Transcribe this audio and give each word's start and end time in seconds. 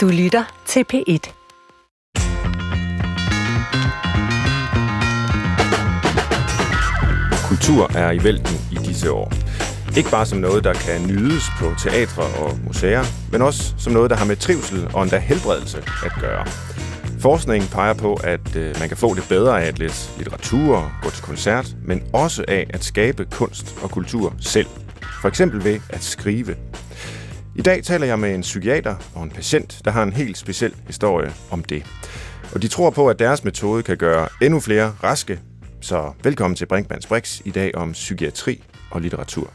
Du 0.00 0.08
lytter 0.08 0.62
til 0.66 0.84
P1. 0.92 1.32
Kultur 7.48 7.96
er 7.96 8.10
i 8.10 8.24
vælten 8.24 8.56
i 8.72 8.74
disse 8.74 9.12
år. 9.12 9.32
Ikke 9.96 10.10
bare 10.10 10.26
som 10.26 10.38
noget, 10.38 10.64
der 10.64 10.72
kan 10.72 11.06
nydes 11.06 11.44
på 11.58 11.74
teatre 11.78 12.22
og 12.22 12.58
museer, 12.66 13.04
men 13.32 13.42
også 13.42 13.74
som 13.78 13.92
noget, 13.92 14.10
der 14.10 14.16
har 14.16 14.24
med 14.24 14.36
trivsel 14.36 14.88
og 14.94 15.02
endda 15.02 15.18
helbredelse 15.18 15.78
at 15.78 16.12
gøre. 16.20 16.46
Forskningen 17.20 17.70
peger 17.70 17.94
på, 17.94 18.14
at 18.14 18.56
øh, 18.56 18.74
man 18.78 18.88
kan 18.88 18.96
få 18.96 19.14
det 19.14 19.24
bedre 19.28 19.62
af 19.62 19.68
at 19.68 19.78
læse 19.78 20.10
litteratur, 20.18 20.92
gå 21.02 21.10
til 21.10 21.22
koncert, 21.22 21.76
men 21.84 22.02
også 22.12 22.44
af 22.48 22.66
at 22.70 22.84
skabe 22.84 23.24
kunst 23.24 23.76
og 23.82 23.90
kultur 23.90 24.34
selv. 24.40 24.68
For 25.20 25.28
eksempel 25.28 25.64
ved 25.64 25.80
at 25.88 26.02
skrive. 26.02 26.56
I 27.56 27.62
dag 27.62 27.84
taler 27.84 28.06
jeg 28.06 28.18
med 28.18 28.34
en 28.34 28.40
psykiater 28.40 28.96
og 29.14 29.22
en 29.22 29.30
patient, 29.30 29.80
der 29.84 29.90
har 29.90 30.02
en 30.02 30.12
helt 30.12 30.38
speciel 30.38 30.74
historie 30.86 31.32
om 31.50 31.64
det. 31.64 31.86
Og 32.54 32.62
de 32.62 32.68
tror 32.68 32.90
på, 32.90 33.08
at 33.08 33.18
deres 33.18 33.44
metode 33.44 33.82
kan 33.82 33.96
gøre 33.96 34.28
endnu 34.42 34.60
flere 34.60 34.94
raske. 35.02 35.40
Så 35.80 36.12
velkommen 36.24 36.56
til 36.56 36.66
Brinkmanns 36.66 37.06
Brix 37.06 37.40
i 37.44 37.50
dag 37.50 37.74
om 37.74 37.92
psykiatri 37.92 38.62
og 38.90 39.00
litteratur. 39.00 39.52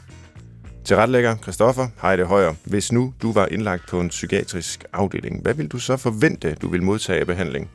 Til 0.83 0.95
retlægger 0.95 1.37
Christoffer 1.37 1.87
Heide 2.01 2.23
Højer, 2.23 2.53
hvis 2.63 2.91
nu 2.91 3.13
du 3.21 3.31
var 3.31 3.45
indlagt 3.45 3.87
på 3.89 4.01
en 4.01 4.09
psykiatrisk 4.09 4.85
afdeling, 4.93 5.41
hvad 5.41 5.53
vil 5.53 5.67
du 5.67 5.79
så 5.79 5.97
forvente, 5.97 6.55
du 6.61 6.69
vil 6.69 6.83
modtage 6.83 7.19
af 7.19 7.27
behandling? 7.27 7.69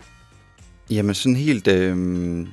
Jamen 0.90 1.14
sådan 1.14 1.36
helt 1.36 1.68
øh, 1.68 2.46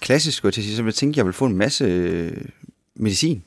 klassisk, 0.00 0.36
skulle 0.36 0.48
jeg 0.48 0.54
til 0.54 0.60
at 0.60 0.64
sige, 0.64 0.76
så 0.76 0.82
vil 0.82 0.88
jeg 0.88 0.94
tænke, 0.94 1.12
at 1.12 1.16
jeg 1.16 1.26
vil 1.26 1.32
få 1.32 1.46
en 1.46 1.56
masse 1.56 1.84
øh, 1.84 2.32
medicin. 2.96 3.42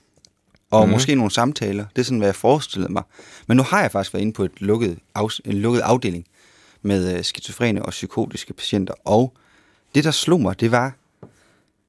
Og 0.71 0.85
mm. 0.85 0.91
måske 0.91 1.15
nogle 1.15 1.31
samtaler. 1.31 1.85
Det 1.95 2.01
er 2.01 2.05
sådan, 2.05 2.17
hvad 2.17 2.27
jeg 2.27 2.35
forestillede 2.35 2.93
mig. 2.93 3.03
Men 3.47 3.57
nu 3.57 3.63
har 3.63 3.81
jeg 3.81 3.91
faktisk 3.91 4.13
været 4.13 4.21
inde 4.21 4.33
på 4.33 4.43
et 4.43 4.51
lukket 4.61 4.97
af, 5.15 5.27
en 5.45 5.53
lukket 5.53 5.81
afdeling 5.81 6.25
med 6.81 7.17
øh, 7.17 7.23
skizofrene 7.23 7.85
og 7.85 7.89
psykotiske 7.89 8.53
patienter. 8.53 8.93
Og 9.05 9.33
det, 9.95 10.03
der 10.03 10.11
slog 10.11 10.41
mig, 10.41 10.59
det 10.59 10.71
var 10.71 10.95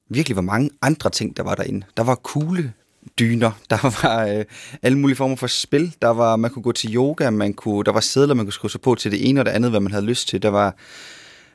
virkelig, 0.09 0.33
hvor 0.33 0.41
mange 0.41 0.69
andre 0.81 1.09
ting, 1.09 1.37
der 1.37 1.43
var 1.43 1.55
derinde. 1.55 1.85
Der 1.97 2.03
var 2.03 2.15
kugle 2.15 2.73
dyner, 3.19 3.51
der 3.69 4.03
var 4.03 4.25
øh, 4.25 4.45
alle 4.81 4.97
mulige 4.97 5.17
former 5.17 5.35
for 5.35 5.47
spil, 5.47 5.95
der 6.01 6.07
var, 6.07 6.35
man 6.35 6.51
kunne 6.51 6.63
gå 6.63 6.71
til 6.71 6.95
yoga, 6.95 7.29
man 7.29 7.53
kunne, 7.53 7.83
der 7.83 7.91
var 7.91 7.99
sædler, 7.99 8.33
man 8.33 8.45
kunne 8.45 8.53
skrive 8.53 8.71
sig 8.71 8.81
på 8.81 8.95
til 8.95 9.11
det 9.11 9.29
ene 9.29 9.41
og 9.41 9.45
det 9.45 9.51
andet, 9.51 9.69
hvad 9.71 9.79
man 9.79 9.91
havde 9.91 10.05
lyst 10.05 10.27
til. 10.27 10.41
Der 10.41 10.49
var 10.49 10.75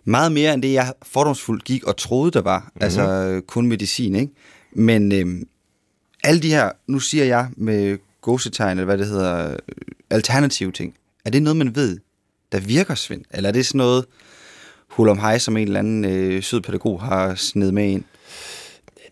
meget 0.05 0.33
mere 0.33 0.55
end 0.55 0.63
det, 0.63 0.73
jeg 0.73 0.93
fordomsfuldt 1.03 1.65
gik 1.65 1.85
og 1.85 1.97
troede, 1.97 2.31
der 2.31 2.43
var. 2.43 2.59
Mm-hmm. 2.59 2.83
Altså 2.83 3.03
øh, 3.03 3.43
kun 3.43 3.67
medicin, 3.67 4.15
ikke? 4.15 4.33
Men 4.73 5.13
øh, 5.13 5.43
alle 6.25 6.43
de 6.43 6.51
her, 6.51 6.71
nu 6.87 6.99
siger 6.99 7.25
jeg 7.25 7.49
med 7.57 7.99
gåsetegn, 8.21 8.71
eller 8.71 8.85
hvad 8.85 8.99
det 8.99 9.07
hedder, 9.07 9.51
øh, 9.53 9.57
alternative 10.11 10.73
ting, 10.73 10.95
er 11.25 11.31
det 11.31 11.43
noget, 11.43 11.57
man 11.57 11.77
ved, 11.77 11.99
der 12.53 12.61
virker, 12.61 12.95
Svend? 12.95 13.25
Eller 13.31 13.49
er 13.49 13.53
det 13.53 13.67
sådan 13.67 13.79
noget 13.79 14.05
hul 14.89 15.09
om 15.09 15.19
hej, 15.19 15.39
som 15.39 15.57
en 15.57 15.67
eller 15.67 15.79
anden 15.79 16.05
øh, 16.05 16.43
sød 16.43 16.61
pædagog 16.61 17.03
har 17.03 17.35
sned 17.35 17.73
med 17.73 17.85
ind? 17.91 18.05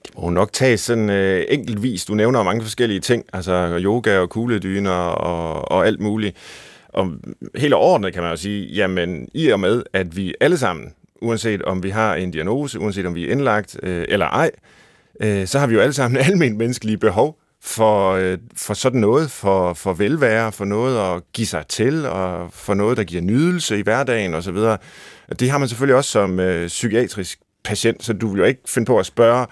Det 0.04 0.18
må 0.18 0.30
nok 0.30 0.52
tages 0.52 0.80
sådan 0.80 1.10
øh, 1.10 1.44
enkeltvis. 1.48 2.04
Du 2.04 2.14
nævner 2.14 2.42
mange 2.42 2.62
forskellige 2.62 3.00
ting, 3.00 3.24
altså 3.32 3.78
yoga 3.80 4.18
og 4.18 4.30
kugledyner 4.30 4.90
og, 4.90 5.72
og 5.72 5.86
alt 5.86 6.00
muligt. 6.00 6.36
Og 6.88 7.12
helt 7.56 7.74
overordnet 7.74 8.12
kan 8.12 8.22
man 8.22 8.30
jo 8.30 8.36
sige, 8.36 8.66
jamen 8.66 9.28
i 9.34 9.48
og 9.48 9.60
med, 9.60 9.82
at 9.92 10.16
vi 10.16 10.34
alle 10.40 10.58
sammen, 10.58 10.92
uanset 11.22 11.62
om 11.62 11.82
vi 11.82 11.90
har 11.90 12.14
en 12.14 12.30
diagnose, 12.30 12.80
uanset 12.80 13.06
om 13.06 13.14
vi 13.14 13.26
er 13.26 13.32
indlagt 13.32 13.76
øh, 13.82 14.04
eller 14.08 14.26
ej, 14.26 14.50
øh, 14.54 14.60
øh, 15.20 15.46
så 15.46 15.58
har 15.58 15.66
vi 15.66 15.74
jo 15.74 15.80
alle 15.80 15.92
sammen 15.92 16.20
almindelige 16.26 16.58
menneskelige 16.58 16.98
behov 16.98 17.38
for, 17.62 18.12
øh, 18.12 18.38
for 18.56 18.74
sådan 18.74 19.00
noget, 19.00 19.30
for, 19.30 19.74
for 19.74 19.92
velvære, 19.92 20.52
for 20.52 20.64
noget 20.64 21.16
at 21.16 21.22
give 21.32 21.46
sig 21.46 21.66
til, 21.66 22.06
og 22.06 22.52
for 22.52 22.74
noget, 22.74 22.96
der 22.96 23.04
giver 23.04 23.22
nydelse 23.22 23.78
i 23.78 23.82
hverdagen 23.82 24.34
osv. 24.34 24.56
Det 25.38 25.50
har 25.50 25.58
man 25.58 25.68
selvfølgelig 25.68 25.96
også 25.96 26.10
som 26.10 26.40
øh, 26.40 26.66
psykiatrisk 26.66 27.38
patient, 27.64 28.04
så 28.04 28.12
du 28.12 28.28
vil 28.28 28.38
jo 28.38 28.44
ikke 28.44 28.60
finde 28.66 28.86
på 28.86 28.98
at 28.98 29.06
spørge, 29.06 29.46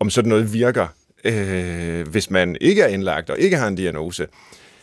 om 0.00 0.10
sådan 0.10 0.28
noget 0.28 0.52
virker, 0.52 0.86
øh, 1.24 2.08
hvis 2.08 2.30
man 2.30 2.56
ikke 2.60 2.82
er 2.82 2.86
indlagt 2.86 3.30
og 3.30 3.38
ikke 3.38 3.56
har 3.56 3.68
en 3.68 3.76
diagnose. 3.76 4.26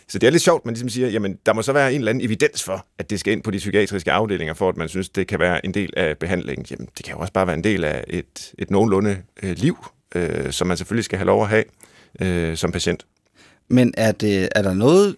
Så 0.08 0.20
det 0.20 0.28
er 0.28 0.32
lidt 0.32 0.44
sjovt, 0.44 0.66
man 0.66 0.74
ligesom 0.74 0.90
siger, 0.90 1.08
jamen 1.08 1.38
der 1.46 1.54
må 1.54 1.62
så 1.62 1.74
være 1.74 1.94
en 1.94 2.00
eller 2.00 2.10
anden 2.10 2.26
evidens 2.26 2.64
for, 2.64 2.86
at 3.00 3.10
det 3.10 3.20
skal 3.20 3.34
ind 3.34 3.44
på 3.44 3.52
de 3.52 3.58
psykiatriske 3.58 4.12
afdelinger, 4.12 4.54
for 4.54 4.70
at 4.70 4.78
man 4.78 4.90
synes, 4.90 5.10
det 5.10 5.28
kan 5.28 5.40
være 5.40 5.66
en 5.66 5.74
del 5.74 5.94
af 5.98 6.18
behandlingen. 6.18 6.66
Jamen 6.72 6.90
det 6.98 7.06
kan 7.06 7.14
jo 7.14 7.20
også 7.20 7.34
bare 7.34 7.48
være 7.48 7.56
en 7.56 7.64
del 7.64 7.84
af 7.84 8.04
et, 8.08 8.54
et 8.60 8.72
nogenlunde 8.72 9.18
øh, 9.44 9.58
liv, 9.58 9.78
øh, 10.16 10.52
som 10.52 10.68
man 10.68 10.78
selvfølgelig 10.78 11.06
skal 11.06 11.18
have 11.18 11.26
lov 11.28 11.44
at 11.44 11.50
have 11.50 11.64
øh, 12.22 12.58
som 12.58 12.72
patient. 12.72 13.06
Men 13.70 13.94
er, 13.98 14.12
det, 14.12 14.50
er 14.56 14.62
der 14.62 14.74
noget, 14.74 15.16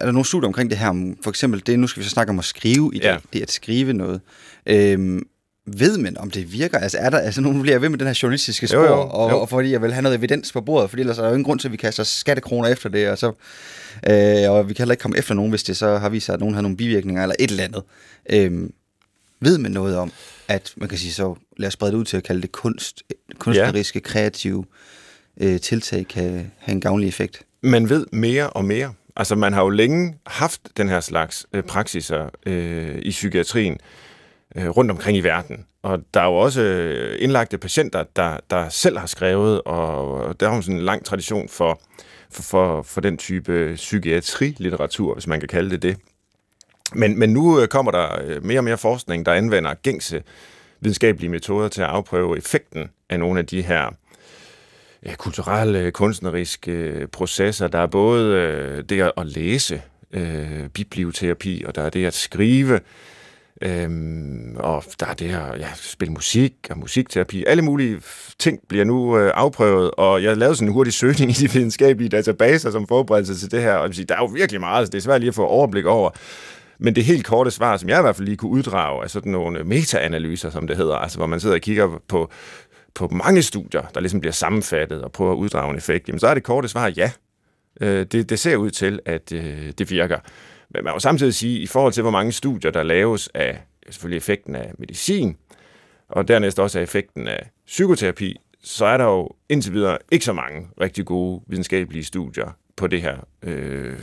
er 0.00 0.04
der 0.04 0.12
nogle 0.12 0.26
studier 0.26 0.46
omkring 0.46 0.70
det 0.70 0.78
her, 0.78 0.88
om 0.88 1.16
for 1.22 1.30
eksempel 1.30 1.62
det, 1.66 1.78
nu 1.78 1.86
skal 1.86 2.00
vi 2.00 2.04
så 2.04 2.10
snakke 2.10 2.30
om 2.30 2.38
at 2.38 2.44
skrive 2.44 2.90
i 2.94 2.98
dag, 2.98 3.12
Ja. 3.12 3.16
det 3.32 3.42
at 3.42 3.50
skrive 3.50 3.92
noget. 3.92 4.20
Øhm, 4.66 5.22
ved 5.78 5.98
man, 5.98 6.18
om 6.18 6.30
det 6.30 6.52
virker? 6.52 6.78
Altså 6.78 6.98
er 6.98 7.10
der, 7.10 7.18
altså 7.18 7.40
nu 7.40 7.62
bliver 7.62 7.74
jeg 7.74 7.82
ved 7.82 7.88
med 7.88 7.98
den 7.98 8.06
her 8.06 8.18
journalistiske 8.22 8.66
spor, 8.68 8.78
Jo, 8.78 8.84
jo, 8.86 9.00
og, 9.00 9.30
jo. 9.30 9.40
og 9.40 9.48
fordi 9.48 9.70
jeg 9.72 9.82
vil 9.82 9.92
have 9.92 10.02
noget 10.02 10.18
evidens 10.18 10.52
på 10.52 10.60
bordet, 10.60 10.90
fordi 10.90 11.00
ellers 11.00 11.18
er 11.18 11.22
der 11.22 11.28
jo 11.28 11.34
ingen 11.34 11.44
grund 11.44 11.60
til, 11.60 11.68
at 11.68 11.72
vi 11.72 11.76
kaster 11.76 12.02
skattekroner 12.04 12.68
efter 12.68 12.88
det, 12.88 13.08
og 13.08 13.18
så 13.18 13.26
øh, 14.10 14.50
og 14.50 14.68
vi 14.68 14.74
kan 14.74 14.82
heller 14.82 14.92
ikke 14.92 15.02
komme 15.02 15.18
efter 15.18 15.34
nogen, 15.34 15.50
hvis 15.50 15.62
det 15.62 15.76
så 15.76 15.98
har 15.98 16.08
vist 16.08 16.26
sig, 16.26 16.32
at 16.32 16.40
nogen 16.40 16.54
har 16.54 16.62
nogle 16.62 16.76
bivirkninger 16.76 17.22
eller 17.22 17.36
et 17.38 17.50
eller 17.50 17.64
andet. 17.64 17.82
Øhm, 18.30 18.72
ved 19.40 19.58
man 19.58 19.70
noget 19.70 19.96
om, 19.96 20.12
at 20.48 20.72
man 20.76 20.88
kan 20.88 20.98
sige 20.98 21.12
så, 21.12 21.34
lad 21.56 21.66
os 21.66 21.72
sprede 21.72 21.92
det 21.92 21.98
ud 21.98 22.04
til 22.04 22.16
at 22.16 22.22
kalde 22.22 22.42
det 22.42 22.52
kunst, 22.52 23.02
kunstneriske, 23.38 24.00
kreative 24.00 24.64
øh, 25.40 25.60
tiltag 25.60 26.06
kan 26.08 26.50
have 26.58 26.72
en 26.74 26.80
gavnlig 26.80 27.08
effekt? 27.08 27.44
man 27.62 27.88
ved 27.88 28.06
mere 28.12 28.50
og 28.50 28.64
mere. 28.64 28.92
Altså, 29.16 29.34
man 29.34 29.52
har 29.52 29.62
jo 29.62 29.68
længe 29.68 30.14
haft 30.26 30.60
den 30.76 30.88
her 30.88 31.00
slags 31.00 31.46
øh, 31.52 31.62
praksiser 31.62 32.30
øh, 32.46 32.98
i 33.02 33.10
psykiatrien 33.10 33.78
øh, 34.56 34.68
rundt 34.68 34.90
omkring 34.90 35.16
i 35.16 35.20
verden. 35.20 35.64
Og 35.82 35.98
der 36.14 36.20
er 36.20 36.24
jo 36.24 36.34
også 36.34 36.62
øh, 36.62 37.16
indlagte 37.20 37.58
patienter, 37.58 38.04
der, 38.16 38.36
der 38.50 38.68
selv 38.68 38.98
har 38.98 39.06
skrevet, 39.06 39.62
og 39.62 40.40
der 40.40 40.48
er 40.48 40.56
jo 40.56 40.62
sådan 40.62 40.76
en 40.76 40.84
lang 40.84 41.04
tradition 41.04 41.48
for, 41.48 41.80
for, 42.30 42.42
for, 42.42 42.82
for 42.82 43.00
den 43.00 43.16
type 43.16 43.72
psykiatri-litteratur, 43.74 45.14
hvis 45.14 45.26
man 45.26 45.40
kan 45.40 45.48
kalde 45.48 45.70
det 45.70 45.82
det. 45.82 45.96
Men, 46.94 47.18
men 47.18 47.30
nu 47.30 47.60
øh, 47.60 47.68
kommer 47.68 47.92
der 47.92 48.08
øh, 48.24 48.44
mere 48.44 48.60
og 48.60 48.64
mere 48.64 48.78
forskning, 48.78 49.26
der 49.26 49.32
anvender 49.32 49.74
gængse 49.74 50.22
videnskabelige 50.80 51.30
metoder 51.30 51.68
til 51.68 51.82
at 51.82 51.88
afprøve 51.88 52.38
effekten 52.38 52.88
af 53.10 53.18
nogle 53.18 53.40
af 53.40 53.46
de 53.46 53.62
her 53.62 53.90
kulturelle, 55.16 55.90
kunstneriske 55.90 56.72
øh, 56.72 57.06
processer. 57.06 57.68
Der 57.68 57.78
er 57.78 57.86
både 57.86 58.82
det 58.88 59.02
at- 59.16 59.26
læse, 59.26 59.82
øh, 60.12 60.68
biblioterapi, 60.74 61.64
og 61.66 61.74
der 61.74 61.82
er 61.82 61.90
det 61.90 62.06
at 62.06 62.14
skrive, 62.14 62.80
Øhm, 63.62 64.56
og 64.56 64.84
der 65.00 65.06
er 65.06 65.14
det 65.14 65.28
her, 65.30 65.56
ja, 65.58 65.66
spille 65.74 66.12
musik 66.12 66.52
og 66.70 66.78
musikterapi. 66.78 67.44
Alle 67.46 67.62
mulige 67.62 68.00
ting 68.38 68.60
bliver 68.68 68.84
nu 68.84 69.18
øh, 69.18 69.32
afprøvet, 69.34 69.90
og 69.90 70.22
jeg 70.22 70.36
lavede 70.36 70.56
sådan 70.56 70.68
en 70.68 70.72
hurtig 70.72 70.92
søgning 70.92 71.30
i 71.30 71.34
de 71.34 71.50
videnskabelige 71.52 72.08
databaser 72.08 72.70
som 72.70 72.86
forberedelse 72.86 73.38
til 73.38 73.50
det 73.50 73.62
her, 73.62 73.72
og 73.72 73.80
jeg 73.82 73.88
vil 73.88 73.94
sige, 73.96 74.06
der 74.06 74.14
er 74.14 74.18
jo 74.18 74.24
virkelig 74.26 74.60
meget, 74.60 74.86
så 74.86 74.90
det 74.90 74.98
er 74.98 75.02
svært 75.02 75.20
lige 75.20 75.28
at 75.28 75.34
få 75.34 75.46
overblik 75.46 75.84
over. 75.86 76.10
Men 76.78 76.96
det 76.96 77.04
helt 77.04 77.26
korte 77.26 77.50
svar, 77.50 77.76
som 77.76 77.88
jeg 77.88 77.98
i 77.98 78.02
hvert 78.02 78.16
fald 78.16 78.26
lige 78.26 78.36
kunne 78.36 78.50
uddrage, 78.50 79.04
er 79.04 79.08
sådan 79.08 79.32
nogle 79.32 79.64
meta-analyser, 79.64 80.50
som 80.50 80.66
det 80.66 80.76
hedder, 80.76 80.94
altså 80.94 81.18
hvor 81.18 81.26
man 81.26 81.40
sidder 81.40 81.54
og 81.54 81.60
kigger 81.60 82.02
på, 82.08 82.30
på 82.94 83.08
mange 83.08 83.42
studier, 83.42 83.82
der 83.94 84.00
ligesom 84.00 84.20
bliver 84.20 84.32
sammenfattet 84.32 85.02
og 85.02 85.12
prøver 85.12 85.32
at 85.32 85.36
uddrage 85.36 85.70
en 85.70 85.76
effekt, 85.76 86.08
jamen 86.08 86.20
så 86.20 86.26
er 86.26 86.34
det 86.34 86.42
korte 86.42 86.68
svar 86.68 86.92
ja. 86.96 87.10
Øh, 87.80 88.06
det, 88.06 88.30
det 88.30 88.38
ser 88.38 88.56
ud 88.56 88.70
til, 88.70 89.00
at 89.04 89.32
øh, 89.32 89.72
det 89.78 89.90
virker. 89.90 90.18
Men 90.70 90.84
man 90.84 90.92
må 90.92 90.98
samtidig 90.98 91.34
sige, 91.34 91.60
i 91.60 91.66
forhold 91.66 91.92
til 91.92 92.02
hvor 92.02 92.10
mange 92.10 92.32
studier, 92.32 92.70
der 92.70 92.82
laves 92.82 93.28
af 93.34 93.62
selvfølgelig 93.86 94.16
effekten 94.16 94.56
af 94.56 94.72
medicin, 94.78 95.36
og 96.08 96.28
dernæst 96.28 96.60
også 96.60 96.78
af 96.78 96.82
effekten 96.82 97.28
af 97.28 97.50
psykoterapi, 97.66 98.36
så 98.62 98.84
er 98.84 98.96
der 98.96 99.04
jo 99.04 99.30
indtil 99.48 99.72
videre 99.72 99.98
ikke 100.12 100.24
så 100.24 100.32
mange 100.32 100.68
rigtig 100.80 101.06
gode 101.06 101.42
videnskabelige 101.46 102.04
studier 102.04 102.56
på 102.76 102.86
det 102.86 103.02
her 103.02 103.16
øh, 103.42 103.98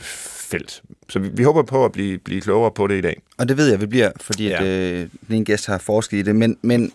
felt. 0.46 0.82
Så 1.10 1.20
vi, 1.20 1.30
vi 1.34 1.44
håber 1.44 1.64
på 1.64 1.86
at 1.86 1.92
blive, 1.92 2.18
blive 2.18 2.42
klogere 2.42 2.72
på 2.72 2.88
det 2.88 2.98
i 2.98 3.02
dag. 3.02 3.22
Og 3.38 3.50
det 3.50 3.58
ved 3.58 3.70
jeg, 3.70 3.82
vi 3.82 3.86
bliver, 3.86 4.12
fordi 4.22 4.48
Ja. 4.48 4.64
at, 4.64 4.68
øh, 4.68 5.10
ene 5.30 5.46
gæst 5.46 5.66
har 5.66 5.78
forsket 5.78 6.18
i 6.18 6.22
det. 6.22 6.36
Men, 6.36 6.58
men 6.62 6.82
jeg 6.82 6.90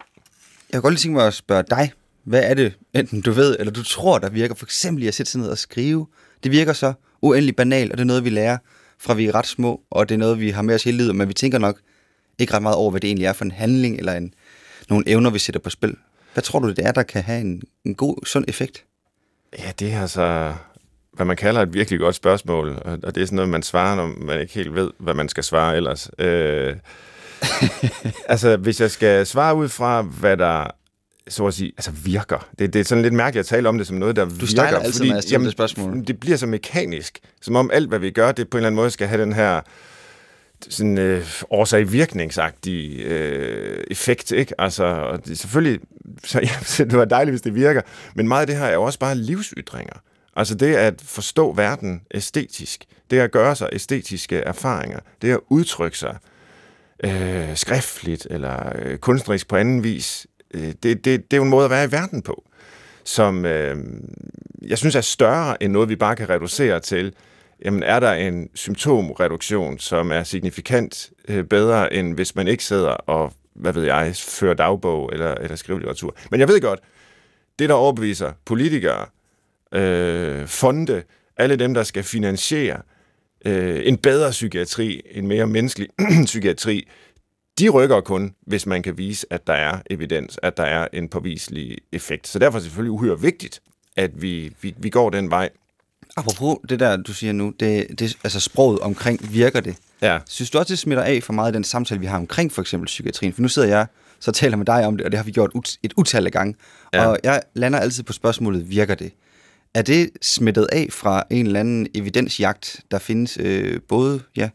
kan 0.72 0.82
godt 0.82 0.94
lige 0.94 1.00
tænke 1.00 1.16
mig 1.16 1.26
at 1.26 1.34
spørge 1.34 1.64
dig, 1.70 1.92
hvad 2.24 2.42
er 2.44 2.54
det, 2.54 2.72
enten 2.94 3.20
du 3.20 3.30
ved, 3.32 3.56
eller 3.58 3.72
du 3.72 3.82
tror, 3.82 4.18
der 4.18 4.28
virker? 4.28 4.54
For 4.54 4.66
eksempel 4.66 5.04
i 5.04 5.06
at 5.08 5.14
sætte 5.14 5.32
sig 5.32 5.40
ned 5.40 5.48
og 5.48 5.58
skrive. 5.58 6.06
Det 6.44 6.52
virker 6.52 6.72
så 6.72 6.92
uendelig 7.22 7.56
banalt, 7.56 7.92
og 7.92 7.98
det 7.98 8.02
er 8.02 8.06
noget, 8.06 8.24
vi 8.24 8.30
lærer 8.30 8.58
fra 8.98 9.14
vi 9.14 9.26
er 9.26 9.34
ret 9.34 9.46
små, 9.46 9.80
og 9.90 10.08
det 10.08 10.14
er 10.14 10.18
noget, 10.18 10.40
vi 10.40 10.50
har 10.50 10.62
med 10.62 10.74
os 10.74 10.84
hele 10.84 10.96
livet, 10.96 11.16
men 11.16 11.28
vi 11.28 11.34
tænker 11.34 11.58
nok 11.58 11.78
ikke 12.38 12.54
ret 12.54 12.62
meget 12.62 12.76
over, 12.76 12.90
hvad 12.90 13.00
det 13.00 13.08
egentlig 13.08 13.26
er 13.26 13.32
for 13.32 13.44
en 13.44 13.50
handling, 13.50 13.98
eller 13.98 14.12
en, 14.12 14.34
nogle 14.88 15.08
evner, 15.08 15.30
vi 15.30 15.38
sætter 15.38 15.60
på 15.60 15.70
spil. 15.70 15.96
Hvad 16.32 16.42
tror 16.42 16.58
du, 16.58 16.68
det 16.68 16.78
er, 16.86 16.92
der 16.92 17.02
kan 17.02 17.22
have 17.22 17.40
en, 17.40 17.62
en 17.84 17.94
god, 17.94 18.26
sund 18.26 18.44
effekt? 18.48 18.84
Ja, 19.58 19.72
det 19.78 19.92
er 19.92 20.00
altså, 20.00 20.54
hvad 21.20 21.26
man 21.26 21.36
kalder 21.36 21.60
et 21.62 21.74
virkelig 21.74 22.00
godt 22.00 22.14
spørgsmål, 22.14 22.68
og 23.02 23.14
det 23.14 23.22
er 23.22 23.26
sådan 23.26 23.36
noget, 23.36 23.48
man 23.48 23.62
svarer, 23.62 23.96
når 23.96 24.12
man 24.24 24.40
ikke 24.40 24.54
helt 24.54 24.74
ved, 24.74 24.90
hvad 24.98 25.14
man 25.14 25.28
skal 25.28 25.44
svare 25.44 25.76
ellers. 25.76 26.10
Øh, 26.18 26.76
altså, 28.28 28.56
hvis 28.56 28.80
jeg 28.80 28.90
skal 28.90 29.26
svare 29.26 29.54
ud 29.54 29.68
fra, 29.68 30.02
hvad 30.02 30.36
der 30.36 30.70
så 31.28 31.46
at 31.46 31.54
sige, 31.54 31.72
altså 31.76 31.90
virker. 31.90 32.48
Det, 32.58 32.72
det 32.72 32.80
er 32.80 32.84
sådan 32.84 33.02
lidt 33.02 33.14
mærkeligt 33.14 33.40
at 33.40 33.46
tale 33.46 33.68
om 33.68 33.78
det 33.78 33.86
som 33.86 33.96
noget, 33.96 34.16
der 34.16 34.24
Du 34.24 34.30
virker. 34.30 34.46
stejler 34.46 34.78
altid 34.78 35.04
med 35.04 35.16
at 35.16 35.22
stille 35.24 35.44
det 35.44 35.52
spørgsmål. 35.52 36.04
Det 36.06 36.20
bliver 36.20 36.36
så 36.36 36.46
mekanisk, 36.46 37.18
som 37.42 37.56
om 37.56 37.70
alt, 37.72 37.88
hvad 37.88 37.98
vi 37.98 38.10
gør, 38.10 38.32
det 38.32 38.50
på 38.50 38.56
en 38.56 38.58
eller 38.58 38.66
anden 38.66 38.76
måde 38.76 38.90
skal 38.90 39.08
have 39.08 39.22
den 39.22 39.32
her 39.32 39.60
sådan 40.68 40.98
øh, 40.98 41.26
årsag-virkningsagtig 41.50 43.00
øh, 43.00 43.84
effekt, 43.90 44.32
ikke? 44.32 44.60
Altså, 44.60 44.84
og 44.84 45.26
det, 45.26 45.38
selvfølgelig, 45.38 45.80
så, 46.24 46.40
ja, 46.78 46.84
det 46.84 46.98
var 46.98 47.04
dejligt, 47.04 47.32
hvis 47.32 47.42
det 47.42 47.54
virker, 47.54 47.82
men 48.14 48.28
meget 48.28 48.40
af 48.40 48.46
det 48.46 48.56
her 48.56 48.64
er 48.64 48.74
jo 48.74 48.82
også 48.82 48.98
bare 48.98 49.14
livsytringer. 49.14 49.94
Altså 50.36 50.54
det 50.54 50.74
at 50.74 51.00
forstå 51.04 51.52
verden 51.52 52.02
æstetisk, 52.14 52.84
det 53.10 53.18
at 53.18 53.30
gøre 53.30 53.56
sig 53.56 53.68
æstetiske 53.72 54.36
erfaringer, 54.36 54.98
det 55.22 55.32
at 55.32 55.40
udtrykke 55.48 55.98
sig 55.98 56.16
øh, 57.04 57.56
skriftligt 57.56 58.26
eller 58.30 58.72
øh, 58.78 58.98
kunstnerisk 58.98 59.48
på 59.48 59.56
anden 59.56 59.84
vis, 59.84 60.26
øh, 60.54 60.72
det, 60.82 60.82
det, 60.82 61.04
det 61.04 61.32
er 61.32 61.36
jo 61.36 61.42
en 61.42 61.48
måde 61.48 61.64
at 61.64 61.70
være 61.70 61.84
i 61.84 61.92
verden 61.92 62.22
på, 62.22 62.44
som 63.04 63.44
øh, 63.44 63.76
jeg 64.62 64.78
synes 64.78 64.94
er 64.94 65.00
større 65.00 65.62
end 65.62 65.72
noget, 65.72 65.88
vi 65.88 65.96
bare 65.96 66.16
kan 66.16 66.28
reducere 66.28 66.80
til, 66.80 67.14
jamen 67.64 67.82
er 67.82 68.00
der 68.00 68.12
en 68.12 68.48
symptomreduktion, 68.54 69.78
som 69.78 70.12
er 70.12 70.22
signifikant 70.22 71.10
øh, 71.28 71.44
bedre, 71.44 71.92
end 71.92 72.14
hvis 72.14 72.34
man 72.34 72.48
ikke 72.48 72.64
sidder 72.64 72.90
og, 72.90 73.32
hvad 73.54 73.72
ved 73.72 73.84
jeg, 73.84 74.14
fører 74.16 74.54
dagbog 74.54 75.10
eller, 75.12 75.34
eller 75.34 75.56
skriver 75.56 75.78
litteratur. 75.78 76.16
Men 76.30 76.40
jeg 76.40 76.48
ved 76.48 76.60
godt, 76.60 76.80
det 77.58 77.68
der 77.68 77.74
overbeviser 77.74 78.32
politikere, 78.44 79.06
øh, 79.74 80.46
fonde, 80.46 81.02
alle 81.36 81.56
dem, 81.56 81.74
der 81.74 81.82
skal 81.82 82.02
finansiere 82.02 82.82
øh, 83.44 83.80
en 83.84 83.96
bedre 83.96 84.30
psykiatri, 84.30 85.02
en 85.10 85.26
mere 85.26 85.46
menneskelig 85.46 85.88
psykiatri, 86.24 86.88
de 87.58 87.68
rykker 87.68 88.00
kun, 88.00 88.34
hvis 88.46 88.66
man 88.66 88.82
kan 88.82 88.98
vise, 88.98 89.26
at 89.30 89.46
der 89.46 89.52
er 89.52 89.78
evidens, 89.90 90.38
at 90.42 90.56
der 90.56 90.62
er 90.62 90.88
en 90.92 91.08
påviselig 91.08 91.78
effekt. 91.92 92.28
Så 92.28 92.38
derfor 92.38 92.58
er 92.58 92.60
det 92.60 92.64
selvfølgelig 92.64 92.90
uhyre 92.90 93.20
vigtigt, 93.20 93.62
at 93.96 94.22
vi, 94.22 94.52
vi, 94.60 94.74
vi 94.78 94.90
går 94.90 95.10
den 95.10 95.30
vej. 95.30 95.48
Apropos 96.16 96.56
det 96.68 96.80
der, 96.80 96.96
du 96.96 97.12
siger 97.12 97.32
nu, 97.32 97.52
det, 97.60 97.86
det, 97.98 98.18
altså 98.24 98.40
sproget 98.40 98.80
omkring, 98.80 99.32
virker 99.32 99.60
det? 99.60 99.76
Ja. 100.02 100.18
Synes 100.28 100.50
du 100.50 100.58
også, 100.58 100.70
det 100.70 100.78
smitter 100.78 101.04
af 101.04 101.22
for 101.22 101.32
meget 101.32 101.46
af 101.46 101.52
den 101.52 101.64
samtale, 101.64 102.00
vi 102.00 102.06
har 102.06 102.16
omkring 102.16 102.52
for 102.52 102.62
eksempel 102.62 102.86
psykiatrien? 102.86 103.32
For 103.32 103.42
nu 103.42 103.48
sidder 103.48 103.68
jeg 103.68 103.86
så 104.20 104.32
taler 104.32 104.56
med 104.56 104.66
dig 104.66 104.86
om 104.86 104.96
det, 104.96 105.06
og 105.06 105.12
det 105.12 105.18
har 105.18 105.24
vi 105.24 105.30
gjort 105.30 105.50
et 105.82 105.92
utal 105.96 106.26
af 106.26 106.32
gange. 106.32 106.54
Ja. 106.92 107.06
Og 107.06 107.18
jeg 107.24 107.42
lander 107.54 107.78
altid 107.78 108.02
på 108.02 108.12
spørgsmålet, 108.12 108.70
virker 108.70 108.94
det? 108.94 109.12
Er 109.74 109.82
det 109.82 110.10
smittet 110.22 110.66
af 110.72 110.88
fra 110.90 111.24
en 111.30 111.46
eller 111.46 111.60
anden 111.60 111.88
evidensjagt, 111.94 112.80
der 112.90 112.98
findes 112.98 113.38
øh, 113.40 113.80
både 113.88 114.22
ja, 114.36 114.50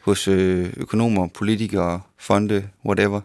hos 0.00 0.28
øh, 0.28 0.72
økonomer, 0.76 1.28
politikere, 1.34 2.00
fonde, 2.18 2.68
whatever? 2.86 3.20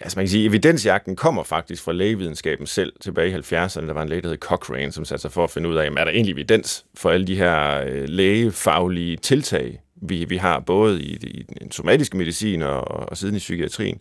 Altså 0.00 0.18
man 0.18 0.24
kan 0.24 0.30
sige, 0.30 0.44
evidensjagten 0.44 1.16
kommer 1.16 1.42
faktisk 1.42 1.82
fra 1.82 1.92
lægevidenskaben 1.92 2.66
selv 2.66 2.92
tilbage 3.00 3.30
i 3.30 3.34
70'erne. 3.34 3.86
Der 3.86 3.92
var 3.92 4.02
en 4.02 4.08
læge, 4.08 4.22
der 4.22 4.28
hed 4.28 4.36
Cochrane, 4.36 4.92
som 4.92 5.04
satte 5.04 5.22
sig 5.22 5.32
for 5.32 5.44
at 5.44 5.50
finde 5.50 5.68
ud 5.68 5.76
af, 5.76 5.86
er 5.86 6.04
der 6.04 6.10
egentlig 6.10 6.32
evidens 6.32 6.84
for 6.94 7.10
alle 7.10 7.26
de 7.26 7.36
her 7.36 7.84
øh, 7.86 8.08
lægefaglige 8.08 9.16
tiltag, 9.16 9.80
vi, 10.02 10.24
vi 10.24 10.36
har 10.36 10.60
både 10.60 11.02
i, 11.02 11.14
i 11.14 11.42
den 11.60 11.72
somatiske 11.72 12.16
medicin 12.16 12.62
og, 12.62 12.88
og 12.88 13.16
siden 13.16 13.36
i 13.36 13.38
psykiatrien. 13.38 13.98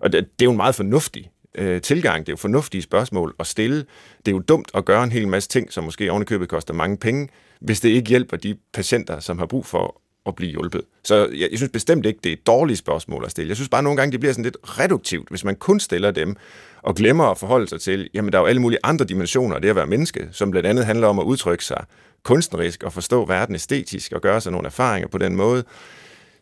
Og 0.00 0.12
det, 0.12 0.24
det 0.38 0.44
er 0.44 0.46
jo 0.46 0.50
en 0.50 0.56
meget 0.56 0.74
fornuftig 0.74 1.30
øh, 1.58 1.80
tilgang. 1.80 2.26
Det 2.26 2.28
er 2.28 2.32
jo 2.32 2.36
fornuftige 2.36 2.82
spørgsmål 2.82 3.34
at 3.40 3.46
stille. 3.46 3.76
Det 4.18 4.28
er 4.28 4.32
jo 4.32 4.38
dumt 4.38 4.70
at 4.74 4.84
gøre 4.84 5.04
en 5.04 5.12
hel 5.12 5.28
masse 5.28 5.48
ting, 5.48 5.72
som 5.72 5.84
måske 5.84 6.10
ovenikøbet 6.10 6.48
koster 6.48 6.74
mange 6.74 6.96
penge, 6.96 7.28
hvis 7.60 7.80
det 7.80 7.88
ikke 7.88 8.08
hjælper 8.08 8.36
de 8.36 8.56
patienter, 8.72 9.20
som 9.20 9.38
har 9.38 9.46
brug 9.46 9.66
for 9.66 10.00
at 10.26 10.34
blive 10.34 10.50
hjulpet. 10.50 10.82
Så 11.04 11.16
jeg, 11.16 11.48
jeg 11.50 11.58
synes 11.58 11.72
bestemt 11.72 12.06
ikke, 12.06 12.20
det 12.24 12.30
er 12.30 12.32
et 12.32 12.46
dårligt 12.46 12.78
spørgsmål 12.78 13.24
at 13.24 13.30
stille. 13.30 13.48
Jeg 13.48 13.56
synes 13.56 13.68
bare 13.68 13.82
nogle 13.82 13.96
gange, 13.96 14.12
det 14.12 14.20
bliver 14.20 14.32
sådan 14.32 14.44
lidt 14.44 14.56
reduktivt, 14.62 15.28
hvis 15.28 15.44
man 15.44 15.56
kun 15.56 15.80
stiller 15.80 16.10
dem 16.10 16.36
og 16.82 16.94
glemmer 16.94 17.24
at 17.24 17.38
forholde 17.38 17.68
sig 17.68 17.80
til, 17.80 18.10
jamen 18.14 18.32
der 18.32 18.38
er 18.38 18.42
jo 18.42 18.46
alle 18.46 18.62
mulige 18.62 18.78
andre 18.82 19.04
dimensioner 19.04 19.54
af 19.54 19.62
det 19.62 19.68
at 19.68 19.76
være 19.76 19.86
menneske, 19.86 20.28
som 20.32 20.50
blandt 20.50 20.66
andet 20.66 20.86
handler 20.86 21.06
om 21.06 21.18
at 21.18 21.24
udtrykke 21.24 21.64
sig 21.64 21.84
kunstnerisk 22.22 22.82
og 22.82 22.92
forstå 22.92 23.24
verden 23.24 23.54
æstetisk 23.54 24.12
og 24.12 24.20
gøre 24.20 24.40
sig 24.40 24.52
nogle 24.52 24.66
erfaringer 24.66 25.08
på 25.08 25.18
den 25.18 25.36
måde, 25.36 25.64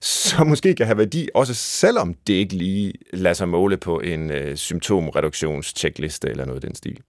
som 0.01 0.47
måske 0.47 0.75
kan 0.75 0.87
have 0.87 0.99
værdi, 0.99 1.29
også 1.35 1.55
selvom 1.55 2.15
det 2.27 2.35
ikke 2.35 2.55
lige 2.55 2.93
lader 3.13 3.35
sig 3.35 3.49
måle 3.49 3.77
på 3.77 4.01
en 4.01 4.31
øh, 4.31 4.57
symptomreduktionstjekliste 4.57 6.29
eller 6.29 6.45
noget 6.45 6.65
i 6.65 6.67
den 6.67 6.75
stil. 6.75 7.01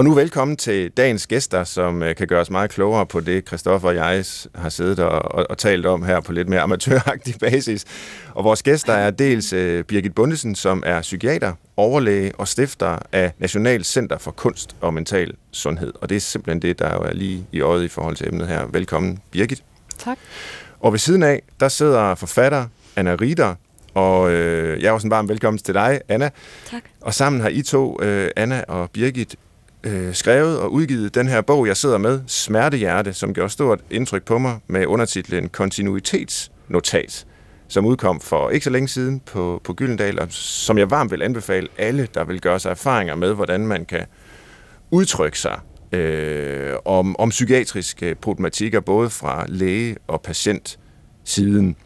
Og 0.00 0.04
nu 0.04 0.14
velkommen 0.14 0.56
til 0.56 0.90
dagens 0.90 1.26
gæster, 1.26 1.64
som 1.64 2.02
øh, 2.02 2.16
kan 2.16 2.26
gøre 2.26 2.40
os 2.40 2.50
meget 2.50 2.70
klogere 2.70 3.06
på 3.06 3.20
det, 3.20 3.48
Christoffer 3.48 3.88
og 3.88 3.94
jeg 3.94 4.24
har 4.54 4.68
siddet 4.68 4.98
og, 4.98 5.34
og, 5.34 5.46
og 5.50 5.58
talt 5.58 5.86
om 5.86 6.02
her 6.02 6.20
på 6.20 6.32
lidt 6.32 6.48
mere 6.48 6.60
amatøragtig 6.60 7.34
basis. 7.50 7.84
Og 8.34 8.44
vores 8.44 8.62
gæster 8.62 8.92
er 8.92 9.10
dels 9.10 9.52
uh, 9.52 9.80
Birgit 9.80 10.14
Bundesen, 10.14 10.54
som 10.54 10.82
er 10.86 11.00
psykiater, 11.00 11.52
overlæge 11.76 12.32
og 12.34 12.48
stifter 12.48 12.98
af 13.12 13.32
National 13.38 13.84
Center 13.84 14.18
for 14.18 14.30
Kunst 14.30 14.76
og 14.80 14.94
Mental 14.94 15.34
Sundhed. 15.52 15.92
Og 16.00 16.08
det 16.08 16.16
er 16.16 16.20
simpelthen 16.20 16.62
det, 16.62 16.78
der 16.78 16.86
er 16.86 17.12
lige 17.12 17.46
i 17.52 17.60
øjet 17.60 17.84
i 17.84 17.88
forhold 17.88 18.16
til 18.16 18.28
emnet 18.28 18.48
her. 18.48 18.66
Velkommen, 18.66 19.18
Birgit. 19.30 19.62
Tak. 19.98 20.18
Og 20.80 20.92
ved 20.92 20.98
siden 20.98 21.22
af, 21.22 21.42
der 21.60 21.68
sidder 21.68 22.14
forfatter 22.14 22.66
Anna 22.96 23.14
Rieder, 23.20 23.54
og 23.94 24.30
øh, 24.30 24.82
jeg 24.82 24.88
er 24.88 24.92
også 24.92 25.06
en 25.06 25.10
varm 25.10 25.28
velkommen 25.28 25.58
til 25.58 25.74
dig, 25.74 26.00
Anna. 26.08 26.30
Tak. 26.70 26.82
Og 27.00 27.14
sammen 27.14 27.40
har 27.40 27.48
I 27.48 27.62
to, 27.62 28.02
øh, 28.02 28.30
Anna 28.36 28.64
og 28.68 28.90
Birgit, 28.90 29.36
øh, 29.84 30.14
skrevet 30.14 30.58
og 30.58 30.72
udgivet 30.72 31.14
den 31.14 31.28
her 31.28 31.40
bog, 31.40 31.66
jeg 31.66 31.76
sidder 31.76 31.98
med, 31.98 32.20
Smertehjerte, 32.26 33.12
som 33.12 33.34
gjorde 33.34 33.50
stort 33.50 33.80
indtryk 33.90 34.22
på 34.22 34.38
mig 34.38 34.58
med 34.66 34.86
undertitlen 34.86 35.48
Kontinuitetsnotat, 35.48 37.26
som 37.68 37.86
udkom 37.86 38.20
for 38.20 38.50
ikke 38.50 38.64
så 38.64 38.70
længe 38.70 38.88
siden 38.88 39.20
på, 39.20 39.60
på 39.64 39.72
Gyldendal, 39.72 40.20
og 40.20 40.26
som 40.30 40.78
jeg 40.78 40.90
varmt 40.90 41.10
vil 41.10 41.22
anbefale 41.22 41.68
alle, 41.78 42.08
der 42.14 42.24
vil 42.24 42.40
gøre 42.40 42.60
sig 42.60 42.70
erfaringer 42.70 43.14
med, 43.14 43.34
hvordan 43.34 43.66
man 43.66 43.84
kan 43.84 44.06
udtrykke 44.90 45.38
sig 45.38 45.60
øh, 45.92 46.72
om, 46.84 47.16
om 47.18 47.28
psykiatriske 47.28 48.14
problematikker, 48.14 48.80
både 48.80 49.10
fra 49.10 49.44
læge- 49.48 49.96
og 50.06 50.22
patient 50.22 50.78
siden. 51.24 51.76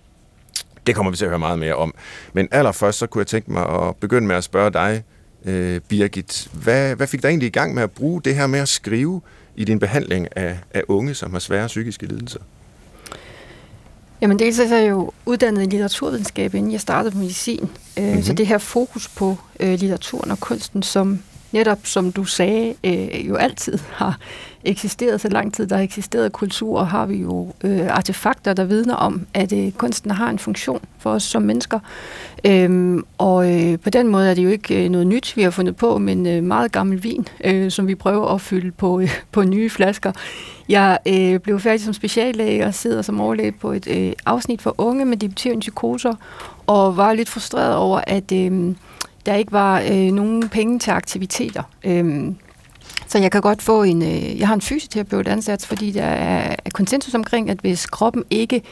Det 0.87 0.95
kommer 0.95 1.11
vi 1.11 1.17
til 1.17 1.25
at 1.25 1.31
høre 1.31 1.39
meget 1.39 1.59
mere 1.59 1.75
om. 1.75 1.95
Men 2.33 2.49
allerførst 2.51 2.99
så 2.99 3.07
kunne 3.07 3.21
jeg 3.21 3.27
tænke 3.27 3.53
mig 3.53 3.69
at 3.69 3.97
begynde 3.97 4.27
med 4.27 4.37
at 4.37 4.45
spørge 4.45 4.71
dig, 4.71 5.05
øh, 5.45 5.81
Birgit. 5.89 6.49
Hvad, 6.53 6.97
hvad 6.97 7.07
fik 7.07 7.23
dig 7.23 7.29
egentlig 7.29 7.47
i 7.47 7.51
gang 7.51 7.75
med 7.75 7.83
at 7.83 7.91
bruge 7.91 8.23
det 8.23 8.35
her 8.35 8.47
med 8.47 8.61
at 8.61 8.69
skrive 8.69 9.21
i 9.57 9.65
din 9.65 9.79
behandling 9.79 10.29
af, 10.37 10.59
af 10.75 10.83
unge, 10.89 11.15
som 11.15 11.33
har 11.33 11.39
svære 11.39 11.67
psykiske 11.67 12.07
lidelser? 12.07 12.41
Jamen 14.21 14.39
dels 14.39 14.59
er 14.59 14.77
jeg 14.77 14.91
jo 14.91 15.11
uddannet 15.27 15.63
i 15.63 15.65
litteraturvidenskab, 15.65 16.55
inden 16.55 16.73
jeg 16.73 16.81
startede 16.81 17.13
på 17.13 17.19
medicin. 17.19 17.71
Mm-hmm. 17.97 18.23
Så 18.23 18.33
det 18.33 18.47
her 18.47 18.59
fokus 18.59 19.09
på 19.09 19.37
øh, 19.61 19.69
litteraturen 19.69 20.31
og 20.31 20.41
kunsten, 20.41 20.83
som 20.83 21.19
netop, 21.55 21.79
som 21.85 22.13
du 22.13 22.25
sagde, 22.25 22.75
øh, 22.85 23.29
jo 23.29 23.37
altid 23.37 23.79
har 23.93 24.19
eksisteret 24.65 25.21
så 25.21 25.29
lang 25.29 25.55
tid, 25.55 25.67
der 25.67 25.77
har 25.77 25.83
eksisteret 25.83 26.33
kultur, 26.33 26.79
og 26.79 26.89
har 26.89 27.07
vi 27.07 27.17
jo 27.17 27.53
øh, 27.65 27.87
artefakter, 27.91 28.53
der 28.53 28.65
vidner 28.65 28.95
om, 28.95 29.27
at 29.35 29.53
øh, 29.53 29.73
kunsten 29.73 30.11
har 30.11 30.31
en 30.31 30.39
funktion 30.39 30.81
for 30.99 31.11
os 31.11 31.23
som 31.23 31.43
mennesker. 31.43 31.79
Øhm, 32.45 33.05
og 33.19 33.53
øh, 33.53 33.79
på 33.79 33.91
den 33.91 34.09
måde 34.09 34.31
er 34.31 34.35
det 34.35 34.45
jo 34.45 34.49
ikke 34.49 34.85
øh, 34.85 34.91
noget 34.91 35.07
nyt, 35.07 35.37
vi 35.37 35.43
har 35.43 35.51
fundet 35.51 35.77
på, 35.77 35.99
men 35.99 36.27
øh, 36.27 36.43
meget 36.43 36.73
gammel 36.73 37.03
vin, 37.03 37.29
øh, 37.45 37.71
som 37.71 37.89
vi 37.89 37.95
prøver 37.95 38.35
at 38.35 38.41
fylde 38.41 38.71
på, 38.71 39.01
øh, 39.01 39.11
på 39.33 39.43
nye 39.43 39.71
flasker. 39.71 40.13
Jeg 40.69 40.99
øh, 41.09 41.41
blev 41.41 41.61
færdig 41.61 41.81
som 41.81 41.95
speciallæge 41.95 42.67
og 42.67 42.75
sidder 42.75 43.03
som 43.03 43.21
overlæge 43.21 43.53
på 43.53 43.73
et 43.73 43.87
øh, 43.91 44.13
afsnit 44.27 44.63
for 44.63 44.75
unge 44.79 45.05
med 45.05 45.17
debuterende 45.17 45.61
psykoser, 45.61 46.15
og 46.67 46.97
var 46.97 47.13
lidt 47.13 47.29
frustreret 47.29 47.77
over, 47.77 48.01
at 48.07 48.33
øh, 48.33 48.75
der 49.27 49.35
ikke 49.35 49.53
var 49.53 49.81
øh, 49.81 50.13
nogen 50.13 50.49
penge 50.49 50.79
til 50.79 50.91
aktiviteter. 50.91 51.63
Øhm, 51.85 52.37
så 53.07 53.19
jeg 53.19 53.33
kan 53.33 53.41
godt 53.41 53.63
få 53.63 53.83
en, 53.83 54.03
øh, 54.03 54.39
jeg 54.39 54.49
har 54.49 54.55
en 54.55 54.61
fysioterapeut 54.61 55.29
ansat, 55.29 55.67
fordi 55.67 55.91
der 55.91 56.05
er 56.05 56.57
konsensus 56.73 57.15
omkring, 57.15 57.51
at 57.51 57.59
hvis 57.61 57.87
kroppen 57.87 58.25
ikke 58.31 58.63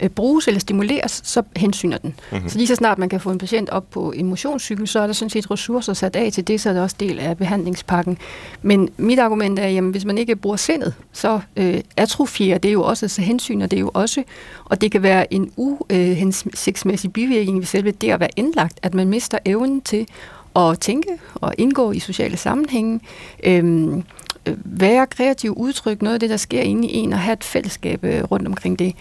øh, 0.00 0.08
bruges 0.08 0.48
eller 0.48 0.60
stimuleres, 0.60 1.20
så 1.24 1.42
hensyner 1.56 1.98
den. 1.98 2.14
Mm-hmm. 2.32 2.48
Så 2.48 2.58
lige 2.58 2.66
så 2.66 2.74
snart 2.74 2.98
man 2.98 3.08
kan 3.08 3.20
få 3.20 3.30
en 3.30 3.38
patient 3.38 3.70
op 3.70 3.90
på 3.90 4.12
en 4.12 4.26
motionscykel, 4.26 4.88
så 4.88 5.00
er 5.00 5.06
der 5.06 5.14
sådan 5.14 5.30
set 5.30 5.50
ressourcer 5.50 5.92
sat 5.92 6.16
af 6.16 6.32
til 6.32 6.46
det, 6.46 6.60
så 6.60 6.68
er 6.68 6.72
det 6.72 6.82
også 6.82 6.96
del 7.00 7.18
af 7.18 7.36
behandlingspakken. 7.36 8.18
Men 8.62 8.88
mit 8.96 9.18
argument 9.18 9.58
er, 9.58 9.78
at 9.78 9.84
hvis 9.84 10.04
man 10.04 10.18
ikke 10.18 10.36
bruger 10.36 10.56
sindet, 10.56 10.94
så 11.12 11.40
øh, 11.56 11.80
atrofierer 11.96 12.58
det 12.58 12.72
jo 12.72 12.82
også, 12.82 13.08
så 13.08 13.22
hensyner 13.22 13.66
det 13.66 13.80
jo 13.80 13.90
også, 13.94 14.22
og 14.64 14.80
det 14.80 14.92
kan 14.92 15.02
være 15.02 15.34
en 15.34 15.52
uhensigtsmæssig 15.56 17.12
bivirkning 17.12 17.58
ved 17.58 17.66
selve 17.66 17.90
det 17.90 18.10
at 18.10 18.20
være 18.20 18.30
indlagt, 18.36 18.78
at 18.82 18.94
man 18.94 19.08
mister 19.08 19.38
evnen 19.44 19.80
til 19.80 20.06
at 20.56 20.78
tænke 20.80 21.08
og 21.34 21.54
indgå 21.58 21.92
i 21.92 21.98
sociale 21.98 22.36
sammenhænge, 22.36 23.00
øhm, 23.44 24.04
øh, 24.46 24.56
være 24.64 25.06
kreativ 25.06 25.52
udtryk, 25.56 26.02
noget 26.02 26.14
af 26.14 26.20
det, 26.20 26.30
der 26.30 26.36
sker 26.36 26.60
inde 26.60 26.88
i 26.88 26.96
en, 26.96 27.12
og 27.12 27.18
have 27.18 27.32
et 27.32 27.44
fællesskab 27.44 28.04
øh, 28.04 28.24
rundt 28.24 28.46
omkring 28.48 28.78
det. 28.78 28.94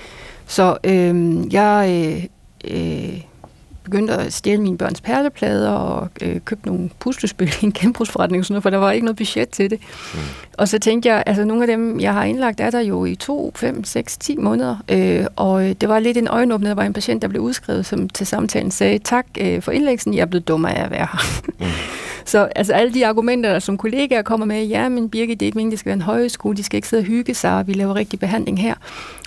Så 0.46 0.77
øh, 0.84 1.53
jeg 1.53 1.89
øh, 1.89 2.24
øh, 2.63 3.22
begyndte 3.91 4.13
at 4.13 4.33
stjæle 4.33 4.62
mine 4.62 4.77
børns 4.77 5.01
perleplader 5.01 5.69
og 5.69 6.10
øh, 6.21 6.39
købte 6.45 6.67
nogle 6.67 6.89
puslespil 7.00 7.53
i 7.62 7.65
en 7.65 7.71
genbrugsforretning, 7.71 8.45
sådan 8.45 8.53
noget, 8.53 8.63
for 8.63 8.69
der 8.69 8.77
var 8.77 8.91
ikke 8.91 9.05
noget 9.05 9.17
budget 9.17 9.50
til 9.50 9.69
det. 9.69 9.79
Mm. 10.13 10.19
Og 10.57 10.67
så 10.67 10.79
tænkte 10.79 11.10
jeg, 11.10 11.24
altså 11.25 11.45
nogle 11.45 11.63
af 11.63 11.67
dem, 11.67 12.00
jeg 12.00 12.13
har 12.13 12.24
indlagt, 12.24 12.60
er 12.60 12.69
der 12.69 12.79
jo 12.79 13.05
i 13.05 13.15
2, 13.15 13.51
5, 13.55 13.83
6, 13.83 14.17
10 14.17 14.38
måneder. 14.38 14.75
Øh, 14.89 15.25
og 15.36 15.62
det 15.81 15.89
var 15.89 16.00
lidt 16.00 16.17
en 16.17 16.27
øjenåbner, 16.27 16.67
der 16.67 16.75
var 16.75 16.83
en 16.83 16.93
patient, 16.93 17.21
der 17.21 17.27
blev 17.27 17.41
udskrevet, 17.41 17.86
som 17.86 18.10
til 18.10 18.27
samtalen 18.27 18.71
sagde, 18.71 19.00
tak 19.00 19.25
øh, 19.39 19.62
for 19.62 19.71
indlæggelsen, 19.71 20.13
jeg 20.13 20.21
er 20.21 20.25
blevet 20.25 20.48
dum 20.48 20.65
af 20.65 20.83
at 20.83 20.91
være 20.91 21.07
her. 21.12 21.41
Mm. 21.60 21.65
Så 22.25 22.48
altså 22.55 22.74
alle 22.74 22.93
de 22.93 23.07
argumenter, 23.07 23.51
der 23.51 23.60
som 23.60 23.77
kollegaer 23.77 24.21
kommer 24.21 24.45
med, 24.45 24.65
ja, 24.65 24.89
men 24.89 25.10
Birgit, 25.10 25.39
det 25.39 25.45
er 25.45 25.48
ikke 25.48 25.55
meningen, 25.55 25.71
det 25.71 25.79
skal 25.79 25.89
være 25.89 25.95
en 25.95 26.01
højskole, 26.01 26.57
de 26.57 26.63
skal 26.63 26.77
ikke 26.77 26.88
sidde 26.88 27.01
og 27.01 27.05
hygge 27.05 27.33
sig, 27.33 27.57
og 27.57 27.67
vi 27.67 27.74
laver 27.74 27.95
rigtig 27.95 28.19
behandling 28.19 28.62
her. 28.62 28.75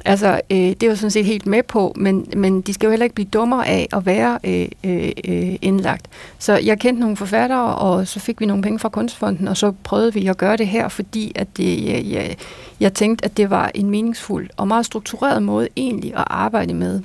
Altså, 0.05 0.41
øh, 0.51 0.57
det 0.57 0.83
er 0.83 0.87
jo 0.87 0.97
sådan 0.97 1.11
set 1.11 1.25
helt 1.25 1.47
med 1.47 1.63
på, 1.63 1.93
men, 1.97 2.27
men 2.37 2.61
de 2.61 2.75
skal 2.75 2.87
jo 2.87 2.91
heller 2.91 3.05
ikke 3.05 3.15
blive 3.15 3.29
dummere 3.33 3.69
af 3.69 3.89
at 3.93 4.07
være 4.07 4.39
øh, 4.45 4.53
øh, 4.85 5.13
øh, 5.29 5.57
indlagt. 5.63 6.07
Så 6.39 6.57
jeg 6.57 6.79
kendte 6.79 7.01
nogle 7.01 7.17
forfattere, 7.17 7.75
og 7.75 8.09
så 8.09 8.21
fik 8.21 8.41
vi 8.41 8.47
nogle 8.47 8.63
penge 8.63 8.79
fra 8.79 8.89
Kunstfonden, 8.89 9.49
og 9.49 9.57
så 9.57 9.73
prøvede 9.85 10.15
vi 10.15 10.27
at 10.27 10.37
gøre 10.37 10.57
det 10.57 10.67
her, 10.67 10.89
fordi 10.89 11.33
at 11.35 11.57
det, 11.57 11.85
jeg, 11.85 12.05
jeg, 12.07 12.37
jeg 12.81 12.95
tænkte, 12.95 13.25
at 13.25 13.37
det 13.37 13.51
var 13.51 13.71
en 13.75 13.91
meningsfuld 13.91 14.51
og 14.57 14.69
meget 14.69 14.87
struktureret 14.87 15.43
måde 15.43 15.69
egentlig 15.77 16.15
at 16.17 16.25
arbejde 16.27 16.75
med 16.75 17.03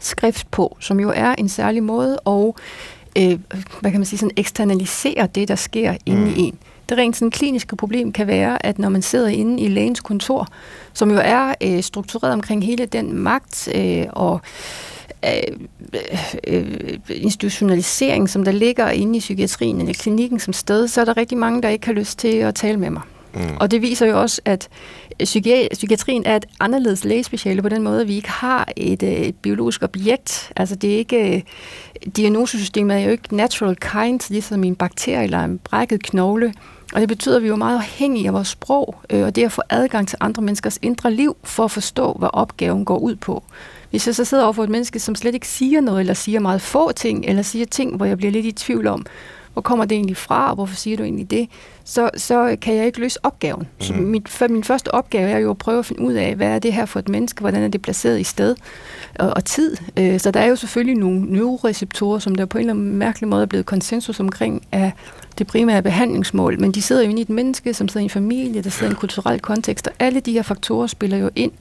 skrift 0.00 0.50
på, 0.50 0.76
som 0.80 1.00
jo 1.00 1.12
er 1.14 1.34
en 1.38 1.48
særlig 1.48 1.82
måde 1.82 2.18
at 2.26 2.52
øh, 3.16 3.38
hvad 3.80 3.90
kan 3.90 4.00
man 4.00 4.04
sige, 4.04 4.18
sådan 4.18 4.36
eksternalisere 4.36 5.26
det, 5.34 5.48
der 5.48 5.54
sker 5.54 5.92
mm. 5.92 5.98
inde 6.06 6.32
i 6.36 6.40
en. 6.40 6.58
Det 6.88 6.98
rent 6.98 7.16
sådan 7.16 7.30
kliniske 7.30 7.76
problem 7.76 8.12
kan 8.12 8.26
være, 8.26 8.66
at 8.66 8.78
når 8.78 8.88
man 8.88 9.02
sidder 9.02 9.28
inde 9.28 9.62
i 9.62 9.68
lægens 9.68 10.00
kontor, 10.00 10.48
som 10.92 11.10
jo 11.10 11.20
er 11.22 11.54
øh, 11.60 11.82
struktureret 11.82 12.32
omkring 12.32 12.64
hele 12.64 12.86
den 12.86 13.18
magt 13.18 13.68
øh, 13.74 14.04
og 14.10 14.40
øh, 15.26 15.56
øh, 16.46 16.98
institutionalisering, 17.08 18.28
som 18.28 18.44
der 18.44 18.52
ligger 18.52 18.88
inde 18.88 19.16
i 19.16 19.20
psykiatrien 19.20 19.80
eller 19.80 19.94
klinikken 19.94 20.40
som 20.40 20.52
sted, 20.52 20.88
så 20.88 21.00
er 21.00 21.04
der 21.04 21.16
rigtig 21.16 21.38
mange, 21.38 21.62
der 21.62 21.68
ikke 21.68 21.86
har 21.86 21.92
lyst 21.92 22.18
til 22.18 22.36
at 22.36 22.54
tale 22.54 22.76
med 22.76 22.90
mig. 22.90 23.02
Mm. 23.34 23.56
Og 23.60 23.70
det 23.70 23.82
viser 23.82 24.06
jo 24.06 24.20
også, 24.20 24.40
at 24.44 24.68
psykiatrien 25.24 26.22
er 26.26 26.36
et 26.36 26.46
anderledes 26.60 27.04
lægespeciale 27.04 27.62
på 27.62 27.68
den 27.68 27.82
måde, 27.82 28.00
at 28.00 28.08
vi 28.08 28.14
ikke 28.14 28.30
har 28.30 28.68
et, 28.76 29.02
øh, 29.02 29.08
et 29.08 29.34
biologisk 29.34 29.82
objekt. 29.82 30.52
Altså 30.56 30.74
det 30.76 30.94
er 30.94 30.98
ikke, 30.98 31.44
diagnosesystemet 32.16 32.96
er 32.96 33.00
jo 33.00 33.10
ikke 33.10 33.36
natural 33.36 33.76
kind, 33.76 34.30
ligesom 34.30 34.64
en 34.64 34.74
bakterie 34.74 35.24
eller 35.24 35.44
en 35.44 35.58
brækket 35.58 36.02
knogle. 36.02 36.54
Og 36.94 37.00
det 37.00 37.08
betyder, 37.08 37.36
at 37.36 37.42
vi 37.42 37.48
er 37.48 37.56
meget 37.56 37.76
afhængige 37.76 38.26
af 38.26 38.32
vores 38.32 38.48
sprog, 38.48 38.94
øh, 39.10 39.24
og 39.24 39.36
det 39.36 39.44
at 39.44 39.52
få 39.52 39.62
adgang 39.70 40.08
til 40.08 40.18
andre 40.20 40.42
menneskers 40.42 40.78
indre 40.82 41.12
liv, 41.12 41.36
for 41.44 41.64
at 41.64 41.70
forstå, 41.70 42.12
hvad 42.12 42.28
opgaven 42.32 42.84
går 42.84 42.98
ud 42.98 43.16
på. 43.16 43.42
Hvis 43.96 44.06
jeg 44.06 44.14
så 44.14 44.24
sidder 44.24 44.44
over 44.44 44.52
for 44.52 44.64
et 44.64 44.70
menneske, 44.70 44.98
som 44.98 45.14
slet 45.14 45.34
ikke 45.34 45.48
siger 45.48 45.80
noget, 45.80 46.00
eller 46.00 46.14
siger 46.14 46.40
meget 46.40 46.62
få 46.62 46.92
ting, 46.92 47.24
eller 47.24 47.42
siger 47.42 47.66
ting, 47.66 47.96
hvor 47.96 48.06
jeg 48.06 48.16
bliver 48.16 48.32
lidt 48.32 48.46
i 48.46 48.52
tvivl 48.52 48.86
om, 48.86 49.06
hvor 49.52 49.62
kommer 49.62 49.84
det 49.84 49.96
egentlig 49.96 50.16
fra, 50.16 50.48
og 50.48 50.54
hvorfor 50.54 50.74
siger 50.74 50.96
du 50.96 51.02
egentlig 51.02 51.30
det, 51.30 51.48
så, 51.84 52.10
så 52.16 52.56
kan 52.62 52.74
jeg 52.74 52.86
ikke 52.86 53.00
løse 53.00 53.18
opgaven. 53.22 53.60
Mm. 53.60 53.80
Så 53.84 53.92
mhm. 53.92 54.02
mit, 54.02 54.28
for 54.28 54.48
min 54.48 54.64
første 54.64 54.94
opgave 54.94 55.30
er 55.30 55.38
jo 55.38 55.50
at 55.50 55.58
prøve 55.58 55.78
at 55.78 55.86
finde 55.86 56.00
ud 56.00 56.12
af, 56.12 56.34
hvad 56.34 56.48
er 56.48 56.58
det 56.58 56.72
her 56.72 56.86
for 56.86 56.98
et 56.98 57.08
menneske, 57.08 57.40
hvordan 57.40 57.62
er 57.62 57.68
det 57.68 57.82
placeret 57.82 58.20
i 58.20 58.24
sted 58.24 58.56
og, 59.18 59.32
og 59.36 59.44
tid. 59.44 59.76
Øh, 59.98 60.20
så 60.20 60.30
der 60.30 60.40
er 60.40 60.46
jo 60.46 60.56
selvfølgelig 60.56 60.96
nogle 60.96 61.20
neuroreceptorer, 61.20 62.18
som 62.18 62.34
der 62.34 62.46
på 62.46 62.58
en 62.58 62.62
eller 62.62 62.74
anden 62.74 62.96
mærkelig 62.96 63.28
måde 63.28 63.42
er 63.42 63.46
blevet 63.46 63.66
konsensus 63.66 64.20
omkring 64.20 64.62
af 64.72 64.92
det 65.38 65.46
primære 65.46 65.82
behandlingsmål, 65.82 66.60
men 66.60 66.72
de 66.72 66.82
sidder 66.82 67.02
jo 67.02 67.08
inde 67.08 67.20
i 67.20 67.22
et 67.22 67.30
menneske, 67.30 67.74
som 67.74 67.88
sidder 67.88 68.00
i 68.00 68.04
en 68.04 68.10
familie, 68.10 68.62
der 68.62 68.70
sidder 68.70 68.90
i 68.90 68.94
en 68.94 68.96
kulturel 68.96 69.40
kontekst, 69.40 69.86
og 69.86 69.92
alle 69.98 70.20
de 70.20 70.32
her 70.32 70.42
faktorer 70.42 70.86
spiller 70.86 71.18
jo 71.18 71.30
ind. 71.34 71.52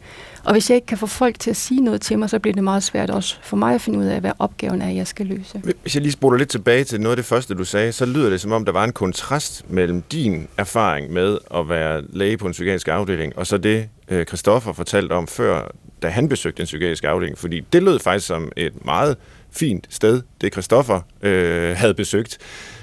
Og 0.44 0.52
hvis 0.52 0.70
jeg 0.70 0.76
ikke 0.76 0.88
kan 0.88 0.98
få 0.98 1.08
folk 1.08 1.40
til 1.40 1.50
at 1.50 1.56
sige 1.56 1.82
noget 1.82 2.02
til 2.02 2.20
mig, 2.20 2.30
så 2.30 2.40
bliver 2.40 2.54
det 2.54 2.64
meget 2.64 2.84
svært 2.84 3.10
også 3.10 3.38
for 3.42 3.58
mig 3.58 3.76
at 3.76 3.82
finde 3.82 4.00
ud 4.00 4.06
af, 4.06 4.20
hvad 4.20 4.32
opgaven 4.40 4.82
er, 4.82 4.90
jeg 4.90 5.08
skal 5.08 5.26
løse. 5.26 5.62
Hvis 5.82 5.96
jeg 5.96 6.02
lige 6.02 6.12
spoler 6.12 6.38
lidt 6.38 6.50
tilbage 6.50 6.84
til 6.84 7.02
noget 7.02 7.12
af 7.12 7.18
det 7.18 7.26
første, 7.26 7.56
du 7.56 7.66
sagde, 7.66 7.92
så 7.92 8.06
lyder 8.06 8.30
det 8.30 8.42
som 8.42 8.52
om, 8.52 8.66
der 8.66 8.72
var 8.72 8.84
en 8.84 8.94
kontrast 8.94 9.66
mellem 9.70 10.02
din 10.02 10.48
erfaring 10.58 11.14
med 11.14 11.38
at 11.56 11.70
være 11.70 12.04
læge 12.10 12.38
på 12.38 12.48
en 12.48 12.52
psykiatrisk 12.52 12.88
afdeling, 12.88 13.38
og 13.38 13.48
så 13.48 13.58
det, 13.58 13.90
Kristoffer 14.10 14.26
Christoffer 14.26 14.74
fortalte 14.74 15.14
om 15.14 15.28
før, 15.28 15.72
da 16.02 16.10
han 16.10 16.30
besøgte 16.30 16.62
en 16.62 16.66
psykiatrisk 16.66 17.04
afdeling. 17.04 17.38
Fordi 17.38 17.62
det 17.74 17.84
lød 17.84 18.00
faktisk 18.00 18.28
som 18.28 18.52
et 18.56 18.86
meget 18.86 19.18
fint 19.52 19.88
sted, 19.90 20.22
det 20.42 20.54
Christoffer 20.54 21.02
øh, 21.22 21.78
havde 21.78 21.94
besøgt 21.94 22.38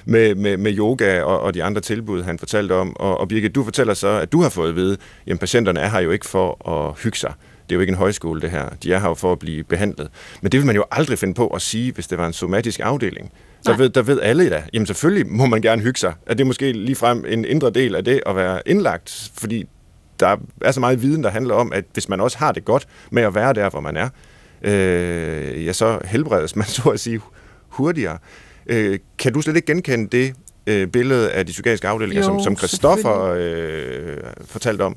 med, 0.04 0.34
med, 0.34 0.56
med 0.56 0.78
yoga 0.78 1.22
og, 1.22 1.40
og 1.40 1.54
de 1.54 1.64
andre 1.64 1.80
tilbud, 1.80 2.22
han 2.22 2.38
fortalte 2.38 2.72
om. 2.72 2.96
Og, 2.96 3.20
og 3.20 3.28
Birgit, 3.28 3.54
du 3.54 3.64
fortæller 3.64 3.94
så, 3.94 4.08
at 4.08 4.32
du 4.32 4.42
har 4.42 4.48
fået 4.48 4.68
at 4.68 4.76
vide, 4.76 4.96
at 5.26 5.38
patienterne 5.38 5.80
er 5.80 5.88
her 5.88 6.00
jo 6.00 6.10
ikke 6.10 6.26
for 6.26 6.68
at 6.70 7.02
hygge 7.02 7.18
sig. 7.18 7.32
Det 7.62 7.72
er 7.72 7.74
jo 7.76 7.80
ikke 7.80 7.90
en 7.90 7.96
højskole, 7.98 8.40
det 8.40 8.50
her. 8.50 8.68
De 8.82 8.92
er 8.92 8.98
her 8.98 9.08
jo 9.08 9.14
for 9.14 9.32
at 9.32 9.38
blive 9.38 9.64
behandlet. 9.64 10.08
Men 10.40 10.52
det 10.52 10.58
vil 10.58 10.66
man 10.66 10.76
jo 10.76 10.84
aldrig 10.90 11.18
finde 11.18 11.34
på 11.34 11.46
at 11.46 11.62
sige, 11.62 11.92
hvis 11.92 12.06
det 12.06 12.18
var 12.18 12.26
en 12.26 12.32
somatisk 12.32 12.80
afdeling. 12.82 13.32
Så 13.62 13.74
ved, 13.74 13.88
der 13.88 14.02
ved 14.02 14.20
alle 14.20 14.50
da, 14.50 14.62
jamen 14.72 14.86
selvfølgelig 14.86 15.26
må 15.32 15.46
man 15.46 15.62
gerne 15.62 15.82
hygge 15.82 16.00
sig. 16.00 16.14
At 16.26 16.38
det 16.38 16.44
er 16.44 16.46
måske 16.46 16.72
ligefrem 16.72 17.24
en 17.28 17.44
indre 17.44 17.70
del 17.70 17.94
af 17.94 18.04
det 18.04 18.20
at 18.26 18.36
være 18.36 18.60
indlagt, 18.66 19.30
fordi 19.34 19.66
der 20.20 20.36
er 20.60 20.72
så 20.72 20.80
meget 20.80 21.02
viden, 21.02 21.24
der 21.24 21.30
handler 21.30 21.54
om, 21.54 21.72
at 21.72 21.84
hvis 21.92 22.08
man 22.08 22.20
også 22.20 22.38
har 22.38 22.52
det 22.52 22.64
godt 22.64 22.86
med 23.10 23.22
at 23.22 23.34
være 23.34 23.52
der, 23.52 23.70
hvor 23.70 23.80
man 23.80 23.96
er, 23.96 24.08
øh, 24.62 25.66
ja, 25.66 25.72
så 25.72 25.98
helbredes 26.04 26.56
man 26.56 26.66
så 26.82 26.88
at 26.88 27.00
sige 27.00 27.20
hurtigere. 27.68 28.18
Øh, 28.66 28.98
kan 29.18 29.32
du 29.32 29.40
slet 29.40 29.56
ikke 29.56 29.72
genkende 29.72 30.08
det 30.16 30.34
øh, 30.66 30.86
billede 30.86 31.30
af 31.30 31.46
de 31.46 31.52
psykiatriske 31.52 31.88
afdelinger, 31.88 32.22
jo, 32.22 32.26
som, 32.26 32.40
som 32.40 32.56
Christoffer 32.56 33.34
øh, 33.38 34.16
fortalte 34.44 34.82
om? 34.82 34.96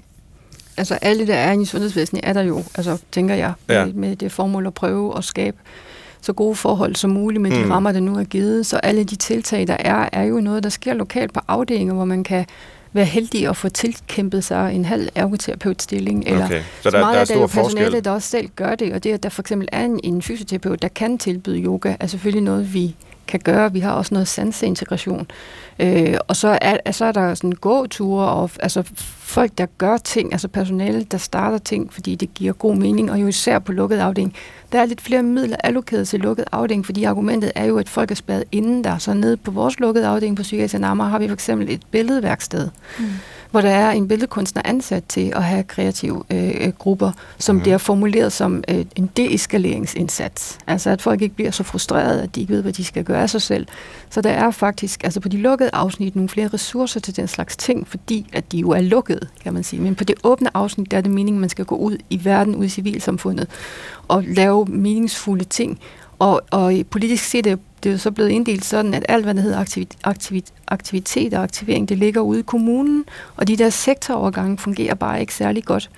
Altså 0.78 0.96
alle, 1.02 1.28
der 1.28 1.36
er 1.36 1.62
i 1.62 1.66
sundhedsvæsenet, 1.66 2.22
er 2.28 2.34
der 2.34 2.42
jo, 2.42 2.64
altså 2.76 2.98
tænker 3.12 3.36
jeg, 3.36 3.54
ja. 3.70 3.86
med, 3.86 3.94
med 3.94 4.16
det 4.16 4.32
formål 4.32 4.68
at 4.68 4.74
prøve 4.74 5.18
at 5.18 5.24
skabe 5.24 5.58
så 6.22 6.34
gode 6.34 6.56
forhold 6.56 6.96
som 6.96 7.10
muligt 7.10 7.42
med 7.42 7.52
de 7.52 7.64
mm. 7.64 7.72
rammer, 7.72 7.92
der 7.92 8.00
nu 8.00 8.16
er 8.16 8.24
givet. 8.24 8.66
Så 8.66 8.78
alle 8.78 9.04
de 9.04 9.16
tiltag, 9.16 9.68
der 9.68 9.78
er, 9.80 10.10
er 10.12 10.24
jo 10.24 10.40
noget, 10.40 10.64
der 10.64 10.70
sker 10.70 10.94
lokalt 10.94 11.34
på 11.34 11.40
afdelinger, 11.48 11.94
hvor 11.94 12.06
man 12.06 12.24
kan 12.24 12.46
være 12.94 13.06
heldig 13.06 13.48
at 13.48 13.58
få 13.58 13.70
tilkæmpet 13.70 14.44
sig 14.44 14.76
en 14.76 14.86
halv 14.86 15.10
ergoterapeutstilling. 15.16 16.24
Eller 16.28 16.46
okay. 16.46 16.62
Så, 16.82 16.90
der, 16.90 16.98
så 16.98 16.98
meget 16.98 17.28
der 17.28 17.36
er, 17.36 17.40
jo 17.40 17.48
personale, 17.48 18.00
der 18.00 18.12
også 18.12 18.30
selv 18.30 18.50
gør 18.56 18.76
det, 18.76 18.94
og 18.94 19.04
det, 19.04 19.14
at 19.14 19.24
der 19.24 19.30
for 19.30 19.42
eksempel 19.42 19.68
er 19.72 19.86
en, 19.86 20.00
en 20.04 20.22
fysioterapeut, 20.22 20.82
der 20.82 20.88
kan 20.88 21.18
tilbyde 21.18 21.60
yoga, 21.64 21.96
er 22.00 22.08
selvfølgelig 22.08 22.44
noget, 22.44 22.74
vi 22.74 22.96
kan 23.28 23.40
gøre. 23.40 23.74
Vi 23.74 23.80
har 23.80 23.92
også 23.92 24.14
noget 24.14 24.28
sanseintegration. 24.28 25.28
Øh, 25.80 26.18
og 26.28 26.36
så 26.36 26.58
er, 26.62 26.92
så 26.92 27.06
er 27.06 27.12
der 27.12 27.34
sådan 27.34 27.52
gåture 27.52 28.30
og 28.30 28.50
altså 28.60 28.84
folk, 29.18 29.52
der 29.58 29.66
gør 29.78 29.98
ting, 29.98 30.34
altså 30.34 30.48
personale, 30.48 31.04
der 31.04 31.18
starter 31.18 31.58
ting, 31.58 31.94
fordi 31.94 32.16
det 32.16 32.34
giver 32.34 32.54
god 32.54 32.76
mening, 32.76 33.12
og 33.12 33.22
jo 33.22 33.28
især 33.28 33.60
på 33.60 33.72
lukket 33.72 34.00
afdeling. 34.00 34.36
Der 34.72 34.82
er 34.82 34.86
lidt 34.86 35.02
flere 35.02 35.24
midler 35.24 35.58
allokeret 35.64 36.08
til 36.08 36.20
lukket 36.20 36.46
afdeling, 36.52 36.86
fordi 36.86 37.04
argumentet 37.04 37.52
er 37.56 37.66
jo, 37.66 37.78
at 37.78 37.90
folk 37.90 38.12
er 38.12 38.16
spadet 38.16 38.44
inden 38.52 38.84
der. 38.84 38.98
Så 38.98 39.14
nede 39.14 39.38
på 39.38 39.52
vores 39.52 39.80
lukkede 39.80 40.08
afdeling 40.08 40.38
på 40.38 40.44
Psykiatrisk 40.44 40.84
har 40.84 41.20
vi 41.20 41.28
for 41.28 41.34
eksempel 41.34 41.70
et 41.70 41.82
billedværksted. 41.92 42.70
Mm 43.00 43.06
hvor 43.56 43.62
der 43.62 43.70
er 43.70 43.92
en 43.92 44.08
billedkunstner 44.08 44.62
ansat 44.66 45.04
til 45.04 45.34
at 45.36 45.44
have 45.44 45.64
kreative 45.64 46.24
øh, 46.32 46.72
grupper, 46.78 47.12
som 47.38 47.56
mm. 47.56 47.62
bliver 47.62 47.78
formuleret 47.78 48.34
som 48.34 48.64
øh, 48.70 48.86
en 48.96 49.10
deeskaleringsindsats. 49.18 50.58
Altså 50.68 50.90
at 50.90 51.02
folk 51.02 51.22
ikke 51.22 51.36
bliver 51.36 51.52
så 51.52 51.64
frustrerede, 51.64 52.24
at 52.24 52.36
de 52.36 52.42
ikke 52.42 52.54
ved, 52.54 52.62
hvad 52.62 52.74
de 52.74 52.84
skal 52.84 53.04
gøre 53.04 53.22
af 53.22 53.30
sig 53.30 53.42
selv. 53.42 53.68
Så 54.10 54.22
der 54.22 54.30
er 54.30 54.52
faktisk 54.52 55.04
altså 55.04 55.20
på 55.20 55.30
de 55.30 55.38
lukkede 55.38 55.70
afsnit 55.74 56.16
nogle 56.16 56.30
flere 56.30 56.48
ressourcer 56.48 57.00
til 57.00 57.16
den 57.16 57.28
slags 57.28 57.58
ting, 57.58 57.88
fordi 57.88 58.28
at 58.34 58.52
de 58.52 58.58
jo 58.58 58.70
er 58.70 58.82
lukkede, 58.82 59.28
kan 59.44 59.54
man 59.54 59.64
sige. 59.64 59.82
Men 59.82 59.96
på 59.96 60.04
det 60.04 60.16
åbne 60.24 60.50
afsnit, 60.58 60.92
der 60.92 60.98
er 60.98 61.02
det 61.02 61.12
meningen, 61.12 61.40
at 61.40 61.42
man 61.42 61.50
skal 61.50 61.66
gå 61.66 61.76
ud 61.76 61.98
i 62.10 62.26
verden, 62.26 62.56
ud 62.56 62.66
i 62.66 62.70
civilsamfundet, 62.70 63.48
og 64.08 64.24
lave 64.28 64.66
meningsfulde 64.66 65.44
ting. 65.44 65.80
Og, 66.20 66.42
og 66.52 66.74
politisk 66.90 67.24
set 67.24 67.48
er 67.48 67.56
det 67.86 67.94
er 67.94 67.98
så 67.98 68.12
blevet 68.12 68.30
inddelt 68.30 68.66
sådan, 68.66 68.94
at 68.94 69.06
alt, 69.10 69.24
hvad 69.24 69.34
der 69.34 69.42
hedder 69.42 69.60
aktivit, 69.60 69.98
aktivit, 70.04 70.54
aktivitet 70.68 71.34
og 71.34 71.44
aktivering, 71.44 71.90
det 71.90 71.98
ligger 71.98 72.22
ude 72.22 72.40
i 72.40 72.44
kommunen, 72.44 73.06
og 73.36 73.48
de 73.48 73.58
der 73.58 73.70
sektorovergange 73.70 74.58
fungerer 74.58 74.94
bare 74.94 75.22
ikke 75.22 75.34
særlig 75.34 75.64
godt. 75.64 75.90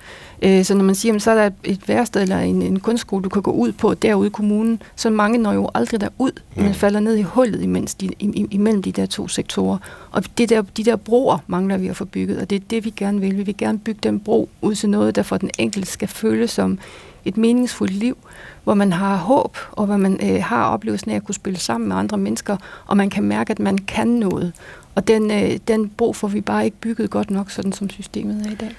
Øh, 0.42 0.64
så 0.64 0.74
når 0.74 0.84
man 0.84 0.94
siger, 0.94 1.14
at 1.14 1.22
så 1.22 1.30
er 1.30 1.34
der 1.34 1.50
et 1.64 1.88
værsted 1.88 2.22
eller 2.22 2.38
en, 2.38 2.62
en 2.62 2.80
kunstskole, 2.80 3.24
du 3.24 3.28
kan 3.28 3.42
gå 3.42 3.50
ud 3.50 3.72
på 3.72 3.94
derude 3.94 4.26
i 4.26 4.30
kommunen, 4.30 4.82
så 4.96 5.10
mange 5.10 5.38
når 5.38 5.52
jo 5.52 5.70
aldrig 5.74 6.00
derud, 6.00 6.32
men 6.56 6.66
mm. 6.66 6.74
falder 6.74 7.00
ned 7.00 7.16
i 7.16 7.22
hullet 7.22 7.62
imens 7.62 7.94
de, 7.94 8.08
imellem 8.50 8.82
de 8.82 8.92
der 8.92 9.06
to 9.06 9.28
sektorer. 9.28 9.78
Og 10.10 10.22
det 10.38 10.48
der, 10.48 10.62
de 10.62 10.84
der 10.84 10.96
broer 10.96 11.38
mangler 11.46 11.76
vi 11.76 11.88
at 11.88 11.96
få 11.96 12.04
bygget, 12.04 12.38
og 12.38 12.50
det 12.50 12.56
er 12.56 12.64
det, 12.70 12.84
vi 12.84 12.90
gerne 12.90 13.20
vil. 13.20 13.36
Vi 13.36 13.42
vil 13.42 13.56
gerne 13.56 13.78
bygge 13.78 14.00
den 14.02 14.20
bro 14.20 14.48
ud 14.62 14.74
til 14.74 14.88
noget, 14.88 15.16
der 15.16 15.22
for 15.22 15.36
den 15.36 15.50
enkelte 15.58 15.90
skal 15.90 16.08
føles 16.08 16.50
som 16.50 16.78
et 17.24 17.36
meningsfuldt 17.36 17.92
liv, 17.92 18.16
hvor 18.64 18.74
man 18.74 18.92
har 18.92 19.16
håb, 19.16 19.56
og 19.72 19.86
hvor 19.86 19.96
man 19.96 20.30
øh, 20.30 20.42
har 20.44 20.64
oplevelsen 20.64 21.10
af 21.10 21.16
at 21.16 21.24
kunne 21.24 21.34
spille 21.34 21.58
sammen 21.58 21.88
med 21.88 21.96
andre 21.96 22.18
mennesker, 22.18 22.56
og 22.86 22.96
man 22.96 23.10
kan 23.10 23.24
mærke, 23.24 23.50
at 23.50 23.58
man 23.58 23.78
kan 23.78 24.08
noget. 24.08 24.52
Og 24.94 25.08
den, 25.08 25.30
øh, 25.30 25.58
den 25.68 25.88
brug 25.88 26.16
får 26.16 26.28
vi 26.28 26.40
bare 26.40 26.64
ikke 26.64 26.76
bygget 26.80 27.10
godt 27.10 27.30
nok, 27.30 27.50
sådan 27.50 27.72
som 27.72 27.90
systemet 27.90 28.46
er 28.46 28.50
i 28.50 28.54
dag. 28.54 28.76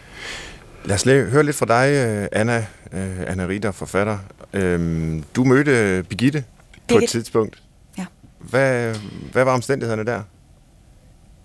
Lad 0.86 0.96
os 0.96 1.04
høre 1.04 1.44
lidt 1.44 1.56
fra 1.56 1.66
dig, 1.66 1.94
øh, 1.94 2.28
Anna, 2.32 2.66
øh, 2.94 3.20
Anna 3.28 3.48
Ritter, 3.48 3.72
forfatter. 3.72 4.18
Øhm, 4.54 5.24
du 5.36 5.44
mødte 5.44 6.04
Birgitte 6.10 6.44
på 6.88 6.98
et 6.98 7.10
tidspunkt. 7.10 7.62
Ja. 7.98 8.06
Hvad, 8.40 8.96
hvad 9.32 9.44
var 9.44 9.54
omstændighederne 9.54 10.06
der? 10.06 10.22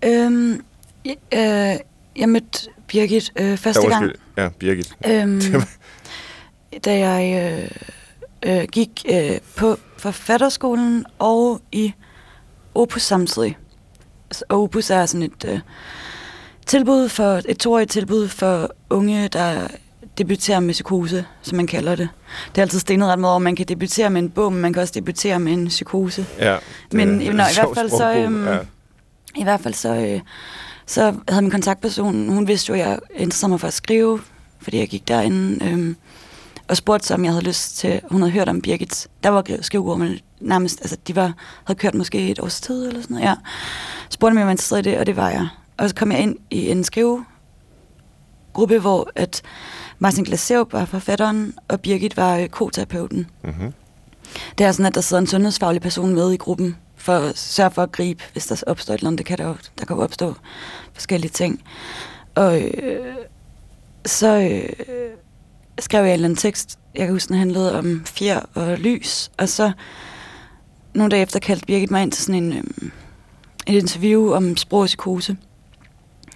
Øhm, 0.05 0.65
jeg, 1.05 1.17
øh, 1.35 1.81
jeg 2.17 2.29
mødte 2.29 2.69
Birgit 2.87 3.33
øh, 3.37 3.57
første 3.59 3.83
ja, 3.83 3.89
gang. 3.89 4.13
Ja, 4.37 4.49
Birgit. 4.49 4.95
Øhm, 5.07 5.41
da 6.85 7.09
jeg 7.09 7.53
øh, 7.53 7.71
øh, 8.45 8.69
gik 8.73 9.07
øh, 9.11 9.39
på 9.57 9.77
forfatterskolen 9.99 11.05
og 11.19 11.61
i 11.73 11.93
Opus 12.75 13.03
samtidig. 13.03 13.57
Og 14.49 14.63
Opus 14.63 14.91
er 14.91 15.07
sådan 15.07 15.23
et 15.23 15.45
øh, 15.49 15.61
tilbud 16.67 17.09
for 17.09 17.41
et 17.49 17.59
toårigt 17.59 17.91
tilbud 17.91 18.29
for 18.29 18.71
unge, 18.91 19.29
der 19.29 19.69
debuterer 20.19 20.61
med 20.61 20.73
psykose, 20.73 21.25
som 21.43 21.57
man 21.57 21.67
kalder 21.67 21.97
det. 21.97 22.09
Det 22.49 22.59
er 22.59 22.63
altid 22.63 22.79
stenet 22.79 23.09
ret 23.09 23.19
meget 23.19 23.33
over, 23.33 23.39
man 23.39 23.57
kan 23.57 23.67
debutere 23.67 24.11
med 24.11 24.23
en 24.23 24.31
bog, 24.31 24.53
men 24.53 24.63
man 24.63 24.73
kan 24.73 24.83
også 24.83 24.93
debutere 24.95 25.41
med 25.41 25.53
en 25.53 25.69
psykose. 25.69 26.27
Ja, 26.39 26.57
men 26.93 27.21
er, 27.21 27.31
i 27.31 27.55
hvert 27.55 27.69
fald 27.75 27.91
så, 27.91 28.15
øhm, 28.15 28.47
ja. 28.47 28.59
i 29.37 29.43
hvert 29.43 29.61
fald 29.61 29.75
så, 29.75 29.95
øh, 29.95 30.21
så 30.87 31.15
havde 31.29 31.43
min 31.43 31.51
kontaktperson, 31.51 32.29
hun 32.29 32.49
vidste 32.49 32.71
jo, 32.71 32.75
at 32.75 32.81
jeg 32.81 32.99
interesserede 33.15 33.51
mig 33.51 33.61
for 33.61 33.69
at 33.69 33.75
skrive, 33.75 34.21
fordi 34.61 34.79
jeg 34.79 34.89
gik 34.89 35.09
derinde 35.09 35.65
øh, 35.65 35.95
og 36.69 36.77
spurgte 36.77 37.07
så, 37.07 37.15
om 37.15 37.25
jeg 37.25 37.33
havde 37.33 37.45
lyst 37.45 37.77
til, 37.77 38.01
hun 38.11 38.21
havde 38.21 38.33
hørt 38.33 38.49
om 38.49 38.61
Birgit. 38.61 39.09
Der 39.23 39.29
var 39.29 39.45
skrivegruppen 39.61 40.19
nærmest, 40.41 40.81
altså 40.81 40.97
de 41.09 41.17
var, 41.17 41.33
havde 41.65 41.79
kørt 41.79 41.95
måske 41.95 42.31
et 42.31 42.41
års 42.41 42.61
tid 42.61 42.87
eller 42.87 43.03
sådan 43.03 43.15
noget, 43.15 43.29
ja. 43.29 43.35
Spurgte 44.11 44.35
mig, 44.35 44.39
om 44.39 44.39
jeg 44.39 44.47
var 44.47 44.51
interesseret 44.51 44.87
i 44.87 44.91
det, 44.91 44.99
og 44.99 45.07
det 45.07 45.17
var 45.17 45.31
jeg. 45.31 45.49
Og 45.77 45.89
så 45.89 45.95
kom 45.95 46.13
jeg 46.13 46.21
ind 46.21 46.37
i 46.51 46.71
en 46.71 46.85
skrivegruppe, 46.85 48.79
hvor 48.81 49.11
at 49.15 49.43
Martin 49.99 50.25
Glaseup 50.25 50.73
var 50.73 50.85
forfatteren, 50.85 51.55
og 51.69 51.81
Birgit 51.81 52.17
var 52.17 52.37
øh, 52.37 52.49
koterapeuten. 52.49 53.31
Mm-hmm. 53.45 53.73
Det 54.59 54.67
er 54.67 54.73
sådan, 54.73 54.87
at 54.87 54.95
der 54.95 55.01
sidder 55.01 55.21
en 55.21 55.27
sundhedsfaglig 55.27 55.83
person 55.83 56.15
med 56.15 56.33
i 56.33 56.37
gruppen, 56.37 56.77
for 56.97 57.13
at 57.13 57.39
sørge 57.39 57.71
for 57.71 57.83
at 57.83 57.93
gribe, 57.93 58.25
hvis 58.33 58.47
der 58.47 58.63
opstår 58.67 58.95
et 58.95 58.99
eller 58.99 59.09
andet. 59.09 59.19
Det 59.19 59.27
kan 59.27 59.39
der, 59.39 59.45
jo, 59.45 59.57
der 59.79 59.85
kan 59.85 59.97
jo 59.97 60.03
opstå 60.03 60.35
forskellige 60.93 61.31
ting. 61.31 61.63
Og 62.35 62.61
øh, 62.61 63.15
så 64.07 64.39
øh, 64.39 64.69
skrev 65.85 66.05
jeg 66.05 66.11
en 66.11 66.15
eller 66.15 66.27
anden 66.27 66.37
tekst, 66.37 66.79
jeg 66.95 67.07
kan 67.07 67.15
huske, 67.15 67.29
den 67.29 67.37
handlede 67.37 67.79
om 67.79 68.03
fjer 68.07 68.41
og 68.55 68.79
lys, 68.79 69.31
og 69.39 69.49
så 69.49 69.73
nogle 70.95 71.11
dage 71.11 71.23
efter 71.23 71.39
kaldte 71.41 71.67
Birgit 71.67 71.91
mig 71.91 72.03
ind 72.03 72.13
til 72.13 72.25
sådan 72.25 72.43
en, 72.43 72.53
øh, 72.53 72.91
et 73.67 73.75
interview 73.81 74.33
om 74.33 74.57
sprog 74.57 74.81
og 74.81 74.87
psykose, 74.87 75.37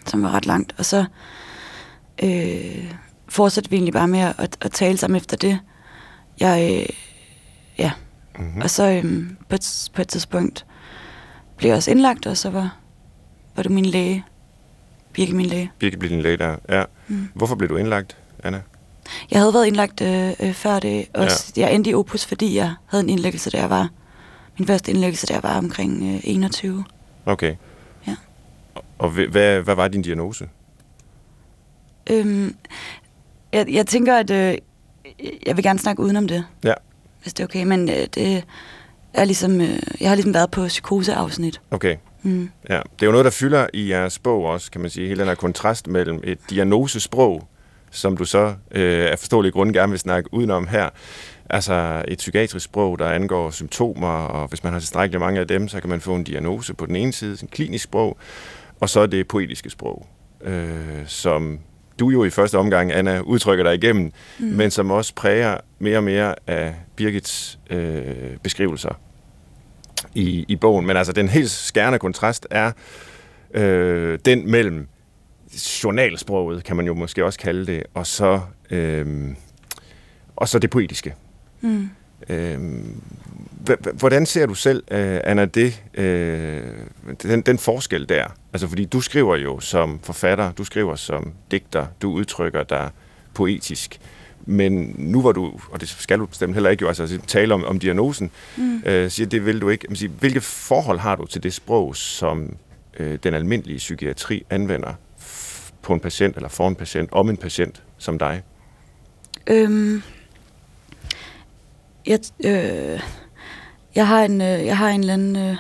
som 0.06 0.22
var 0.22 0.30
ret 0.34 0.46
langt, 0.46 0.74
og 0.78 0.84
så 0.84 1.04
øh, 2.22 2.92
fortsatte 3.28 3.70
vi 3.70 3.76
egentlig 3.76 3.92
bare 3.94 4.08
med 4.08 4.20
at, 4.38 4.56
at 4.60 4.72
tale 4.72 4.98
sammen 4.98 5.16
efter 5.16 5.36
det. 5.36 5.58
Jeg, 6.40 6.78
øh, 6.80 6.96
ja, 7.78 7.92
Mm-hmm. 8.38 8.60
og 8.62 8.70
så 8.70 8.90
øhm, 8.90 9.36
på, 9.48 9.54
et, 9.54 9.90
på 9.94 10.02
et 10.02 10.08
tidspunkt 10.08 10.66
blev 11.56 11.68
jeg 11.68 11.76
også 11.76 11.90
indlagt, 11.90 12.26
og 12.26 12.36
så 12.36 12.50
var, 12.50 12.76
var 13.56 13.62
det 13.62 13.72
min 13.72 13.86
læge, 13.86 14.24
Birke 15.12 15.32
min 15.32 15.46
læge. 15.46 15.70
Birgit 15.78 15.98
blev 15.98 16.10
din 16.10 16.20
læge 16.20 16.36
der. 16.36 16.56
Ja. 16.68 16.84
Mm. 17.08 17.28
Hvorfor 17.34 17.54
blev 17.54 17.68
du 17.68 17.76
indlagt, 17.76 18.16
Anna? 18.44 18.60
Jeg 19.30 19.38
havde 19.40 19.54
været 19.54 19.66
indlagt 19.66 20.00
øh, 20.00 20.32
øh, 20.40 20.52
før 20.52 20.78
det, 20.78 21.06
også. 21.14 21.52
Ja. 21.56 21.62
Jeg 21.66 21.74
endte 21.74 21.90
i 21.90 21.94
Opus, 21.94 22.26
fordi 22.26 22.56
jeg 22.56 22.74
havde 22.86 23.04
en 23.04 23.10
indlæggelse, 23.10 23.50
jeg 23.54 23.70
var, 23.70 23.88
min 24.58 24.66
første 24.66 24.90
indlæggelse, 24.92 25.26
jeg 25.30 25.42
var 25.42 25.58
omkring 25.58 26.14
øh, 26.14 26.20
21. 26.24 26.84
Okay. 27.26 27.54
Ja. 28.06 28.16
Og- 28.74 28.84
Og 28.98 29.08
hva- 29.10 29.30
hvad, 29.30 29.60
hvad 29.60 29.74
var 29.74 29.88
din 29.88 30.02
diagnose? 30.02 30.48
Øhm, 32.10 32.56
jeg, 33.52 33.66
jeg 33.72 33.86
tænker, 33.86 34.16
at 34.16 34.30
øh, 34.30 34.58
jeg 35.46 35.56
vil 35.56 35.62
gerne 35.64 35.78
snakke 35.78 36.02
udenom 36.02 36.28
det, 36.28 36.44
Ja. 36.64 36.74
hvis 37.22 37.34
det 37.34 37.42
er 37.42 37.46
okay, 37.46 37.64
men 37.64 37.88
øh, 37.88 38.06
det 38.14 38.44
er 39.14 39.24
ligesom, 39.24 39.60
øh, 39.60 39.78
jeg 40.00 40.08
har 40.08 40.14
ligesom 40.14 40.34
været 40.34 40.50
på 40.50 40.66
psykoseafsnit. 40.66 41.60
Okay. 41.70 41.96
Mm. 42.22 42.50
Ja, 42.70 42.74
det 42.76 43.02
er 43.02 43.06
jo 43.06 43.10
noget, 43.10 43.24
der 43.24 43.30
fylder 43.30 43.66
i 43.74 43.90
jeres 43.90 44.18
bog 44.18 44.44
også, 44.44 44.70
kan 44.70 44.80
man 44.80 44.90
sige. 44.90 45.08
Hele 45.08 45.20
den 45.20 45.28
her 45.28 45.34
kontrast 45.34 45.86
mellem 45.86 46.20
et 46.24 46.38
diagnosesprog, 46.50 47.48
som 47.90 48.16
du 48.16 48.24
så 48.24 48.54
øh, 48.70 49.10
af 49.10 49.18
forståelige 49.18 49.52
grunde 49.52 49.72
gerne 49.72 49.90
vil 49.90 49.98
snakke 49.98 50.34
udenom 50.34 50.66
her. 50.66 50.88
Altså 51.50 52.04
et 52.08 52.18
psykiatrisk 52.18 52.64
sprog, 52.64 52.98
der 52.98 53.06
angår 53.06 53.50
symptomer, 53.50 54.08
og 54.08 54.48
hvis 54.48 54.64
man 54.64 54.72
har 54.72 54.80
tilstrækkeligt 54.80 55.20
mange 55.20 55.40
af 55.40 55.48
dem, 55.48 55.68
så 55.68 55.80
kan 55.80 55.90
man 55.90 56.00
få 56.00 56.14
en 56.14 56.24
diagnose 56.24 56.74
på 56.74 56.86
den 56.86 56.96
ene 56.96 57.12
side, 57.12 57.38
en 57.42 57.48
klinisk 57.48 57.84
sprog, 57.84 58.16
og 58.80 58.88
så 58.88 59.06
det 59.06 59.28
poetiske 59.28 59.70
sprog, 59.70 60.06
øh, 60.44 61.06
som 61.06 61.58
du 61.98 62.10
jo 62.10 62.24
i 62.24 62.30
første 62.30 62.58
omgang, 62.58 62.92
Anna, 62.92 63.20
udtrykker 63.20 63.64
dig 63.64 63.74
igennem, 63.74 64.12
mm. 64.38 64.46
men 64.46 64.70
som 64.70 64.90
også 64.90 65.14
præger 65.14 65.56
mere 65.78 65.96
og 65.96 66.04
mere 66.04 66.34
af 66.46 66.74
Birgits 66.96 67.58
øh, 67.70 68.02
beskrivelser 68.42 69.00
i, 70.14 70.44
i 70.48 70.56
bogen. 70.56 70.86
Men 70.86 70.96
altså, 70.96 71.12
den 71.12 71.28
helt 71.28 71.50
skærende 71.50 71.98
kontrast 71.98 72.46
er 72.50 72.72
øh, 73.54 74.18
den 74.24 74.50
mellem 74.50 74.88
journalsproget, 75.84 76.64
kan 76.64 76.76
man 76.76 76.86
jo 76.86 76.94
måske 76.94 77.24
også 77.24 77.38
kalde 77.38 77.66
det, 77.66 77.82
og 77.94 78.06
så, 78.06 78.40
øh, 78.70 79.28
og 80.36 80.48
så 80.48 80.58
det 80.58 80.70
poetiske. 80.70 81.14
Mm. 81.60 81.88
Øh, 82.28 82.58
hvordan 83.94 84.26
ser 84.26 84.46
du 84.46 84.54
selv, 84.54 84.82
øh, 84.90 85.20
Anna, 85.24 85.44
det, 85.44 85.82
øh, 85.94 86.62
den, 87.22 87.40
den 87.40 87.58
forskel 87.58 88.08
der? 88.08 88.24
Altså, 88.52 88.68
fordi 88.68 88.84
du 88.84 89.00
skriver 89.00 89.36
jo 89.36 89.60
som 89.60 90.00
forfatter, 90.02 90.52
du 90.52 90.64
skriver 90.64 90.96
som 90.96 91.32
digter, 91.50 91.86
du 92.02 92.12
udtrykker 92.12 92.62
dig 92.62 92.90
poetisk. 93.34 94.00
Men 94.46 94.94
nu 94.98 95.22
var 95.22 95.32
du, 95.32 95.52
og 95.70 95.80
det 95.80 95.88
skal 95.88 96.18
du 96.18 96.26
bestemt 96.26 96.54
heller 96.54 96.70
ikke 96.70 96.82
jo, 96.82 96.88
altså 96.88 97.18
tale 97.26 97.54
om, 97.54 97.64
om 97.64 97.78
diagnosen, 97.78 98.30
Mm. 98.56 98.82
øh, 98.86 99.10
siger, 99.10 99.26
det 99.26 99.46
vil 99.46 99.60
du 99.60 99.68
ikke. 99.68 99.86
Men 99.88 99.96
siger, 99.96 100.10
hvilke 100.10 100.40
forhold 100.40 100.98
har 100.98 101.16
du 101.16 101.26
til 101.26 101.42
det 101.42 101.54
sprog, 101.54 101.96
som 101.96 102.56
øh, 102.98 103.18
den 103.22 103.34
almindelige 103.34 103.78
psykiatri 103.78 104.46
anvender 104.50 104.92
på 105.88 105.94
en 105.94 106.00
patient, 106.00 106.36
eller 106.36 106.48
for 106.48 106.68
en 106.68 106.74
patient, 106.74 107.12
om 107.12 107.28
en 107.28 107.36
patient 107.36 107.82
som 107.98 108.18
dig? 108.18 108.42
Øhm, 109.46 110.02
jeg, 112.06 112.20
øh, 112.44 113.00
jeg, 113.94 114.06
har 114.06 114.24
en, 114.24 114.40
øh, 114.40 114.66
jeg 114.66 114.76
har 114.76 114.88
en 114.88 115.00
eller 115.00 115.14
anden 115.14 115.36
øh, 115.36 115.56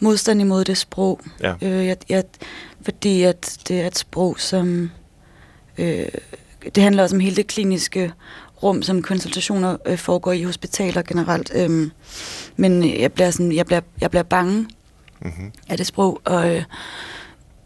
modstand 0.00 0.40
imod 0.40 0.64
det 0.64 0.78
sprog. 0.78 1.20
Ja. 1.42 1.54
Øh, 1.62 1.86
jeg, 1.86 1.96
jeg, 2.08 2.24
fordi 2.82 3.22
at 3.22 3.58
det 3.68 3.80
er 3.80 3.86
et 3.86 3.98
sprog, 3.98 4.40
som... 4.40 4.90
Øh, 5.78 6.08
det 6.74 6.82
handler 6.82 7.02
også 7.02 7.16
om 7.16 7.20
hele 7.20 7.36
det 7.36 7.46
kliniske 7.46 8.12
rum, 8.62 8.82
som 8.82 9.02
konsultationer 9.02 9.76
øh, 9.86 9.98
foregår 9.98 10.32
i 10.32 10.42
hospitaler 10.42 11.02
generelt. 11.02 11.52
Øhm, 11.54 11.90
men 12.56 13.00
jeg 13.00 13.12
bliver, 13.12 13.30
sådan, 13.30 13.52
jeg, 13.52 13.66
bliver, 13.66 13.80
jeg 14.00 14.10
bliver 14.10 14.22
bange 14.22 14.68
Mm-hmm. 15.20 15.52
af 15.68 15.76
det 15.76 15.86
sprog, 15.86 16.20
og 16.24 16.54
øh, 16.54 16.64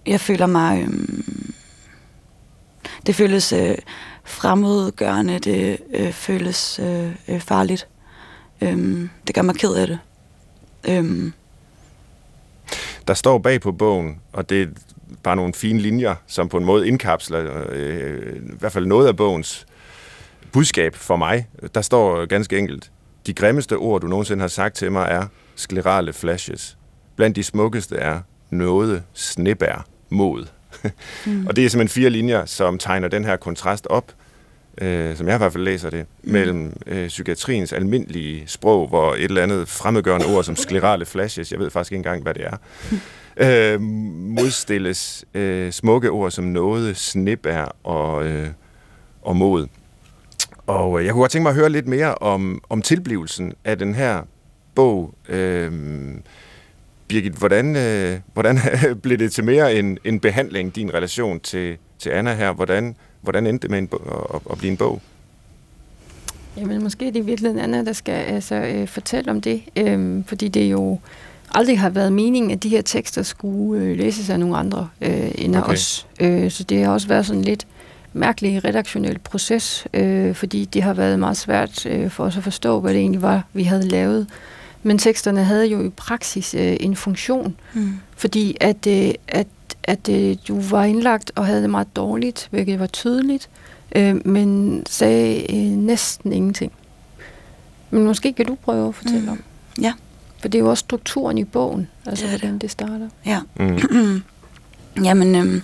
jeg 0.06 0.20
føler 0.20 0.46
mig... 0.46 0.83
Øh, 0.83 0.88
det 3.06 3.14
føles 3.14 3.52
øh, 3.52 3.74
fremmedgørende, 4.24 5.38
det 5.38 5.78
øh, 5.94 6.12
føles 6.12 6.80
øh, 6.82 7.10
øh, 7.28 7.40
farligt. 7.40 7.88
Øhm, 8.60 9.10
det 9.26 9.34
gør 9.34 9.42
mig 9.42 9.54
ked 9.54 9.74
af 9.74 9.86
det. 9.86 9.98
Øhm, 10.88 11.32
Der 13.08 13.14
står 13.14 13.38
bag 13.38 13.60
på 13.60 13.72
bogen, 13.72 14.20
og 14.32 14.50
det 14.50 14.62
er 14.62 14.66
bare 15.22 15.36
nogle 15.36 15.54
fine 15.54 15.78
linjer, 15.78 16.14
som 16.26 16.48
på 16.48 16.56
en 16.56 16.64
måde 16.64 16.88
indkapsler 16.88 17.62
øh, 17.68 18.36
i 18.36 18.56
hvert 18.58 18.72
fald 18.72 18.86
noget 18.86 19.08
af 19.08 19.16
bogens 19.16 19.66
budskab 20.52 20.94
for 20.96 21.16
mig. 21.16 21.48
Der 21.74 21.80
står 21.80 22.26
ganske 22.26 22.58
enkelt, 22.58 22.90
de 23.26 23.32
grimmeste 23.34 23.76
ord, 23.76 24.00
du 24.00 24.06
nogensinde 24.06 24.40
har 24.40 24.48
sagt 24.48 24.76
til 24.76 24.92
mig, 24.92 25.06
er 25.10 25.26
sklerale 25.56 26.12
flashes. 26.12 26.78
Blandt 27.16 27.36
de 27.36 27.42
smukkeste 27.42 27.96
er 27.96 28.20
noget 28.50 29.02
snebær 29.14 29.86
mod 30.10 30.46
mm. 31.27 31.47
Og 31.49 31.57
det 31.57 31.64
er 31.64 31.69
simpelthen 31.69 32.03
fire 32.03 32.11
linjer, 32.11 32.47
som 32.47 32.79
tegner 32.79 33.09
den 33.09 33.25
her 33.25 33.37
kontrast 33.37 33.87
op, 33.87 34.12
øh, 34.81 35.16
som 35.16 35.27
jeg 35.27 35.35
i 35.35 35.38
hvert 35.38 35.53
fald 35.53 35.64
læser 35.64 35.90
det, 35.90 36.07
mm. 36.23 36.33
mellem 36.33 36.77
øh, 36.87 37.09
psykiatriens 37.09 37.73
almindelige 37.73 38.43
sprog, 38.47 38.88
hvor 38.88 39.14
et 39.14 39.25
eller 39.25 39.43
andet 39.43 39.69
fremmedgørende 39.69 40.27
ord 40.27 40.45
som 40.45 40.57
sklerale 40.66 41.07
flashes, 41.07 41.53
jeg 41.53 41.61
ved 41.61 41.71
faktisk 41.71 41.93
ikke 41.93 41.99
engang, 41.99 42.23
hvad 42.23 42.35
det 42.35 42.45
er, 42.45 42.57
øh, 43.75 43.81
modstilles 43.81 45.25
øh, 45.35 45.73
smukke 45.73 46.11
ord 46.11 46.31
som 46.31 46.45
noget, 46.45 46.97
snebær 46.97 47.77
og, 47.85 48.27
øh, 48.27 48.49
og 49.23 49.37
mod. 49.37 49.66
Og 50.66 50.99
øh, 50.99 51.05
jeg 51.05 51.12
kunne 51.12 51.21
godt 51.23 51.33
tænke 51.33 51.43
mig 51.43 51.51
at 51.51 51.57
høre 51.57 51.71
lidt 51.71 51.88
mere 51.88 52.14
om, 52.14 52.62
om 52.69 52.83
tilblivelsen 52.83 53.53
af 53.64 53.79
den 53.79 53.95
her 53.95 54.23
bog. 54.75 55.14
Øh, 55.29 55.73
Birgit, 57.11 57.33
hvordan, 57.33 57.77
øh, 57.77 58.18
hvordan 58.33 58.59
blev 59.03 59.18
det 59.18 59.33
til 59.33 59.44
mere 59.44 59.75
en, 59.75 59.99
en 60.05 60.20
behandling, 60.20 60.77
din 60.77 60.94
relation 60.94 61.40
til, 61.40 61.77
til 61.99 62.11
Anna 62.11 62.35
her? 62.35 62.53
Hvordan, 62.53 62.96
hvordan 63.20 63.46
endte 63.46 63.62
det 63.62 63.70
med 63.70 63.79
en, 63.79 63.88
at, 64.35 64.40
at 64.51 64.59
blive 64.59 64.70
en 64.70 64.77
bog? 64.77 65.03
Jamen, 66.57 66.83
måske 66.83 67.07
er 67.07 67.12
det 67.12 67.18
i 67.18 67.23
virkeligheden 67.23 67.64
Anna, 67.64 67.85
der 67.85 67.92
skal 67.92 68.12
altså, 68.12 68.55
øh, 68.55 68.88
fortælle 68.88 69.31
om 69.31 69.40
det, 69.40 69.62
øhm, 69.77 70.25
fordi 70.25 70.49
det 70.49 70.70
jo 70.70 70.99
aldrig 71.55 71.81
har 71.81 71.90
været 71.90 72.12
meningen, 72.12 72.51
at 72.51 72.62
de 72.62 72.68
her 72.68 72.83
tekster 72.83 73.23
skulle 73.23 73.85
øh, 73.85 73.99
læses 73.99 74.31
af 74.31 74.40
nogle 74.40 74.57
andre 74.57 74.88
øh, 75.01 75.31
end 75.35 75.57
af 75.57 75.61
Okay. 75.61 75.73
os. 75.73 76.07
Øh, 76.20 76.51
så 76.51 76.64
det 76.64 76.85
har 76.85 76.92
også 76.92 77.09
været 77.09 77.27
sådan 77.27 77.42
lidt 77.42 77.66
mærkelig 78.12 78.64
redaktionel 78.64 79.18
proces, 79.18 79.87
øh, 79.94 80.35
fordi 80.35 80.64
det 80.64 80.83
har 80.83 80.94
været 80.94 81.18
meget 81.18 81.37
svært 81.37 81.87
øh, 81.87 82.11
for 82.11 82.25
os 82.25 82.37
at 82.37 82.42
forstå, 82.42 82.81
hvad 82.81 82.92
det 82.94 83.01
egentlig 83.01 83.23
var, 83.23 83.44
vi 83.53 83.62
havde 83.62 83.88
lavet. 83.88 84.27
Men 84.83 84.99
teksterne 84.99 85.45
havde 85.45 85.66
jo 85.66 85.83
i 85.85 85.88
praksis 85.88 86.55
øh, 86.55 86.77
en 86.81 86.97
funktion, 86.97 87.57
mm, 87.75 87.93
fordi 88.16 88.57
at, 88.61 88.87
øh, 88.87 89.11
at, 89.29 89.47
at 89.85 90.09
øh, 90.09 90.37
du 90.49 90.61
var 90.61 90.85
indlagt 90.85 91.33
og 91.35 91.47
havde 91.47 91.62
det 91.62 91.71
meget 91.71 91.97
dårligt, 91.97 92.49
hvilket 92.51 92.81
var 92.81 92.87
tydeligt, 92.87 93.49
øh, 93.97 94.27
men 94.27 94.83
sagde 94.88 95.57
øh, 95.57 95.71
næsten 95.71 96.33
ingenting. 96.33 96.73
Men 97.90 98.05
måske 98.05 98.33
kan 98.33 98.47
du 98.47 98.55
prøve 98.55 98.88
at 98.88 98.95
fortælle 98.95 99.21
Mm. 99.23 99.29
om. 99.29 99.43
Ja. 99.81 99.93
For 100.38 100.49
det 100.49 100.59
er 100.59 100.62
jo 100.62 100.71
også 100.71 100.81
strukturen 100.81 101.38
i 101.38 101.45
bogen, 101.45 101.88
altså 102.07 102.25
Det 102.27 102.29
er 102.29 102.33
det. 102.35 102.40
hvordan 102.40 102.59
det 102.59 102.71
starter. 102.71 103.09
ja. 103.27 103.40
Mm. 103.57 104.23
Jamen, 105.05 105.35
øhm, 105.35 105.62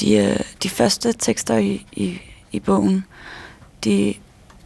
de, 0.00 0.14
øh, 0.16 0.36
de 0.62 0.68
første 0.68 1.12
tekster 1.12 1.56
i, 1.56 1.86
i, 1.92 2.20
i 2.52 2.60
bogen, 2.60 3.04
de 3.84 4.14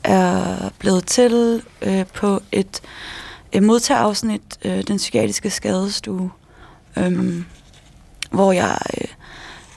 er 0.05 0.69
blevet 0.79 1.07
til 1.07 1.63
øh, 1.83 2.07
på 2.07 2.43
et, 2.53 2.81
øh, 3.55 3.63
modtagerafsnit, 3.63 4.43
øh, 4.65 4.83
den 4.83 4.97
psykiatriske 4.97 5.51
skadestue, 5.51 6.31
øh, 6.97 7.45
hvor 8.31 8.53
jeg 8.53 8.79
øh, 9.01 9.09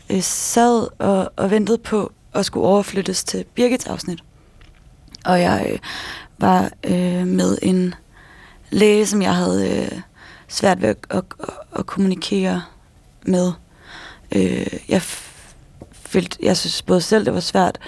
øh, 0.09 0.21
sad 0.21 0.87
og, 0.99 1.31
og 1.35 1.51
ventede 1.51 1.77
på 1.77 2.11
at 2.33 2.45
skulle 2.45 2.67
overflyttes 2.67 3.23
til 3.23 3.45
Birgits 3.55 3.85
afsnit. 3.85 4.23
Og 5.25 5.41
jeg 5.41 5.67
øh, 5.71 5.79
var 6.37 6.71
øh, 6.83 7.27
med 7.27 7.57
en 7.61 7.95
læge, 8.69 9.05
som 9.05 9.21
jeg 9.21 9.35
havde 9.35 9.79
øh, 9.79 10.01
svært 10.47 10.81
ved 10.81 10.89
at, 10.89 10.97
at, 11.09 11.23
at, 11.39 11.49
at 11.75 11.85
kommunikere 11.85 12.63
med. 13.25 13.51
Øh, 14.31 14.79
jeg 14.89 15.01
følte, 15.91 16.37
jeg 16.43 16.57
synes 16.57 16.81
både 16.81 17.01
selv, 17.01 17.25
det 17.25 17.33
var 17.33 17.39
svært 17.39 17.79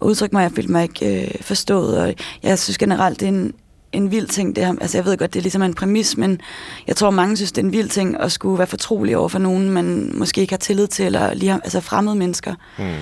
at 0.00 0.06
udtrykke 0.06 0.36
mig. 0.36 0.42
Jeg 0.42 0.52
følte 0.52 0.72
mig 0.72 0.82
ikke 0.82 1.24
øh, 1.24 1.42
forstået, 1.42 1.98
og 1.98 2.14
jeg 2.42 2.58
synes 2.58 2.78
generelt, 2.78 3.20
det 3.20 3.28
er 3.28 3.32
en, 3.32 3.54
en 3.92 4.10
vild 4.10 4.26
ting. 4.26 4.56
Det 4.56 4.66
her. 4.66 4.74
Altså, 4.80 4.98
jeg 4.98 5.04
ved 5.04 5.16
godt, 5.16 5.34
det 5.34 5.40
er 5.40 5.42
ligesom 5.42 5.62
en 5.62 5.74
præmis, 5.74 6.16
men 6.16 6.40
jeg 6.86 6.96
tror, 6.96 7.10
mange 7.10 7.36
synes, 7.36 7.52
det 7.52 7.62
er 7.62 7.66
en 7.66 7.72
vild 7.72 7.88
ting 7.88 8.20
at 8.20 8.32
skulle 8.32 8.58
være 8.58 8.66
fortrolig 8.66 9.16
over 9.16 9.28
for 9.28 9.38
nogen, 9.38 9.70
man 9.70 10.12
måske 10.14 10.40
ikke 10.40 10.52
har 10.52 10.58
tillid 10.58 10.86
til, 10.86 11.06
eller 11.06 11.34
lige 11.34 11.50
har, 11.50 11.60
altså 11.64 11.80
fremmede 11.80 12.16
mennesker. 12.16 12.54
Mm. 12.78 12.94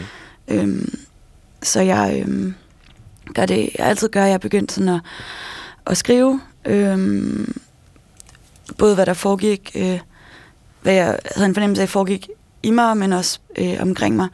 Øhm, 0.49 0.99
så 1.63 1.81
jeg 1.81 2.25
øhm, 2.27 2.55
gør 3.35 3.47
det, 3.47 3.71
jeg 3.79 3.87
altid 3.87 4.09
gør, 4.09 4.25
jeg 4.25 4.35
er 4.35 4.39
begyndt 4.39 4.73
sådan 4.73 4.89
at, 4.89 5.01
at 5.87 5.97
skrive, 5.97 6.41
øhm, 6.65 7.59
både 8.79 8.95
hvad 8.95 9.07
der 9.07 9.15
foregik, 9.15 9.71
øh, 9.75 10.01
hvad 10.83 10.95
jeg 10.95 11.19
havde 11.35 11.49
en 11.49 11.55
fornemmelse 11.55 11.83
af, 11.83 11.89
foregik 11.89 12.29
i 12.63 12.71
mig, 12.71 12.97
men 12.97 13.13
også 13.13 13.39
øh, 13.59 13.77
omkring 13.81 14.17
mig. 14.17 14.29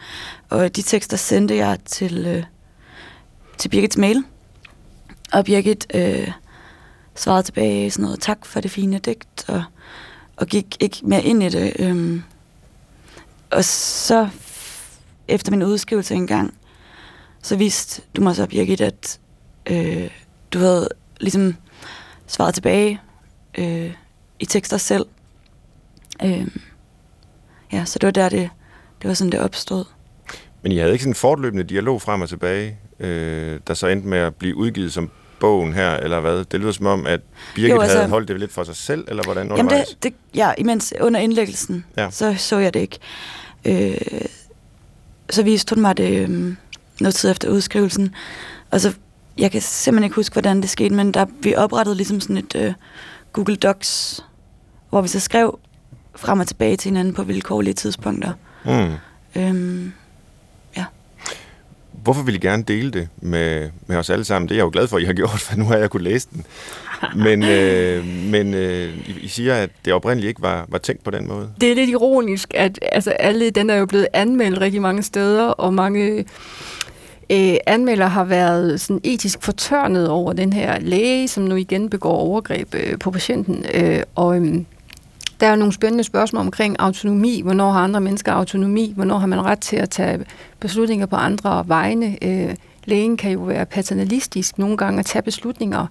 Og 0.49 0.77
de 0.77 0.83
tekster 0.83 1.17
sendte 1.17 1.57
jeg 1.57 1.79
til, 1.85 2.27
øh, 2.27 2.43
til 3.59 3.69
Birgits 3.69 3.97
mail. 3.97 4.25
Og 5.33 5.45
Birgit 5.45 5.87
øh, 5.95 6.33
svarede 7.15 7.43
tilbage 7.43 7.91
sådan 7.91 8.03
noget, 8.03 8.21
tak 8.21 8.47
for 8.47 8.61
det 8.61 8.71
fine 8.71 8.99
digt, 8.99 9.45
og, 9.49 9.65
og 10.37 10.47
gik 10.47 10.77
ikke 10.81 11.01
mere 11.03 11.23
ind 11.23 11.43
i 11.43 11.49
det. 11.49 11.73
Øhm. 11.79 12.23
og 13.51 13.65
så 13.65 14.29
efter 15.29 15.51
min 15.51 15.63
udskrivelse 15.63 16.15
engang, 16.15 16.55
så 17.43 17.57
viste 17.57 18.03
du 18.17 18.23
mig 18.23 18.37
så, 18.37 18.47
Birgit, 18.47 18.81
at 18.81 19.21
øh, 19.71 20.11
du 20.53 20.59
havde 20.59 20.89
ligesom 21.21 21.57
svaret 22.27 22.55
tilbage 22.55 23.01
øh, 23.59 23.93
i 24.39 24.45
tekster 24.45 24.77
selv. 24.77 25.07
Øh, 26.25 26.47
ja, 27.73 27.85
så 27.85 27.99
det 27.99 28.07
var 28.07 28.11
der, 28.13 28.29
det, 28.29 28.51
det 29.03 29.09
var 29.09 29.15
sådan, 29.15 29.33
det 29.33 29.41
opstod. 29.41 29.85
Men 30.63 30.73
I 30.73 30.77
havde 30.77 30.93
ikke 30.93 31.03
sådan 31.03 31.11
en 31.11 31.15
fortløbende 31.15 31.65
dialog 31.65 32.03
frem 32.03 32.21
og 32.21 32.29
tilbage, 32.29 32.79
øh, 32.99 33.61
der 33.67 33.75
så 33.75 33.87
endte 33.87 34.09
med 34.09 34.19
at 34.19 34.35
blive 34.35 34.57
udgivet 34.57 34.93
som 34.93 35.11
bogen 35.43 35.75
her, 35.75 35.91
eller 35.91 36.21
hvad? 36.21 36.45
Det 36.45 36.61
lyder 36.61 36.73
som 36.73 36.87
om, 36.87 37.07
at 37.07 37.21
Birgit 37.55 37.71
jo, 37.71 37.81
altså, 37.81 37.97
havde 37.97 38.11
holdt 38.11 38.29
det 38.29 38.41
lidt 38.41 38.53
for 38.53 38.65
sig 38.65 38.77
selv, 38.77 39.05
eller 39.09 39.23
hvordan 39.25 39.57
Jamen 39.57 39.71
det, 39.71 39.97
det, 40.03 40.15
ja, 40.35 40.53
imens 40.59 40.95
under 41.01 41.21
indlæggelsen, 41.21 41.85
ja. 41.97 42.11
så 42.11 42.35
så 42.39 42.59
jeg 42.59 42.75
det 42.75 42.81
ikke. 42.81 42.99
Øh, 43.65 44.27
så 45.31 45.43
viste 45.43 45.75
hun 45.75 45.83
mig 45.83 45.97
det 45.97 46.29
øh, 46.29 46.57
noget 47.01 47.15
tid 47.15 47.31
efter 47.31 47.49
udskrivelsen, 47.49 48.15
og 48.71 48.81
så, 48.81 48.95
jeg 49.39 49.51
kan 49.51 49.61
simpelthen 49.61 50.05
ikke 50.05 50.17
huske, 50.17 50.33
hvordan 50.33 50.61
det 50.61 50.71
skete, 50.71 50.95
men 50.95 51.13
der, 51.13 51.27
vi 51.41 51.55
oprettede 51.55 51.97
ligesom 51.97 52.21
sådan 52.21 52.37
et 52.37 52.55
øh, 52.57 52.73
Google 53.33 53.57
Docs, 53.57 54.25
hvor 54.91 55.01
vi 55.01 55.09
så 55.09 55.21
skrev 55.21 55.59
frem 56.17 56.41
og 56.41 56.47
tilbage 56.47 56.77
til 56.77 56.89
hinanden 56.89 57.15
på 57.15 57.23
vilkårlige 57.23 57.75
tidspunkter. 57.75 58.33
Mm. 58.65 58.95
Øhm. 59.37 59.93
Hvorfor 62.03 62.23
vil 62.23 62.35
I 62.35 62.39
gerne 62.39 62.63
dele 62.63 62.91
det 62.91 63.09
med, 63.21 63.71
med 63.87 63.97
os 63.97 64.11
alle 64.11 64.25
sammen? 64.25 64.49
Det 64.49 64.55
er 64.55 64.59
jeg 64.59 64.65
jo 64.65 64.71
glad 64.73 64.89
for, 64.89 64.97
at 64.97 65.03
I 65.03 65.07
har 65.07 65.13
gjort, 65.13 65.41
for 65.41 65.57
nu 65.57 65.65
har 65.65 65.77
jeg 65.77 65.91
kunne 65.91 66.03
læse 66.03 66.29
den. 66.33 66.45
Men, 67.17 67.43
øh, 67.43 68.07
men 68.07 68.55
øh, 68.55 69.09
I 69.23 69.29
siger, 69.29 69.55
at 69.55 69.71
det 69.85 69.93
oprindeligt 69.93 70.29
ikke 70.29 70.43
var, 70.43 70.67
var 70.69 70.79
tænkt 70.79 71.05
på 71.05 71.11
den 71.11 71.29
måde. 71.29 71.51
Det 71.61 71.71
er 71.71 71.75
lidt 71.75 71.91
ironisk, 71.91 72.55
at 72.55 72.79
altså, 72.93 73.11
alle 73.11 73.51
den 73.51 73.71
er 73.71 73.75
jo 73.77 73.87
blevet 73.87 74.07
anmeldt 74.13 74.61
rigtig 74.61 74.83
mange 74.83 75.03
steder, 75.03 75.45
og 75.45 75.75
mange 75.75 76.25
øh, 77.31 77.55
anmelder 77.67 78.07
har 78.07 78.25
været 78.25 78.81
sådan 78.81 79.01
etisk 79.05 79.43
fortørnet 79.43 80.09
over 80.09 80.33
den 80.33 80.53
her 80.53 80.81
læge, 80.81 81.29
som 81.29 81.43
nu 81.43 81.57
igen 81.57 81.91
begår 81.91 82.17
overgreb 82.17 82.75
øh, 82.75 82.99
på 82.99 83.11
patienten. 83.11 83.65
Øh, 83.75 84.03
og 84.15 84.37
øh, 84.37 84.55
der 85.43 85.49
er 85.49 85.57
nogle 85.57 85.73
spændende 85.73 86.05
spørgsmål 86.05 86.41
omkring 86.41 86.77
autonomi. 86.79 87.41
Hvornår 87.45 87.71
har 87.71 87.81
andre 87.81 88.01
mennesker 88.01 88.33
autonomi? 88.33 88.93
Hvornår 88.97 89.19
har 89.19 89.27
man 89.27 89.45
ret 89.45 89.59
til 89.59 89.77
at 89.77 89.91
tage 89.91 90.25
beslutninger 90.61 91.07
på 91.07 91.17
andre 91.17 91.65
vegne? 91.67 92.19
Øh, 92.23 92.55
lægen 92.85 93.17
kan 93.17 93.33
jo 93.33 93.41
være 93.41 93.67
paternalistisk 93.67 94.59
nogle 94.59 94.77
gange 94.77 94.99
at 94.99 95.07
tage 95.07 95.23
beslutninger, 95.23 95.87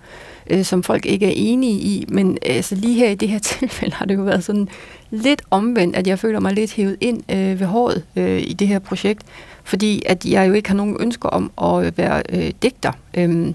øh, 0.50 0.64
som 0.64 0.84
folk 0.84 1.06
ikke 1.06 1.26
er 1.26 1.34
enige 1.36 1.74
i. 1.74 2.06
Men 2.10 2.32
øh, 2.32 2.56
altså, 2.56 2.76
lige 2.76 2.94
her 2.94 3.10
i 3.10 3.16
det 3.16 3.30
her 3.30 3.40
tilfælde 3.60 3.96
har 3.96 4.06
det 4.06 4.16
jo 4.16 4.22
været 4.22 4.44
sådan 4.44 4.68
lidt 5.10 5.42
omvendt, 5.52 5.96
at 5.96 6.08
jeg 6.08 6.20
føler 6.20 6.40
mig 6.40 6.54
lidt 6.54 6.74
hævet 6.74 6.98
ind 7.02 7.32
øh, 7.32 7.60
ved 7.60 7.68
håret 7.68 8.04
øh, 8.16 8.42
i 8.42 8.54
det 8.54 8.68
her 8.68 8.80
projekt. 8.80 9.24
Fordi 9.64 10.02
at 10.06 10.26
jeg 10.26 10.48
jo 10.48 10.54
ikke 10.54 10.70
har 10.70 10.76
nogen 10.76 10.98
ønsker 11.00 11.30
om 11.30 11.52
at 11.62 11.86
øh, 11.86 11.98
være 11.98 12.24
øh, 12.30 12.52
digter. 12.64 12.92
Øh, 13.14 13.54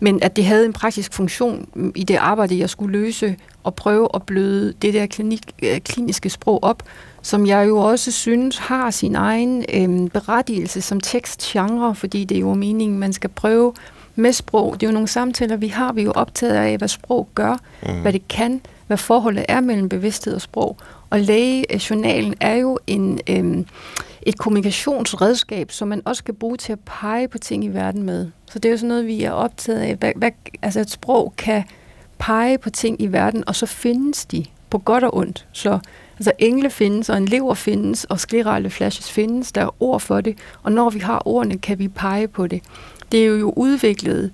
men 0.00 0.22
at 0.22 0.36
det 0.36 0.44
havde 0.44 0.66
en 0.66 0.72
praktisk 0.72 1.12
funktion 1.12 1.68
i 1.94 2.04
det 2.04 2.16
arbejde, 2.16 2.58
jeg 2.58 2.70
skulle 2.70 2.98
løse, 2.98 3.36
og 3.64 3.74
prøve 3.74 4.08
at 4.14 4.22
bløde 4.22 4.74
det 4.82 4.94
der 4.94 5.06
klinik, 5.06 5.42
øh, 5.62 5.80
kliniske 5.80 6.30
sprog 6.30 6.64
op, 6.64 6.82
som 7.22 7.46
jeg 7.46 7.68
jo 7.68 7.78
også 7.78 8.12
synes 8.12 8.58
har 8.58 8.90
sin 8.90 9.14
egen 9.14 9.64
øh, 9.74 10.10
berettigelse 10.10 10.80
som 10.80 11.00
tekstgenre, 11.00 11.94
fordi 11.94 12.24
det 12.24 12.36
er 12.36 12.40
jo 12.40 12.54
meningen, 12.54 12.98
man 12.98 13.12
skal 13.12 13.30
prøve 13.30 13.72
med 14.16 14.32
sprog. 14.32 14.74
Det 14.74 14.82
er 14.82 14.90
jo 14.90 14.92
nogle 14.92 15.08
samtaler, 15.08 15.56
vi 15.56 15.68
har, 15.68 15.92
vi 15.92 16.00
er 16.00 16.04
jo 16.04 16.12
optaget 16.12 16.54
af, 16.54 16.78
hvad 16.78 16.88
sprog 16.88 17.28
gør, 17.34 17.56
mm. 17.86 18.00
hvad 18.02 18.12
det 18.12 18.28
kan, 18.28 18.60
hvad 18.86 18.96
forholdet 18.96 19.44
er 19.48 19.60
mellem 19.60 19.88
bevidsthed 19.88 20.34
og 20.34 20.40
sprog. 20.40 20.76
Og 21.10 21.20
lægejournalen 21.20 22.34
er 22.40 22.54
jo 22.54 22.78
en, 22.86 23.20
øh, 23.28 23.64
et 24.22 24.38
kommunikationsredskab, 24.38 25.72
som 25.72 25.88
man 25.88 26.02
også 26.04 26.24
kan 26.24 26.34
bruge 26.34 26.56
til 26.56 26.72
at 26.72 26.78
pege 26.80 27.28
på 27.28 27.38
ting 27.38 27.64
i 27.64 27.68
verden 27.68 28.02
med. 28.02 28.30
Så 28.50 28.58
det 28.58 28.68
er 28.68 28.70
jo 28.70 28.76
sådan 28.76 28.88
noget, 28.88 29.06
vi 29.06 29.22
er 29.22 29.30
optaget 29.30 29.80
af. 29.80 29.96
Hvad, 29.96 30.12
hvad, 30.16 30.30
altså 30.62 30.80
et 30.80 30.90
sprog 30.90 31.32
kan 31.36 31.64
pege 32.18 32.58
på 32.58 32.70
ting 32.70 33.02
i 33.02 33.06
verden, 33.06 33.44
og 33.46 33.56
så 33.56 33.66
findes 33.66 34.24
de 34.24 34.44
på 34.70 34.78
godt 34.78 35.04
og 35.04 35.16
ondt. 35.16 35.46
Så 35.52 35.78
altså 36.16 36.32
engle 36.38 36.70
findes, 36.70 37.10
og 37.10 37.16
en 37.16 37.24
lever 37.24 37.54
findes, 37.54 38.04
og 38.04 38.20
sklerale 38.20 38.70
flashes 38.70 39.10
findes. 39.10 39.52
Der 39.52 39.60
er 39.60 39.82
ord 39.82 40.00
for 40.00 40.20
det, 40.20 40.38
og 40.62 40.72
når 40.72 40.90
vi 40.90 40.98
har 40.98 41.22
ordene, 41.28 41.58
kan 41.58 41.78
vi 41.78 41.88
pege 41.88 42.28
på 42.28 42.46
det. 42.46 42.62
Det 43.12 43.20
er 43.20 43.26
jo 43.26 43.52
udviklet 43.56 44.30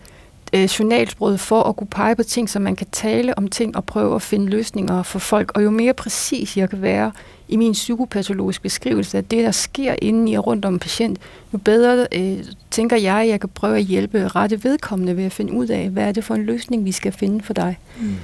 øh, 0.53 0.65
journalsproget 0.65 1.41
for 1.41 1.63
at 1.63 1.77
kunne 1.77 1.87
pege 1.87 2.17
på 2.17 2.23
ting, 2.23 2.51
så 2.51 2.59
man 2.59 2.77
kan 2.77 2.87
tale 2.93 3.39
om 3.39 3.49
ting 3.49 3.77
og 3.77 3.85
prøve 3.85 4.15
at 4.15 4.23
finde 4.23 4.47
løsninger 4.47 5.03
for 5.03 5.19
folk. 5.19 5.53
Og 5.55 5.65
jo 5.65 5.71
mere 5.71 5.95
præcis 5.95 6.57
jeg 6.57 6.71
kan 6.71 6.83
være 6.83 7.13
i 7.49 7.57
min 7.57 7.73
psykopatologiske 7.73 8.63
beskrivelse 8.63 9.19
af 9.19 9.25
det, 9.25 9.45
der 9.45 9.51
sker 9.51 9.95
inde 10.03 10.33
i 10.33 10.35
og 10.35 10.47
rundt 10.47 10.65
om 10.65 10.73
en 10.73 10.79
patient, 10.79 11.19
jo 11.53 11.59
bedre 11.59 12.07
øh, 12.13 12.45
tænker 12.71 12.97
jeg, 12.97 13.17
at 13.17 13.29
jeg 13.29 13.41
kan 13.41 13.49
prøve 13.49 13.77
at 13.77 13.83
hjælpe 13.83 14.29
rette 14.29 14.65
vedkommende 14.65 15.17
ved 15.17 15.25
at 15.25 15.33
finde 15.33 15.53
ud 15.53 15.69
af, 15.69 15.89
hvad 15.89 16.05
er 16.05 16.13
det 16.13 16.25
for 16.25 16.35
en 16.35 16.45
løsning, 16.45 16.85
vi 16.85 16.93
skal 16.93 17.13
finde 17.13 17.45
for 17.45 17.53
dig. 17.55 17.79
Mm. 18.01 18.17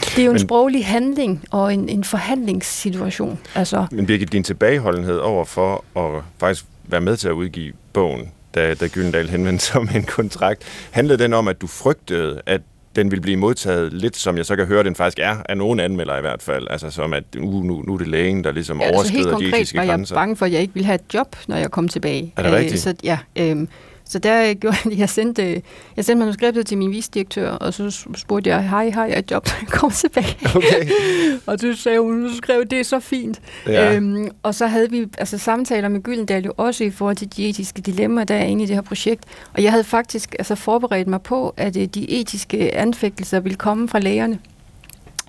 Det 0.00 0.18
er 0.18 0.24
jo 0.24 0.30
en 0.30 0.34
men, 0.34 0.40
sproglig 0.40 0.86
handling 0.86 1.44
og 1.50 1.74
en, 1.74 1.88
en 1.88 2.04
forhandlingssituation. 2.04 3.38
Altså. 3.54 3.86
Men 3.90 4.06
Birgit, 4.06 4.32
din 4.32 4.44
tilbageholdenhed 4.44 5.16
over 5.18 5.44
for 5.44 5.84
at 5.96 6.22
faktisk 6.38 6.64
være 6.84 7.00
med 7.00 7.16
til 7.16 7.28
at 7.28 7.32
udgive 7.32 7.72
bogen, 7.92 8.30
da, 8.54 8.74
da 8.74 8.86
Gyldendal 8.86 9.28
henvendte 9.28 9.64
sig 9.64 9.80
om 9.80 9.88
en 9.94 10.02
kontrakt, 10.02 10.62
handlede 10.90 11.22
den 11.22 11.32
om, 11.32 11.48
at 11.48 11.60
du 11.60 11.66
frygtede, 11.66 12.40
at 12.46 12.60
den 12.96 13.10
vil 13.10 13.20
blive 13.20 13.36
modtaget 13.36 13.92
lidt, 13.92 14.16
som 14.16 14.36
jeg 14.36 14.46
så 14.46 14.56
kan 14.56 14.66
høre, 14.66 14.84
den 14.84 14.94
faktisk 14.94 15.18
er, 15.18 15.36
af 15.48 15.56
nogen 15.56 15.80
anmelder 15.80 16.18
i 16.18 16.20
hvert 16.20 16.42
fald. 16.42 16.66
Altså 16.70 16.90
som 16.90 17.12
at 17.12 17.24
uh, 17.38 17.64
nu, 17.64 17.82
nu 17.82 17.94
er 17.94 17.98
det 17.98 18.08
lægen, 18.08 18.44
der 18.44 18.52
ligesom 18.52 18.80
ja, 18.80 18.94
overskrider 18.94 19.38
de 19.38 19.48
etiske 19.48 19.76
grænser. 19.76 19.94
helt 19.94 20.10
var 20.10 20.16
jeg 20.16 20.22
bange 20.22 20.36
for, 20.36 20.46
at 20.46 20.52
jeg 20.52 20.60
ikke 20.60 20.74
ville 20.74 20.86
have 20.86 20.94
et 20.94 21.14
job, 21.14 21.36
når 21.46 21.56
jeg 21.56 21.70
kom 21.70 21.88
tilbage. 21.88 22.32
Er 22.36 22.42
det 22.42 22.52
rigtigt? 22.52 22.72
Øh, 22.72 22.78
så, 22.78 22.94
ja, 23.04 23.18
øh, 23.38 23.66
så 24.12 24.18
der 24.18 24.54
gjorde 24.60 24.76
jeg, 24.84 24.98
jeg 24.98 25.08
sendte, 25.08 25.62
jeg 25.96 26.04
sendte 26.04 26.14
manuskriptet 26.14 26.66
til 26.66 26.78
min 26.78 26.90
visdirektør, 26.90 27.50
og 27.50 27.74
så 27.74 28.06
spurgte 28.16 28.50
jeg, 28.50 28.68
hej, 28.68 28.90
har 28.90 29.06
jeg 29.06 29.18
et 29.18 29.30
job, 29.30 29.46
der 29.46 29.66
kom 29.78 29.90
tilbage? 29.90 30.36
Okay. 30.56 30.90
og 31.46 31.58
så 31.58 31.74
sagde 31.76 32.00
hun, 32.00 32.22
du 32.22 32.36
skrev, 32.36 32.64
det 32.64 32.80
er 32.80 32.84
så 32.84 33.00
fint. 33.00 33.40
Ja. 33.66 33.94
Øhm, 33.94 34.30
og 34.42 34.54
så 34.54 34.66
havde 34.66 34.90
vi 34.90 35.06
altså, 35.18 35.38
samtaler 35.38 35.88
med 35.88 36.00
Gyldendal 36.00 36.44
jo 36.44 36.52
også 36.56 36.84
i 36.84 36.90
forhold 36.90 37.16
til 37.16 37.36
de 37.36 37.48
etiske 37.48 37.82
dilemmaer, 37.82 38.24
der 38.24 38.34
er 38.34 38.44
inde 38.44 38.64
i 38.64 38.66
det 38.66 38.74
her 38.74 38.82
projekt. 38.82 39.24
Og 39.54 39.62
jeg 39.62 39.70
havde 39.70 39.84
faktisk 39.84 40.34
altså, 40.38 40.54
forberedt 40.54 41.08
mig 41.08 41.22
på, 41.22 41.54
at 41.56 41.76
øh, 41.76 41.86
de 41.86 42.10
etiske 42.10 42.74
anfægtelser 42.74 43.40
ville 43.40 43.56
komme 43.56 43.88
fra 43.88 43.98
lægerne. 43.98 44.38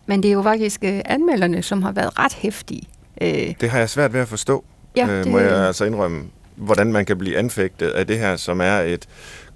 Men 0.06 0.24
det 0.24 0.30
er 0.30 0.34
jo 0.34 0.42
faktisk 0.42 0.84
øh, 0.84 1.02
anmelderne, 1.06 1.62
som 1.62 1.84
har 1.84 1.92
været 1.92 2.20
ret 2.20 2.34
hæftige. 2.34 2.88
Øh, 3.22 3.54
det 3.62 3.70
har 3.70 3.80
jeg 3.80 3.90
svært 3.90 4.14
ved 4.14 4.22
at 4.22 4.28
forstå, 4.28 4.64
ja, 4.96 5.08
øh, 5.08 5.24
det, 5.24 5.32
må 5.32 5.40
jeg 5.40 5.68
altså 5.68 5.86
indrømme 5.86 6.24
hvordan 6.64 6.94
man 6.94 7.06
kan 7.06 7.18
blive 7.18 7.38
anfægtet 7.38 7.88
af 7.88 8.08
det 8.08 8.20
her, 8.20 8.36
som 8.36 8.62
er 8.62 8.80
et 8.80 9.08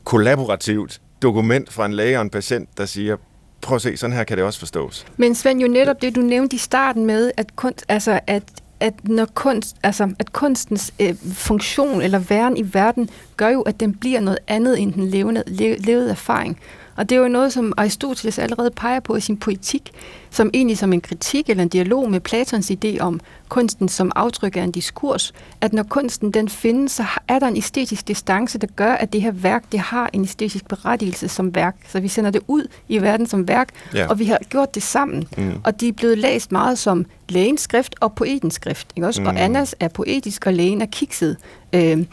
kollaborativt 0.03 1.01
dokument 1.21 1.73
fra 1.73 1.85
en 1.85 1.93
læge 1.93 2.17
og 2.17 2.21
en 2.21 2.29
patient, 2.29 2.69
der 2.77 2.85
siger, 2.85 3.17
prøv 3.61 3.75
at 3.75 3.81
se, 3.81 3.97
sådan 3.97 4.15
her 4.15 4.23
kan 4.23 4.37
det 4.37 4.45
også 4.45 4.59
forstås. 4.59 5.05
Men 5.17 5.35
Svend, 5.35 5.61
jo 5.61 5.67
netop 5.67 6.01
det, 6.01 6.15
du 6.15 6.21
nævnte 6.21 6.55
i 6.55 6.59
starten 6.59 7.05
med, 7.05 7.31
at, 7.37 7.55
kunst, 7.55 7.85
altså, 7.89 8.19
at, 8.27 8.43
at, 8.79 8.93
når 9.03 9.25
kunst, 9.25 9.75
altså, 9.83 10.13
at 10.19 10.33
kunstens 10.33 10.93
øh, 11.01 11.15
funktion 11.33 12.01
eller 12.01 12.19
væren 12.19 12.57
i 12.57 12.73
verden 12.73 13.09
gør 13.37 13.49
jo, 13.49 13.61
at 13.61 13.79
den 13.79 13.93
bliver 13.95 14.19
noget 14.19 14.39
andet 14.47 14.81
end 14.81 14.93
den 14.93 15.07
levende, 15.07 15.43
le, 15.47 15.75
levede 15.77 16.09
erfaring. 16.09 16.59
Og 16.97 17.09
det 17.09 17.15
er 17.15 17.19
jo 17.19 17.27
noget, 17.27 17.53
som 17.53 17.73
Aristoteles 17.77 18.39
allerede 18.39 18.71
peger 18.71 18.99
på 18.99 19.15
i 19.15 19.21
sin 19.21 19.37
poetik, 19.37 19.91
som 20.31 20.49
egentlig 20.53 20.77
som 20.77 20.93
en 20.93 21.01
kritik 21.01 21.49
eller 21.49 21.63
en 21.63 21.69
dialog 21.69 22.11
med 22.11 22.19
Platons 22.19 22.71
idé 22.71 22.99
om 22.99 23.19
kunsten 23.49 23.89
som 23.89 24.11
aftryk 24.15 24.57
af 24.57 24.61
en 24.61 24.71
diskurs, 24.71 25.33
at 25.61 25.73
når 25.73 25.83
kunsten 25.83 26.31
den 26.31 26.49
findes, 26.49 26.91
så 26.91 27.05
er 27.27 27.39
der 27.39 27.47
en 27.47 27.57
æstetisk 27.57 28.07
distance, 28.07 28.57
der 28.57 28.67
gør, 28.75 28.93
at 28.93 29.13
det 29.13 29.21
her 29.21 29.31
værk, 29.31 29.63
det 29.71 29.79
har 29.79 30.09
en 30.13 30.21
æstetisk 30.23 30.67
berettigelse 30.67 31.27
som 31.27 31.55
værk. 31.55 31.75
Så 31.87 31.99
vi 31.99 32.07
sender 32.07 32.31
det 32.31 32.41
ud 32.47 32.67
i 32.87 33.01
verden 33.01 33.27
som 33.27 33.47
værk, 33.47 33.69
ja. 33.93 34.07
og 34.07 34.19
vi 34.19 34.25
har 34.25 34.39
gjort 34.49 34.75
det 34.75 34.83
sammen. 34.83 35.27
Mm. 35.37 35.51
Og 35.63 35.81
de 35.81 35.87
er 35.87 35.93
blevet 35.93 36.17
læst 36.17 36.51
meget 36.51 36.77
som 36.77 37.05
lægens 37.29 37.61
skrift 37.61 37.95
og 37.99 38.15
poetens 38.15 38.53
skrift. 38.53 38.87
Ikke 38.95 39.07
også? 39.07 39.21
Mm. 39.21 39.27
Og 39.27 39.41
Annas 39.41 39.75
er 39.79 39.87
poetisk, 39.87 40.45
og 40.47 40.53
lægen 40.53 40.81
er 40.81 40.85
kikset. 40.85 41.37
Øh, 41.73 42.05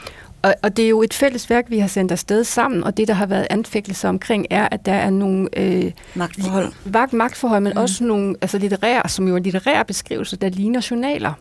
og, 0.45 0.55
og 0.63 0.77
det 0.77 0.85
er 0.85 0.89
jo 0.89 1.03
et 1.03 1.15
fælles 1.15 1.51
værk, 1.51 1.65
vi 1.69 1.79
har 1.79 1.89
sendt 1.89 2.13
afsted 2.13 2.45
sammen, 2.45 2.85
og 2.85 2.97
det, 2.97 3.09
der 3.09 3.15
har 3.15 3.27
været 3.27 3.47
anfægtelser 3.51 4.09
omkring, 4.09 4.47
er, 4.51 4.69
at 4.71 4.87
der 4.87 4.93
er 4.93 5.11
nogle... 5.11 5.49
Øh, 5.57 5.91
magtforhold. 6.15 6.73
Vagt 6.85 7.13
magtforhold, 7.13 7.63
men 7.63 7.73
mm. 7.73 7.81
også 7.81 8.05
nogle 8.05 8.37
altså 8.41 8.59
litterære, 8.59 9.09
som 9.09 9.29
jo 9.29 9.35
er 9.35 9.39
litterære 9.39 9.85
beskrivelser, 9.85 10.37
der 10.37 10.49
ligner 10.49 10.89
journaler. 10.91 11.33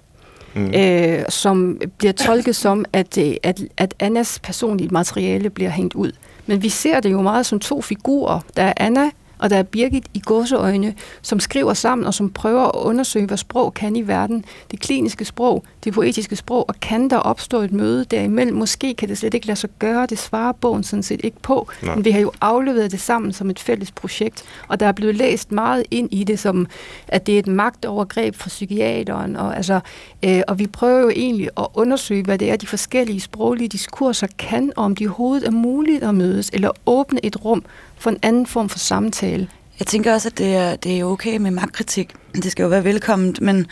Mm. 0.55 0.73
Øh, 0.73 1.23
som 1.29 1.81
bliver 1.97 2.11
tolket 2.13 2.55
som, 2.55 2.85
at, 2.93 3.17
øh, 3.17 3.35
at, 3.43 3.61
at 3.77 3.93
Annas 3.99 4.39
personlige 4.39 4.89
materiale 4.91 5.49
bliver 5.49 5.69
hængt 5.69 5.93
ud. 5.93 6.11
Men 6.45 6.63
vi 6.63 6.69
ser 6.69 6.99
det 6.99 7.11
jo 7.11 7.21
meget 7.21 7.45
som 7.45 7.59
to 7.59 7.81
figurer. 7.81 8.39
Der 8.57 8.63
er 8.63 8.73
Anna, 8.77 9.09
og 9.43 9.49
der 9.49 9.57
er 9.57 9.63
Birgit 9.63 10.05
i 10.13 10.21
godseøjne, 10.25 10.95
som 11.21 11.39
skriver 11.39 11.73
sammen 11.73 12.07
og 12.07 12.13
som 12.13 12.29
prøver 12.29 12.63
at 12.63 12.75
undersøge, 12.75 13.25
hvad 13.25 13.37
sprog 13.37 13.73
kan 13.73 13.95
i 13.95 14.07
verden. 14.07 14.45
Det 14.71 14.79
kliniske 14.79 15.25
sprog, 15.25 15.63
det 15.83 15.93
poetiske 15.93 16.35
sprog, 16.35 16.69
og 16.69 16.75
kan 16.81 17.09
der 17.09 17.17
opstå 17.17 17.61
et 17.61 17.71
møde 17.71 18.05
derimellem? 18.05 18.57
Måske 18.57 18.93
kan 18.93 19.09
det 19.09 19.17
slet 19.17 19.33
ikke 19.33 19.47
lade 19.47 19.59
sig 19.59 19.69
gøre, 19.79 20.05
det 20.05 20.19
svarer 20.19 20.51
bogen 20.51 20.83
sådan 20.83 21.03
set 21.03 21.21
ikke 21.23 21.37
på. 21.41 21.67
Nej. 21.81 21.95
Men 21.95 22.05
vi 22.05 22.11
har 22.11 22.19
jo 22.19 22.31
afleveret 22.41 22.91
det 22.91 23.01
sammen 23.01 23.33
som 23.33 23.49
et 23.49 23.59
fælles 23.59 23.91
projekt, 23.91 24.43
og 24.67 24.79
der 24.79 24.85
er 24.85 24.91
blevet 24.91 25.15
læst 25.15 25.51
meget 25.51 25.83
ind 25.91 26.09
i 26.11 26.23
det, 26.23 26.39
som 26.39 26.67
at 27.07 27.27
det 27.27 27.35
er 27.35 27.39
et 27.39 27.47
magtovergreb 27.47 28.35
for 28.35 28.49
psykiateren, 28.49 29.35
og, 29.35 29.55
altså, 29.55 29.79
øh, 30.25 30.41
og 30.47 30.59
vi 30.59 30.67
prøver 30.67 30.99
jo 30.99 31.09
egentlig 31.09 31.49
at 31.57 31.67
undersøge, 31.73 32.23
hvad 32.23 32.37
det 32.37 32.51
er, 32.51 32.55
de 32.55 32.67
forskellige 32.67 33.19
sproglige 33.19 33.67
diskurser 33.67 34.27
kan, 34.39 34.71
og 34.75 34.83
om 34.83 34.95
de 34.95 35.05
overhovedet 35.05 35.47
er 35.47 35.51
muligt 35.51 36.03
at 36.03 36.15
mødes, 36.15 36.49
eller 36.53 36.69
åbne 36.85 37.25
et 37.25 37.45
rum 37.45 37.63
for 38.03 38.09
en 38.09 38.19
anden 38.21 38.45
form 38.45 38.69
for 38.69 38.79
samtale. 38.79 39.49
Jeg 39.79 39.87
tænker 39.87 40.13
også, 40.13 40.29
at 40.29 40.37
det 40.37 40.55
er, 40.55 40.75
det 40.75 40.99
er 40.99 41.03
okay 41.03 41.37
med 41.37 41.51
magtkritik. 41.51 42.13
Det 42.33 42.51
skal 42.51 42.63
jo 42.63 42.69
være 42.69 42.83
velkomment, 42.83 43.41
men 43.41 43.67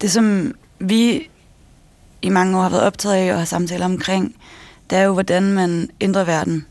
det 0.00 0.10
som 0.10 0.54
vi 0.78 1.28
i 2.22 2.28
mange 2.28 2.58
år 2.58 2.62
har 2.62 2.68
været 2.68 2.82
optaget 2.82 3.14
af 3.14 3.32
og 3.32 3.38
har 3.38 3.44
samtaler 3.44 3.84
omkring, 3.84 4.34
det 4.90 4.98
er 4.98 5.02
jo, 5.02 5.12
hvordan 5.12 5.52
man 5.52 5.90
ændrer 6.00 6.24
verden. 6.24 6.66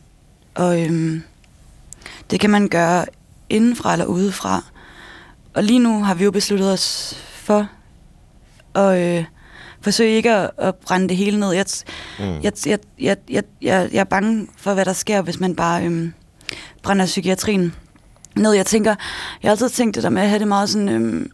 Og 0.55 0.81
øhm, 0.81 1.23
det 2.31 2.39
kan 2.39 2.49
man 2.49 2.67
gøre 2.67 3.05
indenfra 3.49 3.93
eller 3.93 4.05
udefra. 4.05 4.63
Og 5.53 5.63
lige 5.63 5.79
nu 5.79 6.03
har 6.03 6.13
vi 6.13 6.23
jo 6.23 6.31
besluttet 6.31 6.73
os 6.73 7.17
for 7.33 7.67
at 8.75 8.99
øh, 8.99 9.25
forsøge 9.81 10.11
ikke 10.11 10.31
at, 10.31 10.51
at 10.57 10.75
brænde 10.75 11.09
det 11.09 11.17
hele 11.17 11.39
ned. 11.39 11.51
Jeg, 11.51 11.65
mm. 12.19 12.25
jeg, 12.25 12.53
jeg, 12.65 12.79
jeg, 12.99 13.17
jeg, 13.29 13.43
jeg, 13.61 13.89
jeg 13.91 13.99
er 13.99 14.03
bange 14.03 14.47
for, 14.57 14.73
hvad 14.73 14.85
der 14.85 14.93
sker, 14.93 15.21
hvis 15.21 15.39
man 15.39 15.55
bare 15.55 15.85
øhm, 15.85 16.13
brænder 16.83 17.05
psykiatrien 17.05 17.75
ned. 18.35 18.51
Jeg 18.51 18.65
tænker, 18.65 18.95
jeg 19.43 19.49
har 19.49 19.51
altid 19.51 19.69
tænkt 19.69 19.95
det 19.95 20.03
der 20.03 20.09
med 20.09 20.21
at 20.21 20.29
have 20.29 20.39
det 20.39 20.47
meget 20.47 20.69
sådan 20.69 20.89
øhm, 20.89 21.31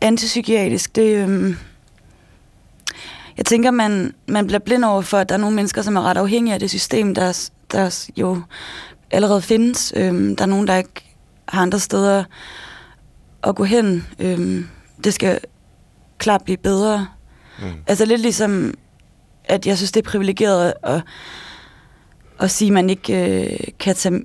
antipsykiatrisk. 0.00 0.96
Det, 0.96 1.16
øhm, 1.16 1.56
jeg 3.36 3.46
tænker, 3.46 3.70
man, 3.70 4.14
man 4.28 4.46
bliver 4.46 4.60
blind 4.60 4.84
over 4.84 5.02
for, 5.02 5.18
at 5.18 5.28
der 5.28 5.34
er 5.34 5.38
nogle 5.38 5.56
mennesker, 5.56 5.82
som 5.82 5.96
er 5.96 6.02
ret 6.02 6.16
afhængige 6.16 6.54
af 6.54 6.60
det 6.60 6.70
system, 6.70 7.14
der, 7.14 7.50
der 7.72 8.08
jo 8.16 8.42
allerede 9.10 9.42
findes. 9.42 9.92
Øhm, 9.96 10.36
der 10.36 10.44
er 10.44 10.48
nogen, 10.48 10.66
der 10.66 10.76
ikke 10.76 11.16
har 11.48 11.62
andre 11.62 11.78
steder 11.78 12.24
at 13.42 13.56
gå 13.56 13.64
hen. 13.64 14.06
Øhm, 14.18 14.68
det 15.04 15.14
skal 15.14 15.40
klart 16.18 16.44
blive 16.44 16.56
bedre. 16.56 17.06
Mm. 17.58 17.72
Altså 17.86 18.04
lidt 18.04 18.20
ligesom, 18.20 18.74
at 19.44 19.66
jeg 19.66 19.76
synes, 19.76 19.92
det 19.92 20.06
er 20.06 20.10
privilegeret 20.10 20.72
at, 20.82 21.02
at 22.40 22.50
sige, 22.50 22.68
at 22.68 22.72
man 22.72 22.90
ikke 22.90 23.42
øh, 23.42 23.58
kan 23.78 23.94
tage, 23.94 24.22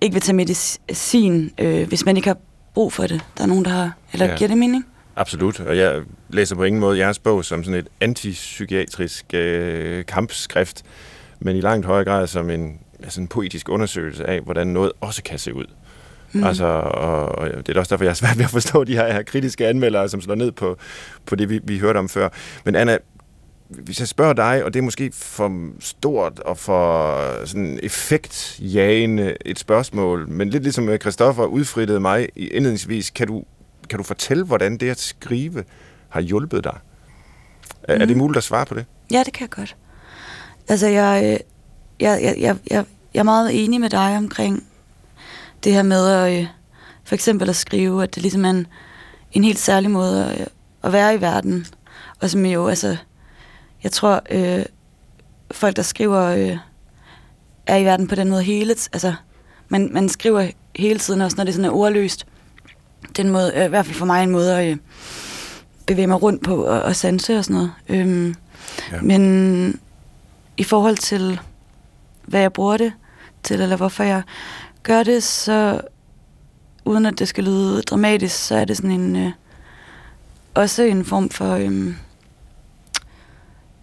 ikke 0.00 0.12
vil 0.12 0.22
tage 0.22 0.36
medicin, 0.36 1.52
øh, 1.58 1.88
hvis 1.88 2.04
man 2.04 2.16
ikke 2.16 2.28
har 2.28 2.38
brug 2.74 2.92
for 2.92 3.06
det. 3.06 3.20
Der 3.36 3.42
er 3.42 3.48
nogen, 3.48 3.64
der 3.64 3.70
har. 3.70 3.92
Eller 4.12 4.26
ja. 4.26 4.36
giver 4.36 4.48
det 4.48 4.58
mening? 4.58 4.86
Absolut, 5.16 5.60
og 5.60 5.76
jeg 5.76 6.02
læser 6.28 6.56
på 6.56 6.62
ingen 6.62 6.80
måde 6.80 6.98
jeres 6.98 7.18
bog 7.18 7.44
som 7.44 7.64
sådan 7.64 7.80
et 7.80 7.88
antipsykiatrisk 8.00 9.24
øh, 9.34 10.04
kampskrift, 10.04 10.82
men 11.40 11.56
i 11.56 11.60
langt 11.60 11.86
højere 11.86 12.04
grad 12.04 12.26
som 12.26 12.50
en, 12.50 12.78
altså 13.02 13.20
en 13.20 13.28
poetisk 13.28 13.68
undersøgelse 13.68 14.26
af, 14.26 14.40
hvordan 14.40 14.66
noget 14.66 14.92
også 15.00 15.22
kan 15.22 15.38
se 15.38 15.54
ud. 15.54 15.64
Mm. 16.32 16.44
Altså, 16.44 16.64
og, 16.64 17.28
og 17.28 17.66
det 17.66 17.76
er 17.76 17.80
også 17.80 17.90
derfor, 17.90 18.04
jeg 18.04 18.10
er 18.10 18.14
svært 18.14 18.38
ved 18.38 18.44
at 18.44 18.50
forstå 18.50 18.84
de 18.84 18.92
her, 18.92 19.12
her 19.12 19.22
kritiske 19.22 19.66
anmeldere, 19.66 20.08
som 20.08 20.20
slår 20.20 20.34
ned 20.34 20.52
på, 20.52 20.78
på 21.26 21.36
det, 21.36 21.50
vi, 21.50 21.60
vi 21.64 21.78
hørte 21.78 21.98
om 21.98 22.08
før. 22.08 22.28
Men 22.64 22.74
Anna, 22.74 22.98
hvis 23.68 24.00
jeg 24.00 24.08
spørger 24.08 24.32
dig, 24.32 24.64
og 24.64 24.74
det 24.74 24.80
er 24.80 24.84
måske 24.84 25.10
for 25.14 25.70
stort 25.80 26.38
og 26.38 26.58
for 26.58 27.46
sådan 27.46 27.80
effektjagende 27.82 29.36
et 29.44 29.58
spørgsmål, 29.58 30.28
men 30.28 30.50
lidt 30.50 30.62
ligesom 30.62 30.98
Christoffer 31.00 31.44
udfrittede 31.44 32.00
mig 32.00 32.28
indledningsvis, 32.36 33.10
kan 33.10 33.26
du, 33.26 33.44
kan 33.90 33.98
du 33.98 34.04
fortælle, 34.04 34.44
hvordan 34.44 34.76
det 34.76 34.90
at 34.90 35.00
skrive 35.00 35.64
har 36.08 36.20
hjulpet 36.20 36.64
dig? 36.64 36.78
Er, 37.82 37.94
mm. 37.94 38.02
er 38.02 38.06
det 38.06 38.16
mhm. 38.16 38.18
muligt 38.18 38.36
at 38.36 38.44
svare 38.44 38.66
på 38.66 38.74
det? 38.74 38.84
Ja, 39.10 39.22
det 39.24 39.32
kan 39.32 39.42
jeg 39.42 39.50
godt. 39.50 39.76
Altså, 40.68 40.86
jeg, 40.86 41.22
øh, 41.24 41.30
jeg, 42.00 42.22
jeg, 42.22 42.34
jeg, 42.38 42.56
jeg, 42.70 42.84
jeg 43.14 43.20
er 43.20 43.24
meget 43.24 43.64
enig 43.64 43.80
med 43.80 43.90
dig 43.90 44.16
omkring 44.16 44.64
det 45.64 45.72
her 45.72 45.82
med 45.82 46.08
at, 46.08 46.40
øh, 46.40 46.46
for 47.04 47.14
eksempel 47.14 47.48
at 47.48 47.56
skrive, 47.56 48.02
at 48.02 48.14
det 48.14 48.22
ligesom 48.22 48.44
er 48.44 48.50
en, 48.50 48.66
en 49.32 49.44
helt 49.44 49.58
særlig 49.58 49.90
måde 49.90 50.24
at, 50.24 50.48
at 50.82 50.92
være 50.92 51.14
i 51.14 51.20
verden, 51.20 51.66
og 52.20 52.30
som 52.30 52.46
jo, 52.46 52.68
altså, 52.68 52.96
jeg 53.82 53.92
tror, 53.92 54.22
øh, 54.30 54.64
folk, 55.50 55.76
der 55.76 55.82
skriver, 55.82 56.22
øh, 56.22 56.58
er 57.66 57.76
i 57.76 57.84
verden 57.84 58.08
på 58.08 58.14
den 58.14 58.30
måde 58.30 58.42
hele 58.42 58.70
Altså, 58.92 59.14
man, 59.68 59.88
man 59.92 60.08
skriver 60.08 60.50
hele 60.76 60.98
tiden, 60.98 61.20
også 61.20 61.36
når 61.36 61.44
det 61.44 61.54
sådan 61.54 61.70
er 61.70 61.74
ordløst. 61.74 62.26
Den 63.16 63.30
måde, 63.30 63.52
øh, 63.54 63.64
i 63.64 63.68
hvert 63.68 63.86
fald 63.86 63.96
for 63.96 64.06
mig 64.06 64.22
en 64.22 64.30
måde 64.30 64.58
at 64.60 64.70
øh, 64.70 64.76
bevæge 65.86 66.06
mig 66.06 66.22
rundt 66.22 66.44
på 66.44 66.64
og, 66.64 66.82
og 66.82 66.96
sanse 66.96 67.38
og 67.38 67.44
sådan 67.44 67.54
noget. 67.54 67.72
Øhm, 67.88 68.34
ja. 68.92 69.00
Men 69.02 69.80
i 70.56 70.64
forhold 70.64 70.96
til, 70.96 71.40
hvad 72.26 72.40
jeg 72.40 72.52
bruger 72.52 72.76
det 72.76 72.92
til, 73.42 73.60
eller 73.60 73.76
hvorfor 73.76 74.04
jeg 74.04 74.22
gør 74.82 75.02
det, 75.02 75.22
så 75.22 75.80
uden 76.84 77.06
at 77.06 77.18
det 77.18 77.28
skal 77.28 77.44
lyde 77.44 77.82
dramatisk, 77.82 78.46
så 78.46 78.54
er 78.54 78.64
det 78.64 78.76
sådan 78.76 78.90
en... 78.90 79.16
Øh, 79.16 79.32
også 80.54 80.82
en 80.82 81.04
form 81.04 81.30
for... 81.30 81.54
Øh, 81.54 81.94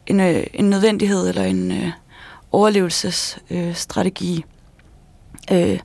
en, 0.07 0.19
øh, 0.19 0.43
en 0.53 0.69
nødvendighed 0.69 1.29
eller 1.29 1.43
en 1.43 1.71
øh, 1.71 1.89
overlevelsesstrategi. 2.51 4.45
Øh, 5.51 5.71
øh, 5.71 5.79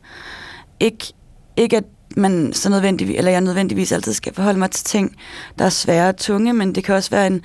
ikke, 0.81 1.13
ikke 1.57 1.77
at 1.77 1.85
man 2.17 2.53
så 2.53 2.71
nødvendigvis, 2.71 3.19
eller 3.19 3.31
jeg 3.31 3.41
nødvendigvis 3.41 3.93
altid 3.93 4.13
skal 4.13 4.35
forholde 4.35 4.59
mig 4.59 4.71
til 4.71 4.85
ting, 4.85 5.17
der 5.59 5.65
er 5.65 5.69
svære 5.69 6.09
og 6.09 6.17
tunge, 6.17 6.53
men 6.53 6.75
det 6.75 6.85
kan 6.85 6.95
også 6.95 7.11
være 7.11 7.27
en, 7.27 7.43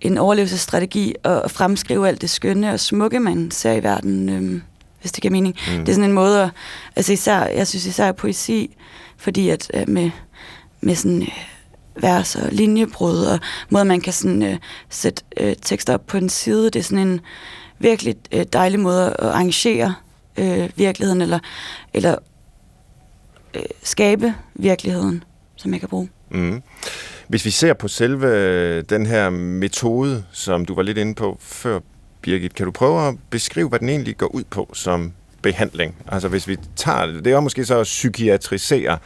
en 0.00 0.18
overlevelsesstrategi 0.18 1.14
at 1.24 1.50
fremskrive 1.50 2.08
alt 2.08 2.20
det 2.20 2.30
skønne 2.30 2.72
og 2.72 2.80
smukke, 2.80 3.20
man 3.20 3.50
ser 3.50 3.72
i 3.72 3.82
verden, 3.82 4.28
øh, 4.28 4.60
hvis 5.00 5.12
det 5.12 5.22
giver 5.22 5.32
mening. 5.32 5.54
Mm. 5.68 5.78
Det 5.78 5.88
er 5.88 5.94
sådan 5.94 6.10
en 6.10 6.14
måde, 6.14 6.42
at, 6.42 6.50
altså 6.96 7.12
især, 7.12 7.46
jeg 7.46 7.66
synes 7.66 7.86
især 7.86 8.12
poesi, 8.12 8.76
fordi 9.16 9.48
at 9.48 9.70
øh, 9.74 9.88
med, 9.88 10.10
med 10.80 10.94
sådan... 10.94 11.28
Vers 12.00 12.36
og 12.36 12.48
linjebrud, 12.52 13.24
og 13.24 13.40
måde, 13.70 13.84
man 13.84 14.00
kan 14.00 14.12
sådan, 14.12 14.42
øh, 14.42 14.56
sætte 14.90 15.22
øh, 15.40 15.54
tekster 15.62 15.94
op 15.94 16.06
på 16.06 16.16
en 16.16 16.28
side. 16.28 16.64
Det 16.64 16.76
er 16.76 16.82
sådan 16.82 17.08
en 17.08 17.20
virkelig 17.78 18.16
øh, 18.32 18.44
dejlig 18.52 18.80
måde 18.80 19.06
at 19.06 19.26
arrangere 19.26 19.94
øh, 20.36 20.70
virkeligheden, 20.76 21.20
eller, 21.20 21.38
eller 21.94 22.16
øh, 23.54 23.62
skabe 23.82 24.34
virkeligheden, 24.54 25.24
som 25.56 25.72
jeg 25.72 25.80
kan 25.80 25.88
bruge. 25.88 26.08
Mm. 26.30 26.62
Hvis 27.28 27.44
vi 27.44 27.50
ser 27.50 27.72
på 27.72 27.88
selve 27.88 28.26
øh, 28.26 28.84
den 28.90 29.06
her 29.06 29.30
metode, 29.30 30.24
som 30.32 30.64
du 30.64 30.74
var 30.74 30.82
lidt 30.82 30.98
inde 30.98 31.14
på 31.14 31.36
før, 31.40 31.80
Birgit, 32.22 32.54
kan 32.54 32.66
du 32.66 32.72
prøve 32.72 33.08
at 33.08 33.14
beskrive, 33.30 33.68
hvad 33.68 33.78
den 33.78 33.88
egentlig 33.88 34.16
går 34.16 34.26
ud 34.26 34.44
på 34.50 34.70
som 34.74 35.12
behandling? 35.42 35.94
Altså 36.08 36.28
hvis 36.28 36.48
vi 36.48 36.56
tager 36.76 37.06
det, 37.06 37.24
det 37.24 37.32
er 37.32 37.40
måske 37.40 37.64
så 37.64 37.78
at 37.78 37.84
psykiatrisere 37.84 38.98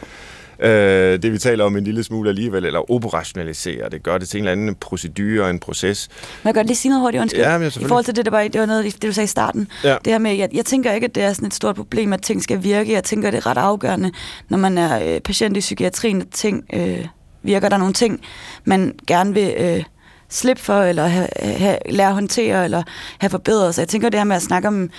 øh, 0.58 1.22
det, 1.22 1.32
vi 1.32 1.38
taler 1.38 1.64
om 1.64 1.76
en 1.76 1.84
lille 1.84 2.04
smule 2.04 2.28
alligevel, 2.28 2.64
eller 2.64 2.90
operationalisere 2.90 3.88
det, 3.90 4.02
gør 4.02 4.18
det 4.18 4.28
til 4.28 4.38
en 4.38 4.44
eller 4.44 4.52
anden 4.52 4.74
procedure, 4.74 5.50
en 5.50 5.58
proces. 5.58 6.08
Men 6.42 6.48
jeg 6.48 6.54
godt 6.54 6.66
lige 6.66 6.76
sige 6.76 6.90
noget 6.90 7.02
hurtigt, 7.02 7.20
undskyld. 7.20 7.42
Ja, 7.42 7.58
men 7.58 7.68
I 7.68 7.84
forhold 7.84 8.04
til 8.04 8.16
det, 8.16 8.24
der 8.24 8.30
var, 8.30 8.42
det 8.42 8.60
var 8.60 8.66
noget, 8.66 8.84
det 8.84 9.02
du 9.02 9.12
sagde 9.12 9.24
i 9.24 9.28
starten. 9.28 9.68
Ja. 9.84 9.96
Det 10.04 10.12
her 10.12 10.18
med, 10.18 10.34
jeg, 10.34 10.48
jeg 10.52 10.64
tænker 10.64 10.92
ikke, 10.92 11.04
at 11.04 11.14
det 11.14 11.22
er 11.22 11.32
sådan 11.32 11.46
et 11.46 11.54
stort 11.54 11.76
problem, 11.76 12.12
at 12.12 12.22
ting 12.22 12.42
skal 12.42 12.62
virke. 12.62 12.92
Jeg 12.92 13.04
tænker, 13.04 13.28
at 13.28 13.32
det 13.32 13.38
er 13.38 13.46
ret 13.46 13.58
afgørende, 13.58 14.10
når 14.48 14.58
man 14.58 14.78
er 14.78 15.14
øh, 15.14 15.20
patient 15.20 15.56
i 15.56 15.60
psykiatrien, 15.60 16.20
at 16.20 16.28
ting 16.32 16.64
øh, 16.72 17.06
virker. 17.42 17.68
Der 17.68 17.76
er 17.76 17.80
nogle 17.80 17.94
ting, 17.94 18.20
man 18.64 18.94
gerne 19.06 19.34
vil... 19.34 19.54
Øh, 19.58 19.84
slippe 20.28 20.62
for, 20.62 20.82
eller 20.82 21.06
have, 21.06 21.28
have, 21.40 21.78
lære 21.90 22.08
at 22.08 22.14
håndtere, 22.14 22.64
eller 22.64 22.82
have 23.18 23.30
forbedret 23.30 23.74
sig. 23.74 23.82
Jeg 23.82 23.88
tænker 23.88 24.08
det 24.08 24.20
her 24.20 24.24
med 24.24 24.36
at 24.36 24.42
snakke 24.42 24.68
om, 24.68 24.90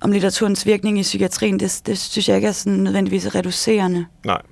om 0.00 0.12
litteraturens 0.12 0.66
virkning 0.66 0.98
i 0.98 1.02
psykiatrien, 1.02 1.60
det, 1.60 1.80
det 1.86 1.98
synes 1.98 2.28
jeg 2.28 2.36
ikke 2.36 2.48
er 2.48 2.52
sådan 2.52 2.78
nødvendigvis 2.78 3.34
reducerende. 3.34 4.06
Nej. 4.24 4.42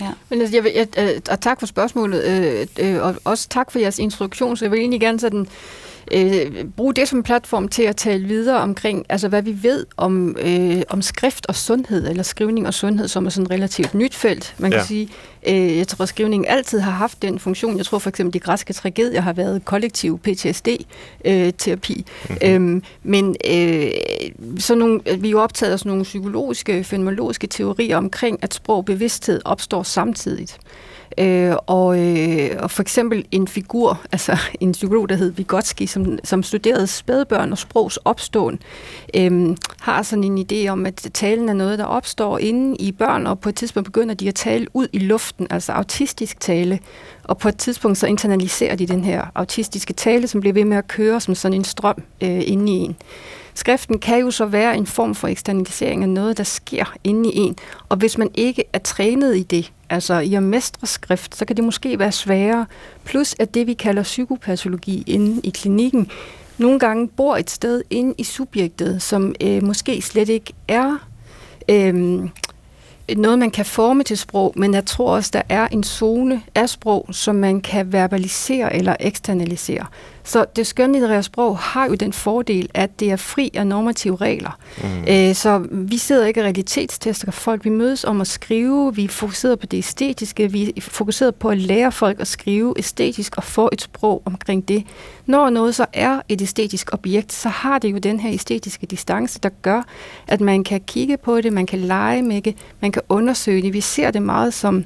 Ja. 0.00 0.10
Men 0.28 0.40
altså, 0.40 0.56
jeg 0.56 0.64
vil, 0.64 0.72
jeg, 0.74 0.88
øh, 0.98 1.20
og 1.30 1.40
tak 1.40 1.60
for 1.60 1.66
spørgsmålet, 1.66 2.24
øh, 2.24 2.66
øh, 2.78 3.02
og 3.02 3.14
også 3.24 3.48
tak 3.48 3.70
for 3.70 3.78
jeres 3.78 3.98
introduktion, 3.98 4.56
så 4.56 4.64
jeg 4.64 4.72
vil 4.72 4.80
egentlig 4.80 5.00
gerne 5.00 5.20
sådan 5.20 5.46
øh, 6.12 6.64
bruge 6.76 6.94
det 6.94 7.08
som 7.08 7.22
platform 7.22 7.68
til 7.68 7.82
at 7.82 7.96
tale 7.96 8.24
videre 8.26 8.60
omkring, 8.60 9.06
altså 9.08 9.28
hvad 9.28 9.42
vi 9.42 9.62
ved 9.62 9.86
om, 9.96 10.36
øh, 10.40 10.82
om 10.88 11.02
skrift 11.02 11.46
og 11.46 11.54
sundhed, 11.54 12.08
eller 12.08 12.22
skrivning 12.22 12.66
og 12.66 12.74
sundhed, 12.74 13.08
som 13.08 13.26
er 13.26 13.30
sådan 13.30 13.46
et 13.46 13.50
relativt 13.50 13.94
nyt 13.94 14.14
felt. 14.14 14.54
Man 14.58 14.70
kan 14.70 14.80
ja. 14.80 14.86
sige, 14.86 15.08
øh, 15.48 15.76
jeg 15.76 15.88
tror, 15.88 16.02
at 16.02 16.08
skrivningen 16.08 16.46
altid 16.48 16.80
har 16.80 16.90
haft 16.90 17.22
den 17.22 17.38
funktion. 17.38 17.76
Jeg 17.76 17.86
tror 17.86 17.98
for 17.98 18.08
eksempel, 18.08 18.34
de 18.34 18.40
græske 18.40 18.72
tragedier 18.72 19.20
har 19.20 19.32
været 19.32 19.64
kollektiv 19.64 20.18
PTSD-terapi. 20.18 22.04
Øh, 22.42 22.50
mm-hmm. 22.52 22.72
øhm, 22.72 22.82
men 23.02 23.36
øh, 23.50 23.90
så 24.58 24.74
nogle, 24.74 25.00
vi 25.18 25.28
er 25.28 25.32
jo 25.32 25.40
optaget 25.40 25.72
af 25.72 25.78
sådan 25.78 25.90
nogle 25.90 26.04
psykologiske, 26.04 26.84
fenomenologiske 26.84 27.46
teorier 27.46 27.96
omkring, 27.96 28.38
at 28.42 28.54
sprog 28.54 28.84
bevidsthed 28.84 29.40
opstår 29.44 29.82
samtidigt. 29.82 30.58
Øh, 31.18 31.54
og, 31.66 31.98
øh, 32.00 32.50
og 32.58 32.70
for 32.70 32.82
eksempel 32.82 33.24
en 33.30 33.48
figur, 33.48 34.00
altså 34.12 34.38
en 34.60 34.72
psykolog, 34.72 35.08
der 35.08 35.14
hed 35.14 35.30
Vygotsky, 35.30 35.86
som, 35.86 36.18
som 36.24 36.42
studerede 36.42 36.86
spædbørn 36.86 37.52
og 37.52 37.58
sprogs 37.58 37.96
opståen, 37.96 38.58
øh, 39.16 39.56
har 39.80 40.02
sådan 40.02 40.24
en 40.24 40.46
idé 40.52 40.68
om, 40.68 40.86
at 40.86 41.06
talen 41.14 41.48
er 41.48 41.52
noget, 41.52 41.78
der 41.78 41.84
opstår 41.84 42.38
inde 42.38 42.76
i 42.76 42.92
børn, 42.92 43.26
og 43.26 43.40
på 43.40 43.48
et 43.48 43.54
tidspunkt 43.54 43.84
begynder 43.84 44.14
de 44.14 44.28
at 44.28 44.34
tale 44.34 44.66
ud 44.74 44.88
i 44.92 44.98
aften, 45.38 45.46
altså 45.50 45.72
autistisk 45.72 46.40
tale. 46.40 46.78
Og 47.24 47.38
på 47.38 47.48
et 47.48 47.56
tidspunkt 47.56 47.98
så 47.98 48.06
internaliserer 48.06 48.76
de 48.76 48.86
den 48.86 49.04
her 49.04 49.30
autistiske 49.34 49.92
tale, 49.92 50.28
som 50.28 50.40
bliver 50.40 50.54
ved 50.54 50.64
med 50.64 50.76
at 50.76 50.88
køre 50.88 51.20
som 51.20 51.34
sådan 51.34 51.54
en 51.54 51.64
strøm 51.64 52.02
øh, 52.20 52.42
inde 52.46 52.72
i 52.72 52.76
en. 52.76 52.96
Skriften 53.54 53.98
kan 53.98 54.20
jo 54.20 54.30
så 54.30 54.46
være 54.46 54.76
en 54.76 54.86
form 54.86 55.14
for 55.14 55.28
eksternalisering 55.28 56.02
af 56.02 56.08
noget, 56.08 56.38
der 56.38 56.44
sker 56.44 56.94
inde 57.04 57.30
i 57.30 57.36
en. 57.36 57.56
Og 57.88 57.96
hvis 57.96 58.18
man 58.18 58.30
ikke 58.34 58.64
er 58.72 58.78
trænet 58.78 59.36
i 59.36 59.42
det, 59.42 59.72
altså 59.90 60.18
i 60.18 60.34
at 60.34 60.42
mestre 60.42 60.86
skrift, 60.86 61.36
så 61.36 61.44
kan 61.44 61.56
det 61.56 61.64
måske 61.64 61.98
være 61.98 62.12
sværere. 62.12 62.66
Plus 63.04 63.34
at 63.38 63.54
det, 63.54 63.66
vi 63.66 63.74
kalder 63.74 64.02
psykopatologi 64.02 65.04
inde 65.06 65.40
i 65.44 65.50
klinikken, 65.50 66.10
nogle 66.58 66.78
gange 66.78 67.08
bor 67.08 67.36
et 67.36 67.50
sted 67.50 67.82
inde 67.90 68.14
i 68.18 68.24
subjektet, 68.24 69.02
som 69.02 69.34
øh, 69.42 69.62
måske 69.62 70.02
slet 70.02 70.28
ikke 70.28 70.52
er 70.68 71.08
øh, 71.70 72.28
noget, 73.16 73.38
man 73.38 73.50
kan 73.50 73.64
forme 73.64 74.02
til 74.02 74.18
sprog, 74.18 74.52
men 74.56 74.74
jeg 74.74 74.86
tror 74.86 75.14
også, 75.14 75.30
der 75.32 75.42
er 75.48 75.68
en 75.68 75.84
zone 75.84 76.42
af 76.54 76.68
sprog, 76.68 77.08
som 77.10 77.34
man 77.34 77.60
kan 77.60 77.92
verbalisere 77.92 78.76
eller 78.76 78.96
eksternalisere. 79.00 79.86
Så 80.24 80.44
det 80.56 80.66
skønlitterære 80.66 81.22
sprog 81.22 81.58
har 81.58 81.86
jo 81.86 81.94
den 81.94 82.12
fordel, 82.12 82.68
at 82.74 83.00
det 83.00 83.10
er 83.10 83.16
fri 83.16 83.50
af 83.54 83.66
normative 83.66 84.16
regler. 84.16 84.58
Mm. 84.82 85.04
Øh, 85.08 85.34
så 85.34 85.66
vi 85.70 85.98
sidder 85.98 86.26
ikke 86.26 86.40
og 86.40 86.44
realitetstester 86.44 87.30
folk. 87.30 87.64
Vi 87.64 87.70
mødes 87.70 88.04
om 88.04 88.20
at 88.20 88.26
skrive. 88.26 88.94
Vi 88.94 89.08
fokuserer 89.08 89.56
på 89.56 89.66
det 89.66 89.78
æstetiske. 89.78 90.52
Vi 90.52 90.72
er 90.76 90.80
fokuseret 90.80 91.34
på 91.34 91.48
at 91.48 91.58
lære 91.58 91.92
folk 91.92 92.20
at 92.20 92.26
skrive 92.26 92.74
æstetisk 92.78 93.36
og 93.36 93.44
få 93.44 93.68
et 93.72 93.80
sprog 93.80 94.22
omkring 94.24 94.68
det. 94.68 94.84
Når 95.26 95.50
noget 95.50 95.74
så 95.74 95.86
er 95.92 96.20
et 96.28 96.42
æstetisk 96.42 96.92
objekt, 96.92 97.32
så 97.32 97.48
har 97.48 97.78
det 97.78 97.92
jo 97.92 97.98
den 97.98 98.20
her 98.20 98.32
æstetiske 98.32 98.86
distance, 98.86 99.38
der 99.42 99.48
gør, 99.62 99.82
at 100.26 100.40
man 100.40 100.64
kan 100.64 100.80
kigge 100.80 101.16
på 101.16 101.40
det, 101.40 101.52
man 101.52 101.66
kan 101.66 101.78
lege 101.78 102.22
med 102.22 102.42
det, 102.42 102.54
man 102.80 102.92
kan 102.92 103.02
undersøge 103.08 103.62
det. 103.62 103.72
Vi 103.72 103.80
ser 103.80 104.10
det 104.10 104.22
meget 104.22 104.54
som 104.54 104.84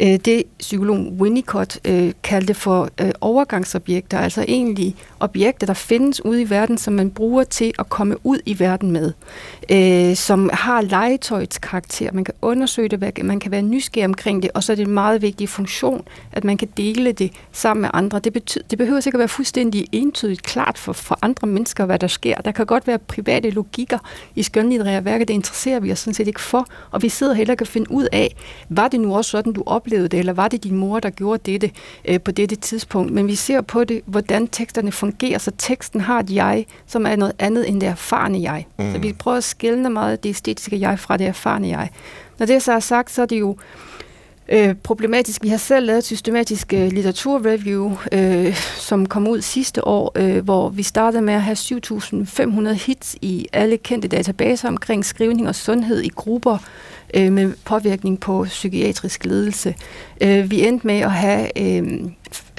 øh, 0.00 0.16
det 0.24 0.42
psykologen 0.58 1.20
Winnicott 1.20 1.78
øh, 1.84 2.12
kaldte 2.22 2.54
for 2.54 2.88
øh, 3.00 3.10
overgangsobjekter, 3.20 4.18
altså 4.18 4.44
egentlig 4.48 4.96
objekter, 5.20 5.66
der 5.66 5.74
findes 5.74 6.24
ude 6.24 6.42
i 6.42 6.50
verden, 6.50 6.78
som 6.78 6.94
man 6.94 7.10
bruger 7.10 7.44
til 7.44 7.72
at 7.78 7.88
komme 7.88 8.16
ud 8.26 8.38
i 8.46 8.58
verden 8.58 8.90
med, 8.90 9.12
øh, 9.70 10.16
som 10.16 10.50
har 10.52 10.80
legetøjets 10.80 11.58
karakter. 11.58 12.12
Man 12.12 12.24
kan 12.24 12.34
undersøge 12.42 12.88
det, 12.88 13.24
man 13.24 13.40
kan 13.40 13.50
være 13.50 13.62
nysgerrig 13.62 14.04
omkring 14.04 14.42
det, 14.42 14.50
og 14.54 14.64
så 14.64 14.72
er 14.72 14.76
det 14.76 14.86
en 14.86 14.94
meget 14.94 15.22
vigtig 15.22 15.48
funktion, 15.48 16.06
at 16.32 16.44
man 16.44 16.56
kan 16.56 16.68
dele 16.76 17.12
det 17.12 17.32
sammen 17.52 17.80
med 17.80 17.90
andre. 17.92 18.18
Det, 18.18 18.32
betyder, 18.32 18.64
det 18.70 18.78
behøver 18.78 19.00
sikkert 19.00 19.18
være 19.18 19.28
fuldstændig 19.28 19.86
entydigt 19.92 20.42
klart 20.42 20.78
for, 20.78 20.92
for 20.92 21.18
andre 21.22 21.48
mennesker, 21.48 21.84
hvad 21.84 21.98
der 21.98 22.06
sker. 22.06 22.36
Der 22.36 22.52
kan 22.52 22.66
godt 22.66 22.86
være 22.86 22.98
private 22.98 23.50
logikker 23.50 23.98
i 24.34 24.42
skønlitterære 24.42 25.04
værker, 25.04 25.24
det 25.24 25.34
interesserer 25.34 25.80
vi 25.80 25.92
os 25.92 25.98
sådan 25.98 26.14
set 26.14 26.28
ikke 26.28 26.40
for, 26.40 26.66
og 26.90 27.02
vi 27.02 27.08
sidder 27.08 27.34
heller 27.34 27.54
kan 27.54 27.66
finde 27.66 27.90
ud 27.90 28.08
af, 28.12 28.36
var 28.68 28.88
det 28.88 29.00
nu 29.00 29.16
også 29.16 29.30
sådan, 29.30 29.52
du 29.52 29.62
oplevede 29.84 30.08
det, 30.08 30.18
eller 30.18 30.32
var 30.32 30.48
det 30.48 30.64
din 30.64 30.76
mor, 30.76 31.00
der 31.00 31.10
gjorde 31.10 31.52
dette 31.52 31.70
øh, 32.04 32.20
på 32.20 32.30
dette 32.30 32.56
tidspunkt? 32.56 33.12
Men 33.12 33.26
vi 33.26 33.34
ser 33.34 33.60
på 33.60 33.84
det, 33.84 34.00
hvordan 34.06 34.48
teksterne 34.48 34.92
fungerer, 34.92 35.38
så 35.38 35.50
teksten 35.58 36.00
har 36.00 36.20
et 36.20 36.34
jeg, 36.34 36.66
som 36.86 37.06
er 37.06 37.16
noget 37.16 37.32
andet 37.38 37.68
end 37.68 37.80
det 37.80 37.88
erfarne 37.88 38.42
jeg. 38.42 38.66
Mm. 38.78 38.92
Så 38.92 38.98
vi 38.98 39.12
prøver 39.12 39.36
at 39.36 39.44
skille 39.44 39.90
meget 39.90 40.22
det 40.22 40.28
æstetiske 40.28 40.80
jeg 40.80 40.98
fra 40.98 41.16
det 41.16 41.26
erfarne 41.26 41.68
jeg. 41.68 41.90
Når 42.38 42.46
det 42.46 42.62
så 42.62 42.72
er 42.72 42.80
sagt, 42.80 43.10
så 43.10 43.22
er 43.22 43.26
det 43.26 43.40
jo 43.40 43.56
øh, 44.48 44.74
problematisk. 44.74 45.42
Vi 45.42 45.48
har 45.48 45.56
selv 45.56 45.86
lavet 45.86 45.98
et 45.98 46.04
systematisk 46.04 46.72
øh, 46.72 46.92
litteraturreview, 46.92 47.96
øh, 48.12 48.56
som 48.76 49.06
kom 49.06 49.28
ud 49.28 49.40
sidste 49.40 49.86
år, 49.86 50.12
øh, 50.16 50.44
hvor 50.44 50.68
vi 50.68 50.82
startede 50.82 51.22
med 51.22 51.34
at 51.34 51.42
have 51.42 51.56
7.500 51.56 52.72
hits 52.72 53.16
i 53.22 53.46
alle 53.52 53.76
kendte 53.76 54.08
databaser 54.08 54.68
omkring 54.68 55.04
skrivning 55.04 55.48
og 55.48 55.54
sundhed 55.54 56.02
i 56.02 56.08
grupper 56.08 56.58
øh, 57.14 57.32
med 57.32 57.52
påvirkning 57.64 58.20
på 58.20 58.44
psykiatrisk 58.44 59.24
ledelse. 59.24 59.74
Øh, 60.20 60.50
vi 60.50 60.66
endte 60.66 60.86
med 60.86 60.98
at 60.98 61.12
have 61.12 61.58
øh, 61.58 62.00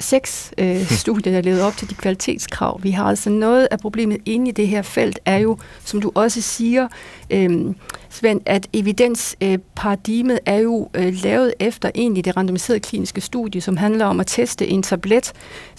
seks 0.00 0.52
øh, 0.58 0.90
studier, 1.02 1.32
der 1.32 1.40
levede 1.40 1.66
op 1.66 1.76
til 1.76 1.90
de 1.90 1.94
kvalitetskrav. 1.94 2.80
Vi 2.82 2.90
har 2.90 3.04
altså 3.04 3.30
noget 3.30 3.68
af 3.70 3.78
problemet 3.78 4.18
inde 4.24 4.48
i 4.48 4.52
det 4.52 4.68
her 4.68 4.82
felt, 4.82 5.20
er 5.24 5.36
jo, 5.36 5.58
som 5.84 6.00
du 6.00 6.12
også 6.14 6.42
siger, 6.42 6.88
øh, 7.30 7.74
Svend, 8.16 8.40
at 8.46 8.68
evidensparadigmet 8.72 10.38
er 10.46 10.56
jo 10.56 10.88
øh, 10.94 11.14
lavet 11.22 11.54
efter 11.60 11.90
egentlig 11.94 12.24
det 12.24 12.36
randomiserede 12.36 12.80
kliniske 12.80 13.20
studie, 13.20 13.60
som 13.60 13.76
handler 13.76 14.06
om 14.06 14.20
at 14.20 14.26
teste 14.26 14.66
en 14.66 14.82
tablet 14.82 15.32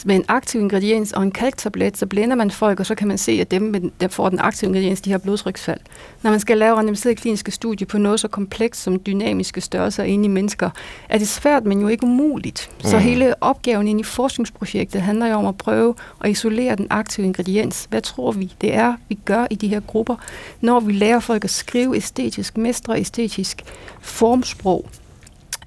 med 0.06 0.16
en 0.16 0.26
aktiv 0.28 0.62
ingrediens 0.62 1.14
og 1.14 1.24
en 1.24 1.32
kalktablet, 1.32 1.98
så 1.98 2.06
blænder 2.06 2.36
man 2.36 2.52
folk, 2.52 2.80
og 2.80 2.86
så 2.86 2.96
kan 2.96 3.08
man 3.08 3.18
se, 3.18 3.32
at 3.32 3.52
dem, 3.52 3.92
der 4.02 4.08
får 4.08 4.30
den 4.30 4.40
aktive 4.40 4.68
ingrediens, 4.68 5.02
de 5.02 5.12
har 5.12 5.18
blodtryksfald. 5.18 5.80
Når 6.24 6.32
man 6.32 6.40
skal 6.40 6.58
lave 6.58 6.76
randomiserede 6.76 7.16
kliniske 7.16 7.52
studie 7.52 7.88
på 7.88 7.98
noget 7.98 8.20
så 8.20 8.28
komplekst 8.28 8.84
som 8.84 9.00
dynamiske 9.00 9.62
størrelser 9.62 10.04
inde 10.04 10.26
i 10.26 10.28
mennesker, 10.28 10.70
er 11.10 11.18
det 11.18 11.28
svært, 11.28 11.66
men 11.66 11.82
jo 11.82 11.88
ikke 11.88 12.04
umuligt. 12.04 12.70
Mm. 12.84 12.90
Så 12.90 12.98
hele 12.98 13.44
opgaven 13.44 13.87
inde 13.88 14.00
i 14.00 14.04
forskningsprojektet 14.04 15.02
handler 15.02 15.28
jo 15.28 15.36
om 15.36 15.46
at 15.46 15.58
prøve 15.58 15.96
at 16.22 16.30
isolere 16.30 16.76
den 16.76 16.88
aktive 16.90 17.26
ingrediens. 17.26 17.88
Hvad 17.90 18.02
tror 18.02 18.32
vi, 18.32 18.54
det 18.62 18.74
er, 18.74 18.96
vi 19.10 19.20
gør 19.26 19.48
i 19.50 19.56
de 19.56 19.68
her 19.68 19.80
grupper, 19.80 20.16
når 20.62 20.80
vi 20.80 20.92
lærer 20.92 21.20
folk 21.20 21.44
at 21.44 21.50
skrive 21.50 21.96
æstetisk, 21.96 22.58
mestre 22.58 23.00
æstetisk 23.00 23.64
formsprog? 24.00 24.86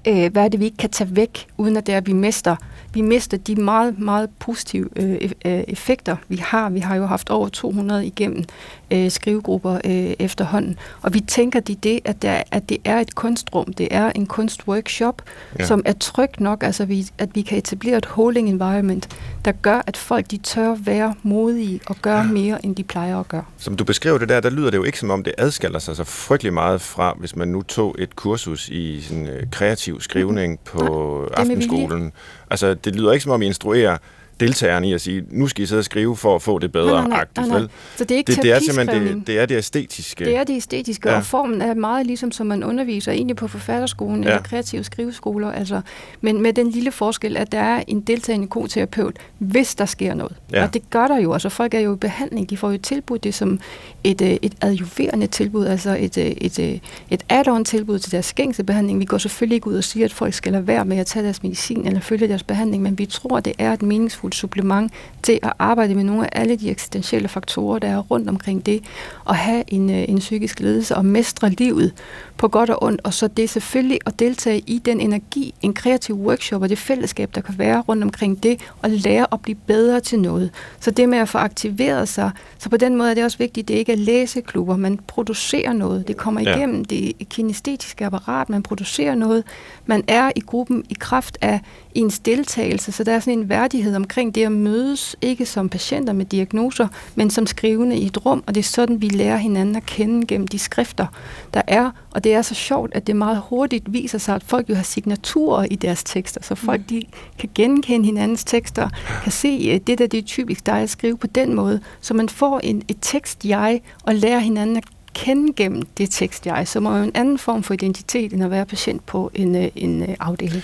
Øh, 0.07 0.31
hvad 0.31 0.43
er 0.43 0.47
det, 0.47 0.59
vi 0.59 0.65
ikke 0.65 0.77
kan 0.77 0.89
tage 0.89 1.15
væk, 1.15 1.47
uden 1.57 1.77
at 1.77 1.87
det 1.87 1.93
er, 1.93 1.97
at 1.97 2.07
vi 2.07 2.13
mister, 2.13 2.55
vi 2.93 3.01
mister 3.01 3.37
de 3.37 3.55
meget, 3.55 3.99
meget 3.99 4.29
positive 4.39 4.89
øh, 4.95 5.15
e-, 5.15 5.49
øh, 5.49 5.63
effekter, 5.67 6.15
vi 6.27 6.35
har. 6.35 6.69
Vi 6.69 6.79
har 6.79 6.95
jo 6.95 7.05
haft 7.05 7.29
over 7.29 7.49
200 7.49 8.05
igennem 8.05 8.43
øh, 8.91 9.11
skrivegrupper 9.11 9.73
øh, 9.85 10.13
efterhånden. 10.19 10.77
Og 11.01 11.13
vi 11.13 11.19
tænker 11.19 11.59
de 11.59 11.75
det, 11.75 11.99
at, 12.05 12.21
der, 12.21 12.43
at 12.51 12.69
det 12.69 12.77
er 12.85 12.99
et 12.99 13.15
kunstrum, 13.15 13.73
det 13.73 13.87
er 13.91 14.11
en 14.15 14.25
kunstworkshop, 14.25 15.21
ja. 15.59 15.65
som 15.65 15.81
er 15.85 15.93
trygt 15.93 16.39
nok, 16.39 16.63
altså 16.63 16.85
vi, 16.85 17.07
at 17.17 17.29
vi 17.33 17.41
kan 17.41 17.57
etablere 17.57 17.97
et 17.97 18.05
holding 18.05 18.49
environment, 18.49 19.07
der 19.45 19.51
gør, 19.51 19.81
at 19.87 19.97
folk 19.97 20.31
de 20.31 20.37
tør 20.37 20.75
være 20.75 21.15
modige 21.23 21.79
og 21.87 21.95
gøre 22.01 22.17
ja. 22.17 22.31
mere, 22.31 22.65
end 22.65 22.75
de 22.75 22.83
plejer 22.83 23.19
at 23.19 23.27
gøre. 23.27 23.43
Som 23.57 23.75
du 23.75 23.83
beskrev 23.83 24.19
det 24.19 24.29
der, 24.29 24.39
der 24.39 24.49
lyder 24.49 24.69
det 24.69 24.77
jo 24.77 24.83
ikke 24.83 24.99
som 24.99 25.09
om, 25.09 25.23
det 25.23 25.33
adskiller 25.37 25.79
sig 25.79 25.95
så 25.95 26.03
frygtelig 26.03 26.53
meget 26.53 26.81
fra, 26.81 27.15
hvis 27.19 27.35
man 27.35 27.47
nu 27.47 27.61
tog 27.61 27.95
et 27.99 28.15
kursus 28.15 28.69
i 28.69 29.01
sådan, 29.01 29.27
øh, 29.27 29.43
kreativ 29.51 30.01
skrivning 30.01 30.51
mm. 30.51 30.59
på 30.79 31.27
Nej, 31.31 31.41
aftenskolen. 31.41 32.11
Altså, 32.49 32.73
det 32.73 32.95
lyder 32.95 33.11
ikke 33.11 33.23
som 33.23 33.31
om, 33.31 33.41
I 33.41 33.45
instruerer 33.45 33.97
deltagerne 34.41 34.89
i 34.89 34.93
at 34.93 35.01
sige, 35.01 35.23
nu 35.29 35.47
skal 35.47 35.63
I 35.63 35.67
sidde 35.67 35.79
og 35.79 35.85
skrive 35.85 36.17
for 36.17 36.35
at 36.35 36.41
få 36.41 36.59
det 36.59 36.71
bedre. 36.71 37.07
Nej, 37.07 37.07
nej, 37.07 37.25
nej, 37.37 37.47
nej. 37.47 37.59
Vel? 37.59 37.69
Så 37.95 38.03
det 38.03 38.15
er 38.15 38.17
ikke 38.17 38.33
det, 38.33 38.43
det 38.43 38.51
er 38.51 38.59
simpelthen 38.59 39.17
det, 39.17 39.27
det, 39.27 39.39
er 39.39 39.45
det 39.45 39.57
æstetiske. 39.57 40.25
Det 40.25 40.35
er 40.35 40.43
det 40.43 40.55
æstetiske, 40.55 41.09
ja. 41.09 41.15
og 41.15 41.25
formen 41.25 41.61
er 41.61 41.73
meget 41.73 42.05
ligesom, 42.05 42.31
som 42.31 42.47
man 42.47 42.63
underviser 42.63 43.11
egentlig 43.11 43.35
på 43.35 43.47
forfatterskolen 43.47 44.23
ja. 44.23 44.29
eller 44.29 44.41
kreative 44.41 44.83
skriveskoler. 44.83 45.51
Altså, 45.51 45.81
men 46.21 46.41
med 46.41 46.53
den 46.53 46.69
lille 46.69 46.91
forskel, 46.91 47.37
at 47.37 47.51
der 47.51 47.59
er 47.59 47.83
en 47.87 48.01
deltagende 48.01 48.47
koterapeut, 48.47 49.15
hvis 49.37 49.75
der 49.75 49.85
sker 49.85 50.13
noget. 50.13 50.35
Ja. 50.51 50.63
Og 50.63 50.73
det 50.73 50.89
gør 50.89 51.07
der 51.07 51.19
jo. 51.19 51.33
Altså 51.33 51.49
folk 51.49 51.73
er 51.73 51.79
jo 51.79 51.93
i 51.93 51.97
behandling. 51.97 52.49
De 52.49 52.57
får 52.57 52.71
jo 52.71 52.77
tilbud 52.77 53.19
det 53.19 53.33
som 53.33 53.59
et, 54.03 54.21
øh, 54.21 54.37
et 54.41 54.53
adjuverende 54.61 55.27
tilbud, 55.27 55.65
altså 55.65 55.97
et, 55.99 56.17
øh, 56.17 56.25
et, 56.25 56.59
et, 56.59 56.73
øh, 56.73 56.79
et 57.09 57.23
add-on 57.29 57.63
tilbud 57.63 57.99
til 57.99 58.11
deres 58.11 58.25
skængse 58.25 58.63
behandling. 58.63 58.99
Vi 58.99 59.05
går 59.05 59.17
selvfølgelig 59.17 59.55
ikke 59.55 59.67
ud 59.67 59.75
og 59.75 59.83
siger, 59.83 60.05
at 60.05 60.13
folk 60.13 60.33
skal 60.33 60.51
lade 60.51 60.67
være 60.67 60.85
med 60.85 60.97
at 60.97 61.05
tage 61.05 61.23
deres 61.23 61.43
medicin 61.43 61.87
eller 61.87 61.99
følge 61.99 62.27
deres 62.27 62.43
behandling, 62.43 62.83
men 62.83 62.97
vi 62.97 63.05
tror, 63.05 63.39
det 63.39 63.53
er 63.57 63.73
et 63.73 63.81
meningsfuldt 63.81 64.30
værdifuldt 64.31 64.35
supplement 64.35 64.91
til 65.23 65.39
at 65.43 65.53
arbejde 65.59 65.95
med 65.95 66.03
nogle 66.03 66.25
af 66.25 66.41
alle 66.41 66.55
de 66.55 66.69
eksistentielle 66.69 67.27
faktorer, 67.27 67.79
der 67.79 67.87
er 67.87 67.97
rundt 67.97 68.29
omkring 68.29 68.65
det, 68.65 68.83
og 69.25 69.35
have 69.35 69.63
en, 69.67 69.89
øh, 69.89 70.09
en 70.09 70.19
psykisk 70.19 70.59
ledelse 70.59 70.95
og 70.95 71.05
mestre 71.05 71.49
livet 71.49 71.93
på 72.37 72.47
godt 72.47 72.69
og 72.69 72.83
ondt, 72.83 73.01
og 73.03 73.13
så 73.13 73.27
det 73.27 73.49
selvfølgelig 73.49 73.99
at 74.05 74.19
deltage 74.19 74.59
i 74.67 74.79
den 74.79 74.99
energi, 74.99 75.53
en 75.61 75.73
kreativ 75.73 76.15
workshop 76.15 76.61
og 76.61 76.69
det 76.69 76.77
fællesskab, 76.77 77.35
der 77.35 77.41
kan 77.41 77.55
være 77.57 77.81
rundt 77.81 78.03
omkring 78.03 78.43
det, 78.43 78.59
og 78.81 78.89
lære 78.89 79.25
at 79.31 79.41
blive 79.41 79.57
bedre 79.67 79.99
til 79.99 80.19
noget. 80.19 80.51
Så 80.79 80.91
det 80.91 81.09
med 81.09 81.17
at 81.17 81.29
få 81.29 81.37
aktiveret 81.37 82.07
sig, 82.07 82.31
så 82.57 82.69
på 82.69 82.77
den 82.77 82.95
måde 82.95 83.09
er 83.09 83.13
det 83.13 83.23
også 83.23 83.37
vigtigt, 83.37 83.67
det 83.67 83.73
ikke 83.73 83.91
er 83.91 83.97
læseklubber, 83.97 84.77
man 84.77 84.99
producerer 85.07 85.73
noget, 85.73 86.07
det 86.07 86.17
kommer 86.17 86.41
igennem 86.41 86.85
ja. 86.89 86.95
det 86.95 87.29
kinestetiske 87.29 88.05
apparat, 88.05 88.49
man 88.49 88.63
producerer 88.63 89.15
noget, 89.15 89.43
man 89.91 90.03
er 90.07 90.31
i 90.35 90.39
gruppen 90.39 90.83
i 90.89 90.95
kraft 90.99 91.37
af 91.41 91.61
ens 91.95 92.19
deltagelse, 92.19 92.91
så 92.91 93.03
der 93.03 93.13
er 93.13 93.19
sådan 93.19 93.39
en 93.39 93.49
værdighed 93.49 93.95
omkring 93.95 94.35
det 94.35 94.43
at 94.43 94.51
mødes, 94.51 95.15
ikke 95.21 95.45
som 95.45 95.69
patienter 95.69 96.13
med 96.13 96.25
diagnoser, 96.25 96.87
men 97.15 97.29
som 97.29 97.47
skrivende 97.47 97.97
i 97.97 98.05
et 98.05 98.25
rum, 98.25 98.43
og 98.47 98.55
det 98.55 98.61
er 98.61 98.69
sådan, 98.69 99.01
vi 99.01 99.07
lærer 99.07 99.37
hinanden 99.37 99.75
at 99.75 99.85
kende 99.85 100.27
gennem 100.27 100.47
de 100.47 100.59
skrifter, 100.59 101.05
der 101.53 101.61
er, 101.67 101.91
og 102.11 102.23
det 102.23 102.33
er 102.33 102.41
så 102.41 102.53
sjovt, 102.53 102.91
at 102.95 103.07
det 103.07 103.15
meget 103.15 103.41
hurtigt 103.49 103.93
viser 103.93 104.17
sig, 104.17 104.35
at 104.35 104.43
folk 104.43 104.69
jo 104.69 104.75
har 104.75 104.83
signaturer 104.83 105.65
i 105.71 105.75
deres 105.75 106.03
tekster, 106.03 106.43
så 106.43 106.55
folk 106.55 106.81
de 106.89 107.03
kan 107.39 107.49
genkende 107.55 108.05
hinandens 108.05 108.43
tekster, 108.43 108.89
kan 109.23 109.31
se, 109.31 109.71
at 109.75 109.87
det 109.87 109.99
der 109.99 110.07
det 110.07 110.17
er 110.17 110.21
typisk 110.21 110.65
dig 110.65 110.81
at 110.81 110.89
skrive 110.89 111.17
på 111.17 111.27
den 111.27 111.53
måde, 111.55 111.79
så 112.01 112.13
man 112.13 112.29
får 112.29 112.59
en, 112.59 112.81
et 112.87 112.97
tekst-jeg, 113.01 113.81
og 114.03 114.15
lærer 114.15 114.39
hinanden 114.39 114.77
at 114.77 114.83
kende 115.13 115.53
gennem 115.53 115.81
det 115.81 116.09
tekst 116.11 116.45
jeg, 116.45 116.67
så 116.67 116.79
må 116.79 116.97
jo 116.97 117.03
en 117.03 117.11
anden 117.15 117.37
form 117.37 117.63
for 117.63 117.73
identitet, 117.73 118.33
end 118.33 118.43
at 118.43 118.51
være 118.51 118.65
patient 118.65 119.05
på 119.05 119.31
en, 119.33 119.55
øh, 119.55 119.69
en 119.75 120.01
øh, 120.01 120.15
afdeling. 120.19 120.63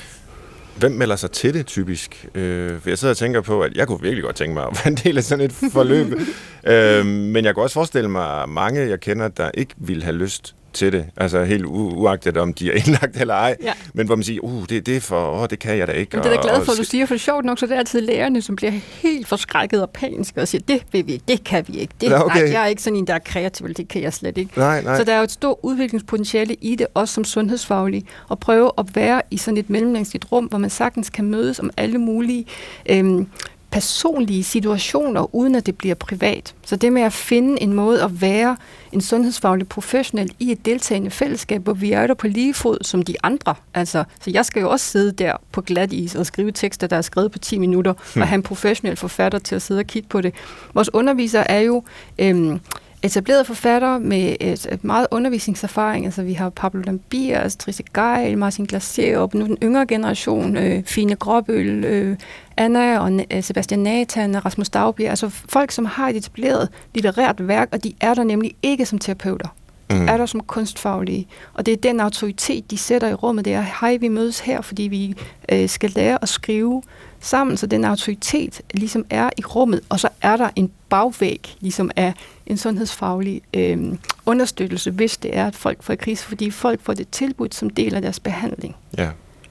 Hvem 0.77 0.91
melder 0.91 1.15
sig 1.15 1.31
til 1.31 1.53
det 1.53 1.65
typisk? 1.65 2.27
Øh, 2.35 2.81
for 2.81 2.89
jeg 2.89 2.97
sidder 2.97 3.13
og 3.13 3.17
tænker 3.17 3.41
på, 3.41 3.61
at 3.61 3.73
jeg 3.75 3.87
kunne 3.87 4.01
virkelig 4.01 4.23
godt 4.23 4.35
tænke 4.35 4.53
mig 4.53 4.63
at 4.63 4.81
være 4.83 4.87
en 4.87 4.95
del 5.03 5.17
af 5.17 5.23
sådan 5.23 5.45
et 5.45 5.51
forløb. 5.51 6.13
øh, 6.73 7.05
men 7.05 7.45
jeg 7.45 7.53
kan 7.53 7.63
også 7.63 7.73
forestille 7.73 8.09
mig, 8.09 8.49
mange, 8.49 8.89
jeg 8.89 8.99
kender, 8.99 9.27
der 9.27 9.51
ikke 9.53 9.73
vil 9.77 10.03
have 10.03 10.15
lyst 10.15 10.55
til 10.77 10.91
det. 10.91 11.05
Altså 11.17 11.43
helt 11.43 11.65
u- 11.65 11.67
uagtet 11.69 12.37
om 12.37 12.53
de 12.53 12.71
er 12.71 12.73
indlagt 12.75 13.17
eller 13.21 13.33
ej. 13.33 13.55
Ja. 13.63 13.73
Men 13.93 14.05
hvor 14.05 14.15
man 14.15 14.23
siger, 14.23 14.41
uh, 14.41 14.63
det, 14.69 14.85
det 14.85 14.95
er 14.95 14.99
for, 15.01 15.41
oh, 15.41 15.47
det 15.49 15.59
kan 15.59 15.77
jeg 15.77 15.87
da 15.87 15.91
ikke. 15.91 16.17
Men 16.17 16.23
det 16.23 16.31
er 16.31 16.35
da 16.35 16.47
glad 16.47 16.65
for, 16.65 16.71
at 16.71 16.77
du 16.77 16.83
siger, 16.83 17.05
for 17.05 17.17
sjovt 17.17 17.45
nok, 17.45 17.59
så 17.59 17.65
det 17.65 17.73
er 17.73 17.79
altid 17.79 18.01
lærerne, 18.01 18.41
som 18.41 18.55
bliver 18.55 18.71
helt 19.01 19.27
forskrækket 19.27 19.81
og 19.81 19.89
paniske 19.89 20.41
og 20.41 20.47
siger, 20.47 20.61
det 20.67 20.81
vil 20.91 21.07
vi 21.07 21.11
ikke, 21.13 21.23
det 21.27 21.43
kan 21.43 21.65
vi 21.67 21.77
ikke. 21.77 21.93
Det, 22.01 22.09
ja, 22.09 22.25
okay. 22.25 22.41
nej, 22.41 22.51
jeg 22.51 22.63
er 22.63 22.67
ikke 22.67 22.81
sådan 22.81 22.97
en, 22.97 23.07
der 23.07 23.13
er 23.13 23.19
kreativ, 23.19 23.73
det 23.73 23.87
kan 23.87 24.01
jeg 24.01 24.13
slet 24.13 24.37
ikke. 24.37 24.51
Nej, 24.57 24.81
nej. 24.81 24.97
Så 24.97 25.03
der 25.03 25.13
er 25.13 25.17
jo 25.17 25.23
et 25.23 25.31
stort 25.31 25.57
udviklingspotentiale 25.63 26.53
i 26.53 26.75
det, 26.75 26.87
også 26.93 27.13
som 27.13 27.23
sundhedsfaglig, 27.23 28.05
at 28.31 28.39
prøve 28.39 28.71
at 28.77 28.85
være 28.95 29.21
i 29.31 29.37
sådan 29.37 29.57
et 29.57 29.69
mellemlængsligt 29.69 30.25
rum, 30.31 30.45
hvor 30.45 30.57
man 30.57 30.69
sagtens 30.69 31.09
kan 31.09 31.25
mødes 31.25 31.59
om 31.59 31.69
alle 31.77 31.97
mulige 31.97 32.45
øhm, 32.89 33.27
personlige 33.71 34.43
situationer, 34.43 35.35
uden 35.35 35.55
at 35.55 35.65
det 35.65 35.77
bliver 35.77 35.95
privat. 35.95 36.55
Så 36.65 36.75
det 36.75 36.93
med 36.93 37.01
at 37.01 37.13
finde 37.13 37.61
en 37.61 37.73
måde 37.73 38.03
at 38.03 38.21
være 38.21 38.57
en 38.91 39.01
sundhedsfaglig 39.01 39.67
professionel 39.67 40.31
i 40.39 40.51
et 40.51 40.65
deltagende 40.65 41.11
fællesskab, 41.11 41.63
hvor 41.63 41.73
vi 41.73 41.91
er 41.91 42.07
der 42.07 42.13
på 42.13 42.27
lige 42.27 42.53
fod 42.53 42.77
som 42.81 43.01
de 43.01 43.15
andre. 43.23 43.55
Altså, 43.73 44.03
så 44.21 44.31
jeg 44.31 44.45
skal 44.45 44.61
jo 44.61 44.69
også 44.69 44.85
sidde 44.85 45.11
der 45.11 45.33
på 45.51 45.61
glat 45.61 45.93
is 45.93 46.15
og 46.15 46.25
skrive 46.25 46.51
tekster, 46.51 46.87
der 46.87 46.97
er 46.97 47.01
skrevet 47.01 47.31
på 47.31 47.39
10 47.39 47.57
minutter, 47.57 47.93
hmm. 48.13 48.21
og 48.21 48.27
have 48.27 48.35
en 48.35 48.43
professionel 48.43 48.97
forfatter 48.97 49.39
til 49.39 49.55
at 49.55 49.61
sidde 49.61 49.79
og 49.79 49.85
kigge 49.85 50.09
på 50.09 50.21
det. 50.21 50.33
Vores 50.73 50.93
undervisere 50.93 51.51
er 51.51 51.59
jo... 51.59 51.83
Øhm, 52.19 52.59
etablerede 53.03 53.45
forfattere 53.45 53.99
med 53.99 54.35
et, 54.39 54.67
et 54.71 54.83
meget 54.83 55.07
undervisningserfaring. 55.11 56.05
Altså, 56.05 56.23
vi 56.23 56.33
har 56.33 56.49
Pablo 56.49 56.81
Lambias, 56.81 57.55
Trisse 57.55 57.83
Geil, 57.93 58.37
Martin 58.37 58.65
Glacier, 58.65 59.19
og 59.19 59.31
nu 59.33 59.45
den 59.45 59.57
yngre 59.63 59.85
generation, 59.85 60.57
øh, 60.57 60.83
Fine 60.83 61.15
Gråbøl, 61.15 61.83
øh, 61.85 62.17
Anna 62.57 62.99
og 62.99 63.19
øh, 63.31 63.43
Sebastian 63.43 63.79
Nathan, 63.79 64.45
Rasmus 64.45 64.69
Dagbjerg. 64.69 65.09
Altså 65.09 65.29
folk, 65.29 65.71
som 65.71 65.85
har 65.85 66.09
et 66.09 66.15
etableret 66.15 66.69
litterært 66.93 67.47
værk, 67.47 67.69
og 67.71 67.83
de 67.83 67.93
er 68.01 68.13
der 68.13 68.23
nemlig 68.23 68.55
ikke 68.63 68.85
som 68.85 68.99
terapeuter. 68.99 69.47
De 69.91 69.95
mm. 69.95 70.07
er 70.07 70.17
der 70.17 70.25
som 70.25 70.39
kunstfaglige. 70.39 71.27
Og 71.53 71.65
det 71.65 71.71
er 71.71 71.77
den 71.77 71.99
autoritet, 71.99 72.71
de 72.71 72.77
sætter 72.77 73.07
i 73.07 73.13
rummet. 73.13 73.45
Det 73.45 73.53
er, 73.53 73.65
hej, 73.81 73.97
vi 73.97 74.07
mødes 74.07 74.39
her, 74.39 74.61
fordi 74.61 74.83
vi 74.83 75.15
øh, 75.51 75.69
skal 75.69 75.89
lære 75.89 76.17
at 76.21 76.29
skrive 76.29 76.83
sammen, 77.19 77.57
så 77.57 77.67
den 77.67 77.85
autoritet 77.85 78.61
ligesom 78.73 79.05
er 79.09 79.29
i 79.37 79.41
rummet, 79.41 79.81
og 79.89 79.99
så 79.99 80.09
er 80.21 80.37
der 80.37 80.49
en 80.55 80.71
bagvæg, 80.89 81.55
ligesom 81.59 81.91
af 81.95 82.13
en 82.47 82.57
sundhedsfaglig 82.57 83.41
øh, 83.53 83.77
understøttelse, 84.25 84.91
hvis 84.91 85.17
det 85.17 85.37
er, 85.37 85.47
at 85.47 85.55
folk 85.55 85.83
får 85.83 85.95
krise, 85.95 86.23
fordi 86.23 86.51
folk 86.51 86.79
får 86.83 86.93
det 86.93 87.09
tilbudt 87.11 87.55
som 87.55 87.69
del 87.69 87.95
af 87.95 88.01
deres 88.01 88.19
behandling. 88.19 88.75
Ja. 88.97 89.09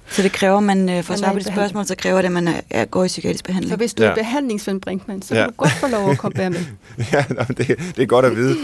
Så 0.08 0.22
det 0.22 0.32
kræver, 0.32 0.60
man 0.60 0.88
øh, 0.88 1.02
for 1.02 1.12
at 1.12 1.18
svare 1.18 1.32
på 1.32 1.38
det 1.38 1.46
spørgsmål, 1.46 1.86
så 1.86 1.94
kræver 1.96 2.16
det, 2.16 2.26
at 2.26 2.32
man 2.32 2.48
er, 2.48 2.60
er, 2.70 2.84
går 2.84 3.04
i 3.04 3.06
psykiatrisk 3.06 3.44
behandling. 3.44 3.70
Så 3.70 3.76
hvis 3.76 3.94
du 3.94 4.02
ja. 4.02 4.10
er 4.10 4.14
behandlingsven, 4.14 4.80
Brinkmann, 4.80 5.22
så 5.22 5.34
ja. 5.34 5.40
kan 5.40 5.48
du 5.48 5.54
godt 5.56 5.72
få 5.72 5.86
lov 5.88 6.10
at 6.10 6.18
komme 6.18 6.50
med. 6.50 6.58
ja, 7.12 7.24
det, 7.48 7.68
det 7.96 8.02
er 8.02 8.06
godt 8.06 8.24
at 8.24 8.36
vide. 8.36 8.56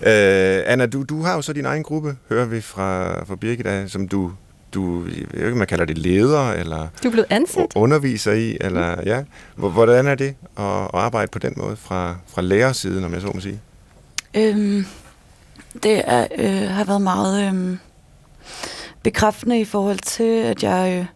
Uh, 0.00 0.72
Anna, 0.72 0.86
du, 0.86 1.02
du 1.02 1.22
har 1.22 1.34
jo 1.34 1.42
så 1.42 1.52
din 1.52 1.66
egen 1.66 1.82
gruppe, 1.82 2.16
hører 2.28 2.44
vi 2.44 2.60
fra, 2.60 3.24
fra 3.24 3.36
Birgit, 3.36 3.90
som 3.90 4.08
du 4.08 4.32
du, 4.74 5.04
jeg 5.06 5.40
ved 5.40 5.46
ikke, 5.46 5.58
man 5.58 5.66
kalder 5.66 5.84
det 5.84 5.98
leder, 5.98 6.52
eller 6.52 6.88
du 7.02 7.08
er 7.08 7.12
blevet 7.12 7.26
ansat. 7.30 7.66
underviser 7.74 8.32
i, 8.32 8.56
eller 8.60 8.96
ja. 9.06 9.22
Hvordan 9.56 10.06
er 10.06 10.14
det 10.14 10.34
at, 10.56 10.64
at 10.64 10.90
arbejde 10.92 11.30
på 11.32 11.38
den 11.38 11.54
måde 11.56 11.76
fra, 11.76 12.16
fra 12.28 12.42
lærersiden, 12.42 13.04
om 13.04 13.12
jeg 13.12 13.20
så 13.20 13.30
må 13.34 13.40
sige? 13.40 13.60
Øhm, 14.34 14.86
det 15.82 16.02
er, 16.04 16.26
øh, 16.38 16.68
har 16.68 16.84
været 16.84 17.02
meget 17.02 17.54
øh, 17.54 17.76
bekræftende 19.02 19.60
i 19.60 19.64
forhold 19.64 19.98
til, 19.98 20.42
at 20.42 20.62
jeg... 20.62 20.92
Øh, 20.98 21.06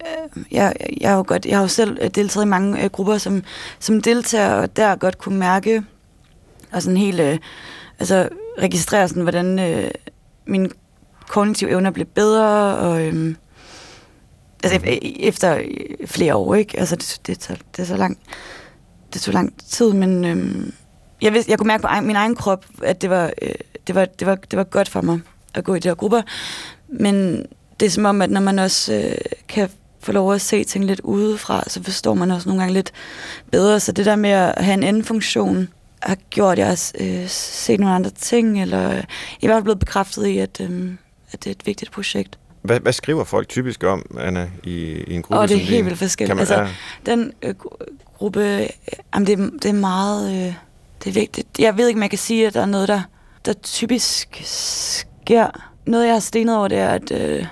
øh, 0.00 0.44
jeg, 0.52 0.74
jeg, 1.00 1.10
har 1.10 1.16
jo 1.16 1.24
godt, 1.26 1.46
jeg 1.46 1.56
har 1.56 1.62
jo 1.62 1.68
selv 1.68 1.98
øh, 2.00 2.10
deltaget 2.10 2.46
i 2.46 2.48
mange 2.48 2.84
øh, 2.84 2.90
grupper 2.90 3.18
som, 3.18 3.42
som 3.78 4.00
deltager, 4.00 4.54
og 4.54 4.76
der 4.76 4.96
godt 4.96 5.18
kunne 5.18 5.38
mærke, 5.38 5.82
og 6.72 6.82
sådan 6.82 6.96
helt, 6.96 7.20
øh, 7.20 7.38
altså 7.98 8.28
registrere 8.58 9.08
sådan, 9.08 9.22
hvordan 9.22 9.58
øh, 9.58 9.90
min 10.46 10.72
kognitive 11.28 11.70
evner 11.70 11.90
blev 11.90 12.06
bedre, 12.06 12.76
og 12.76 13.02
øhm, 13.06 13.36
altså 14.64 14.78
mm. 14.78 14.86
efter 15.20 15.56
øh, 15.56 16.06
flere 16.06 16.34
år, 16.34 16.54
ikke? 16.54 16.78
Altså, 16.78 16.96
det, 16.96 17.20
det, 17.26 17.38
tager, 17.38 17.60
det 17.76 17.82
er 17.82 17.86
så 17.86 17.96
lang, 17.96 18.18
det 19.12 19.20
tog 19.20 19.34
lang 19.34 19.54
tid, 19.68 19.92
men 19.92 20.24
øhm, 20.24 20.72
jeg, 21.22 21.32
vidste, 21.32 21.50
jeg 21.50 21.58
kunne 21.58 21.68
mærke 21.68 21.82
på 21.82 21.88
min 22.02 22.16
egen 22.16 22.34
krop, 22.34 22.66
at 22.82 23.02
det 23.02 23.10
var, 23.10 23.30
øh, 23.42 23.54
det, 23.86 23.94
var, 23.94 24.04
det, 24.04 24.26
var, 24.26 24.34
det 24.34 24.56
var 24.56 24.64
godt 24.64 24.88
for 24.88 25.00
mig 25.00 25.20
at 25.54 25.64
gå 25.64 25.74
i 25.74 25.78
de 25.78 25.88
her 25.88 25.94
grupper, 25.94 26.22
men 26.88 27.46
det 27.80 27.86
er 27.86 27.90
som 27.90 28.04
om, 28.04 28.22
at 28.22 28.30
når 28.30 28.40
man 28.40 28.58
også 28.58 28.94
øh, 28.94 29.14
kan 29.48 29.68
få 30.00 30.12
lov 30.12 30.34
at 30.34 30.40
se 30.40 30.64
ting 30.64 30.84
lidt 30.84 31.00
udefra, 31.00 31.64
så 31.66 31.82
forstår 31.82 32.14
man 32.14 32.30
også 32.30 32.48
nogle 32.48 32.62
gange 32.62 32.74
lidt 32.74 32.92
bedre. 33.50 33.80
Så 33.80 33.92
det 33.92 34.06
der 34.06 34.16
med 34.16 34.30
at 34.30 34.64
have 34.64 34.74
en 34.74 34.82
anden 34.82 35.04
funktion, 35.04 35.68
har 36.02 36.16
gjort, 36.30 36.52
at 36.52 36.58
jeg 36.58 36.66
har 36.66 36.92
øh, 37.00 37.28
set 37.28 37.80
nogle 37.80 37.94
andre 37.94 38.10
ting, 38.10 38.62
eller 38.62 38.80
jeg 38.80 38.98
er 38.98 39.02
i 39.40 39.46
hvert 39.46 39.56
fald 39.56 39.62
blevet 39.62 39.78
bekræftet 39.78 40.26
i, 40.26 40.38
at, 40.38 40.60
øh, 40.60 40.90
at 41.32 41.44
det 41.44 41.46
er 41.46 41.50
et 41.50 41.66
vigtigt 41.66 41.90
projekt. 41.90 42.38
Hvad, 42.62 42.80
hvad 42.80 42.92
skriver 42.92 43.24
folk 43.24 43.48
typisk 43.48 43.84
om, 43.84 44.16
Anna, 44.20 44.50
i, 44.64 44.74
i 45.06 45.14
en 45.14 45.22
gruppe? 45.22 45.38
Og 45.38 45.48
det 45.48 45.56
er 45.56 45.60
helt 45.60 45.84
vildt 45.84 45.98
forskelligt. 45.98 46.36
Man, 46.36 46.40
altså, 46.40 46.60
ja. 46.60 46.68
den 47.06 47.32
øh, 47.42 47.54
gruppe, 48.18 48.40
øh, 48.40 48.68
jamen, 49.14 49.26
det, 49.26 49.62
det 49.62 49.68
er 49.68 49.72
meget... 49.72 50.46
Øh, 50.46 50.54
det 51.04 51.10
er 51.10 51.14
vigtigt. 51.14 51.48
Jeg 51.58 51.76
ved 51.76 51.88
ikke, 51.88 52.00
jeg 52.00 52.10
kan 52.10 52.18
sige, 52.18 52.46
at 52.46 52.54
der 52.54 52.60
er 52.60 52.66
noget, 52.66 52.88
der, 52.88 53.02
der 53.44 53.52
typisk 53.52 54.42
sker. 54.44 55.46
Noget, 55.86 56.06
jeg 56.06 56.14
har 56.14 56.20
stenet 56.20 56.56
over, 56.56 56.68
det 56.68 56.78
er, 56.78 56.88
at... 56.88 57.10
Øh, 57.10 57.46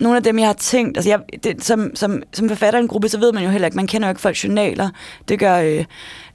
nogle 0.00 0.16
af 0.16 0.22
dem, 0.22 0.38
jeg 0.38 0.46
har 0.46 0.52
tænkt, 0.52 0.96
altså 0.96 1.10
jeg, 1.10 1.20
det, 1.44 1.64
som, 1.64 1.90
som, 1.94 2.22
som 2.32 2.48
forfatter 2.48 2.80
i 2.80 2.82
en 2.82 2.88
gruppe, 2.88 3.08
så 3.08 3.18
ved 3.18 3.32
man 3.32 3.44
jo 3.44 3.50
heller 3.50 3.66
ikke, 3.66 3.76
man 3.76 3.86
kender 3.86 4.08
jo 4.08 4.10
ikke 4.10 4.20
folks 4.20 4.44
journaler. 4.44 4.88
Det 5.28 5.38
gør 5.38 5.56
øh, 5.56 5.84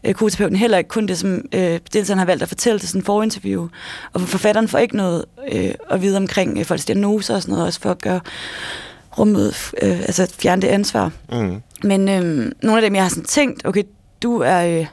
øh, 0.03 0.13
koterapeuten 0.13 0.55
heller 0.55 0.77
ikke 0.77 0.87
kun 0.87 1.07
det, 1.07 1.17
som 1.17 1.41
øh, 1.53 1.79
deltageren 1.93 2.17
har 2.17 2.25
valgt 2.25 2.43
at 2.43 2.49
fortælle 2.49 2.79
til 2.79 2.89
sådan 2.89 3.01
en 3.01 3.05
forinterview. 3.05 3.67
Og 4.13 4.21
forfatteren 4.21 4.67
får 4.67 4.77
ikke 4.77 4.97
noget 4.97 5.25
øh, 5.51 5.73
at 5.89 6.01
vide 6.01 6.17
omkring 6.17 6.59
øh, 6.59 6.65
folks 6.65 6.85
diagnoser 6.85 7.35
og 7.35 7.41
sådan 7.41 7.53
noget, 7.53 7.67
også 7.67 7.79
for 7.81 7.91
at 7.91 8.01
gøre 8.01 8.19
rummet, 9.17 9.71
øh, 9.81 9.99
altså 9.99 10.35
fjerne 10.39 10.61
det 10.61 10.67
ansvar. 10.67 11.11
Mm. 11.31 11.61
Men 11.83 12.09
øh, 12.09 12.51
nogle 12.63 12.81
af 12.81 12.81
dem, 12.81 12.95
jeg 12.95 13.03
har 13.03 13.09
sådan 13.09 13.23
tænkt, 13.23 13.65
okay, 13.65 13.83
du 14.23 14.39
er... 14.39 14.79
Øh, 14.79 14.85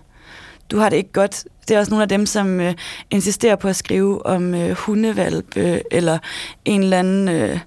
du 0.72 0.78
har 0.78 0.88
det 0.88 0.96
ikke 0.96 1.12
godt. 1.12 1.44
Det 1.68 1.74
er 1.74 1.78
også 1.78 1.90
nogle 1.90 2.02
af 2.02 2.08
dem, 2.08 2.26
som 2.26 2.60
øh, 2.60 2.74
insisterer 3.10 3.56
på 3.56 3.68
at 3.68 3.76
skrive 3.76 4.26
om 4.26 4.54
øh, 4.54 4.70
hundevalp, 4.70 5.56
øh, 5.56 5.78
eller 5.90 6.18
en 6.64 6.82
eller 6.82 6.98
anden 6.98 7.28
øh, 7.28 7.58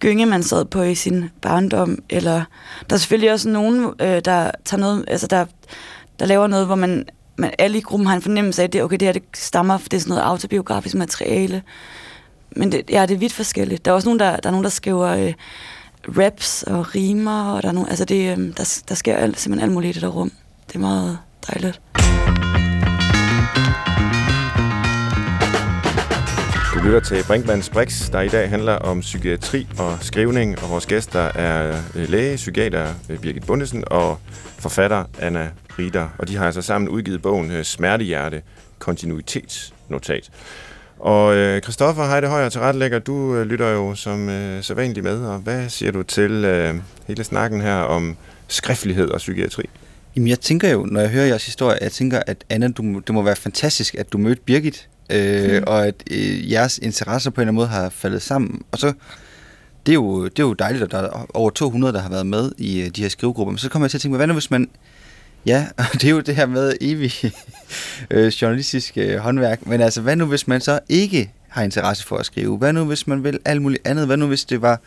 gynge, 0.00 0.26
man 0.26 0.42
sad 0.42 0.64
på 0.64 0.82
i 0.82 0.94
sin 0.94 1.30
barndom. 1.42 1.98
Eller 2.10 2.44
der 2.90 2.94
er 2.94 2.98
selvfølgelig 2.98 3.32
også 3.32 3.48
nogen, 3.48 3.84
øh, 3.84 4.20
der 4.24 4.50
tager 4.64 4.80
noget, 4.80 5.04
altså 5.08 5.26
der, 5.26 5.44
der 6.18 6.26
laver 6.26 6.46
noget, 6.46 6.66
hvor 6.66 6.74
man, 6.74 7.06
man 7.36 7.50
alle 7.58 7.78
i 7.78 7.80
gruppen 7.80 8.06
har 8.06 8.14
en 8.14 8.22
fornemmelse 8.22 8.62
af, 8.62 8.66
at 8.66 8.72
det, 8.72 8.82
okay, 8.82 8.96
det 8.96 9.08
her 9.08 9.12
det 9.12 9.22
stammer, 9.34 9.78
det 9.78 9.94
er 9.94 9.98
sådan 9.98 10.10
noget 10.10 10.22
autobiografisk 10.22 10.94
materiale. 10.94 11.62
Men 12.56 12.72
det, 12.72 12.82
ja, 12.90 13.06
det 13.06 13.14
er 13.14 13.18
vidt 13.18 13.32
forskelligt. 13.32 13.84
Der 13.84 13.90
er 13.90 13.94
også 13.94 14.08
nogen, 14.08 14.20
der, 14.20 14.36
der, 14.36 14.48
er 14.48 14.50
nogen, 14.50 14.64
der 14.64 14.70
skriver 14.70 15.08
øh, 15.08 15.32
raps 16.18 16.62
og 16.62 16.94
rimer, 16.94 17.52
og 17.52 17.62
der 17.62 17.68
er 17.68 17.72
nogen, 17.72 17.88
altså 17.88 18.04
det, 18.04 18.38
øh, 18.38 18.56
der, 18.56 18.82
der 18.88 18.94
sker 18.94 19.16
alt, 19.16 19.40
simpelthen 19.40 19.68
alt 19.68 19.74
muligt 19.74 19.90
i 19.90 19.94
det 19.94 20.02
der 20.02 20.08
rum. 20.08 20.32
Det 20.68 20.74
er 20.74 20.80
meget 20.80 21.18
dejligt. 21.50 21.80
Lytter 26.84 27.00
til 27.00 27.24
Brinkmanns 27.26 27.70
Brix, 27.70 28.10
der 28.10 28.20
i 28.20 28.28
dag 28.28 28.50
handler 28.50 28.72
om 28.72 29.00
psykiatri 29.00 29.66
og 29.78 29.98
skrivning, 30.00 30.62
og 30.62 30.70
vores 30.70 30.86
gæster 30.86 31.20
er 31.20 31.82
øh, 31.94 32.08
læge, 32.08 32.36
psykiater 32.36 32.94
øh, 33.08 33.18
Birgit 33.18 33.46
Bundesen 33.46 33.84
og 33.86 34.18
forfatter 34.58 35.04
Anna 35.18 35.48
Rieder. 35.78 36.08
Og 36.18 36.28
de 36.28 36.36
har 36.36 36.46
altså 36.46 36.62
sammen 36.62 36.88
udgivet 36.88 37.22
bogen 37.22 37.50
øh, 37.50 37.64
Smertehjerte, 37.64 38.42
kontinuitetsnotat. 38.78 40.30
Og 40.98 41.36
øh, 41.36 41.62
Christoffer 41.62 42.06
Heide 42.06 42.26
Højer 42.26 42.48
tilrettelægger, 42.48 42.98
du 42.98 43.36
øh, 43.36 43.46
lytter 43.46 43.68
jo 43.68 43.94
som 43.94 44.28
øh, 44.28 44.62
sædvanlig 44.62 45.02
med, 45.02 45.26
og 45.26 45.38
hvad 45.38 45.68
siger 45.68 45.92
du 45.92 46.02
til 46.02 46.30
øh, 46.30 46.74
hele 47.06 47.24
snakken 47.24 47.60
her 47.60 47.76
om 47.76 48.16
skriftlighed 48.48 49.08
og 49.08 49.18
psykiatri? 49.18 49.62
Jamen, 50.16 50.28
jeg 50.28 50.40
tænker 50.40 50.70
jo, 50.70 50.84
når 50.84 51.00
jeg 51.00 51.10
hører 51.10 51.26
jeres 51.26 51.46
historie, 51.46 51.78
jeg 51.80 51.92
tænker, 51.92 52.22
at 52.26 52.44
Anna, 52.50 52.68
du, 52.68 52.82
det 53.06 53.14
må 53.14 53.22
være 53.22 53.36
fantastisk, 53.36 53.94
at 53.94 54.12
du 54.12 54.18
mødte 54.18 54.42
Birgit, 54.46 54.88
øh, 55.10 55.58
mm. 55.58 55.64
og 55.66 55.86
at 55.86 55.94
øh, 56.10 56.52
jeres 56.52 56.78
interesser 56.78 57.30
på 57.30 57.40
en 57.40 57.42
eller 57.42 57.48
anden 57.48 57.56
måde 57.56 57.68
har 57.68 57.88
faldet 57.88 58.22
sammen. 58.22 58.62
Og 58.72 58.78
så, 58.78 58.92
det 59.86 59.92
er 59.92 59.94
jo, 59.94 60.24
det 60.24 60.38
er 60.38 60.42
jo 60.42 60.52
dejligt, 60.52 60.84
at 60.84 60.90
der 60.90 60.98
er 60.98 61.26
over 61.34 61.50
200, 61.50 61.92
der 61.92 62.00
har 62.00 62.10
været 62.10 62.26
med 62.26 62.52
i 62.58 62.80
øh, 62.80 62.88
de 62.88 63.02
her 63.02 63.08
skrivegrupper. 63.08 63.52
Men 63.52 63.58
så 63.58 63.68
kommer 63.68 63.86
jeg 63.86 63.90
til 63.90 63.98
at 63.98 64.02
tænke, 64.02 64.16
hvad 64.16 64.26
nu 64.26 64.32
hvis 64.32 64.50
man... 64.50 64.68
Ja, 65.46 65.66
og 65.78 65.84
det 65.92 66.04
er 66.04 66.10
jo 66.10 66.20
det 66.20 66.36
her 66.36 66.46
med 66.46 66.76
evig 66.80 67.12
øh, 68.10 68.26
journalistisk 68.26 68.92
øh, 68.96 69.18
håndværk. 69.18 69.66
Men 69.66 69.80
altså, 69.80 70.00
hvad 70.00 70.16
nu 70.16 70.26
hvis 70.26 70.48
man 70.48 70.60
så 70.60 70.80
ikke 70.88 71.32
har 71.48 71.62
interesse 71.62 72.04
for 72.04 72.16
at 72.16 72.26
skrive? 72.26 72.56
Hvad 72.56 72.72
nu 72.72 72.84
hvis 72.84 73.06
man 73.06 73.24
vil 73.24 73.38
alt 73.44 73.62
muligt 73.62 73.86
andet? 73.86 74.06
Hvad 74.06 74.16
nu 74.16 74.26
hvis 74.26 74.44
det 74.44 74.62
var... 74.62 74.80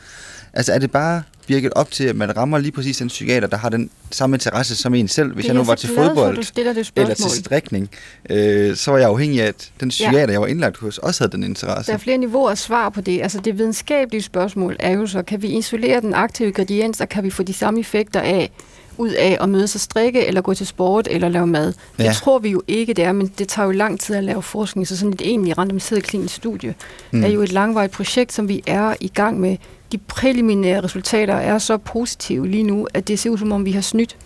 Altså, 0.58 0.74
er 0.74 0.80
det 0.80 0.92
bare 0.92 1.24
virket 1.48 1.72
op 1.76 1.92
til, 1.92 2.04
at 2.04 2.16
man 2.16 2.38
rammer 2.38 2.58
lige 2.58 2.72
præcis 2.72 2.98
den 2.98 3.08
psykiater, 3.08 3.48
der 3.48 3.58
har 3.58 3.70
den 3.70 3.90
samme 4.12 4.36
interesse 4.36 4.76
som 4.76 4.94
en 4.94 5.08
selv. 5.08 5.34
Hvis 5.34 5.44
Det 5.44 5.48
jeg 5.48 5.56
nu 5.56 5.64
var 5.64 5.76
til 5.76 5.90
for, 5.90 5.96
fodbold 5.96 6.36
det 6.56 6.92
eller 6.96 7.14
til 7.14 7.30
strikning, 7.30 7.90
øh, 8.30 8.76
så 8.76 8.92
var 8.92 8.98
jeg 8.98 9.08
afhængig 9.10 9.42
af, 9.42 9.48
at 9.48 9.72
den 9.80 9.90
psykiater, 9.90 10.34
jeg 10.34 10.42
var 10.42 10.48
indlagt 10.48 10.78
hos, 10.78 10.98
også 10.98 11.24
havde 11.24 11.32
den 11.32 11.44
interesse. 11.44 11.88
Der 11.92 11.94
er 11.94 12.02
flere 12.02 12.18
niveauer 12.18 12.50
af 12.50 12.58
svar 12.58 12.90
på 12.90 13.02
det. 13.02 13.22
Altså 13.22 13.40
det 13.40 13.58
videnskabelige 13.58 14.22
spørgsmål 14.22 14.76
er 14.80 14.92
jo 14.92 15.08
så, 15.08 15.22
kan 15.22 15.42
vi 15.42 15.48
isolere 15.48 16.02
den 16.02 16.14
aktive 16.14 16.48
ingrediens, 16.48 17.02
og 17.02 17.10
kan 17.10 17.24
vi 17.24 17.30
få 17.30 17.44
de 17.44 17.54
samme 17.54 17.80
effekter 17.80 18.20
af, 18.22 18.52
ud 18.98 19.10
af 19.10 19.38
at 19.42 19.50
mødes 19.50 19.76
og 19.76 19.82
strikke, 19.82 20.26
eller 20.26 20.42
gå 20.42 20.54
til 20.54 20.68
sport, 20.68 21.08
eller 21.12 21.30
lave 21.30 21.48
mad. 21.48 21.74
Det 21.98 22.04
Ja. 22.04 22.14
tror 22.14 22.40
vi 22.40 22.50
jo 22.50 22.62
ikke, 22.68 22.94
det 22.94 23.04
er, 23.06 23.12
men 23.12 23.32
det 23.38 23.48
tager 23.48 23.66
jo 23.66 23.72
lang 23.72 24.00
tid 24.00 24.16
at 24.16 24.24
lave 24.24 24.44
forskning, 24.44 24.88
så 24.88 24.98
sådan 24.98 25.14
et 25.14 25.22
egentlig 25.22 25.58
randomiseret 25.58 26.04
klinisk 26.04 26.36
studie 26.36 26.76
mm. 27.12 27.24
er 27.24 27.28
jo 27.28 27.42
et 27.42 27.52
langvarigt 27.52 27.92
projekt, 27.92 28.34
som 28.34 28.48
vi 28.48 28.64
er 28.68 28.96
i 29.00 29.08
gang 29.08 29.40
med. 29.40 29.58
De 29.92 29.98
præliminære 29.98 30.82
resultater 30.84 31.34
er 31.34 31.58
så 31.58 31.78
positive 31.78 32.48
lige 32.48 32.64
nu, 32.64 32.88
at 32.94 33.08
det 33.08 33.20
ser 33.20 33.30
ud 33.30 33.38
som 33.38 33.52
om, 33.52 33.66
vi 33.66 33.72
har 33.72 33.82
snydt. 33.82 34.18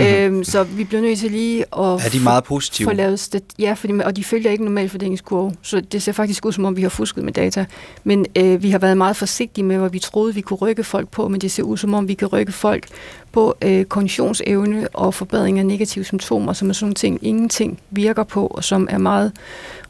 øhm, 0.00 0.44
så 0.44 0.62
vi 0.62 0.84
bliver 0.84 1.02
nødt 1.02 1.18
til 1.18 1.30
lige 1.30 1.60
at 1.60 1.78
Er 1.78 2.08
de 2.12 2.20
meget 2.20 2.44
positive? 2.44 2.86
få 2.88 2.92
lavet 2.94 3.20
stat- 3.20 3.42
ja, 3.58 3.72
fordi, 3.72 3.92
og 4.04 4.16
de 4.16 4.24
følger 4.24 4.50
ikke 4.50 4.64
normal 4.64 4.88
fordelingskurve, 4.88 5.52
så 5.62 5.80
det 5.80 6.02
ser 6.02 6.12
faktisk 6.12 6.44
ud 6.46 6.52
som 6.52 6.64
om, 6.64 6.76
vi 6.76 6.82
har 6.82 6.88
fusket 6.88 7.24
med 7.24 7.32
data. 7.32 7.64
Men 8.04 8.26
øh, 8.36 8.62
vi 8.62 8.70
har 8.70 8.78
været 8.78 8.96
meget 8.96 9.16
forsigtige 9.16 9.64
med, 9.64 9.76
hvad 9.78 9.90
vi 9.90 9.98
troede, 9.98 10.34
vi 10.34 10.40
kunne 10.40 10.56
rykke 10.56 10.84
folk 10.84 11.08
på, 11.08 11.28
men 11.28 11.40
det 11.40 11.50
ser 11.50 11.62
ud 11.62 11.76
som 11.76 11.94
om, 11.94 12.08
vi 12.08 12.14
kan 12.14 12.28
rykke 12.28 12.52
folk 12.52 12.86
på 13.32 13.56
øh, 13.62 13.84
kognitionsevne 13.84 14.88
og 14.92 15.14
forbedring 15.14 15.58
af 15.58 15.66
negative 15.66 16.04
symptomer, 16.04 16.52
som 16.52 16.68
er 16.68 16.72
sådan 16.72 16.84
nogle 16.84 16.94
ting, 16.94 17.18
ingenting 17.22 17.78
virker 17.90 18.22
på, 18.22 18.46
og 18.46 18.64
som 18.64 18.88
er 18.90 18.98
meget 18.98 19.32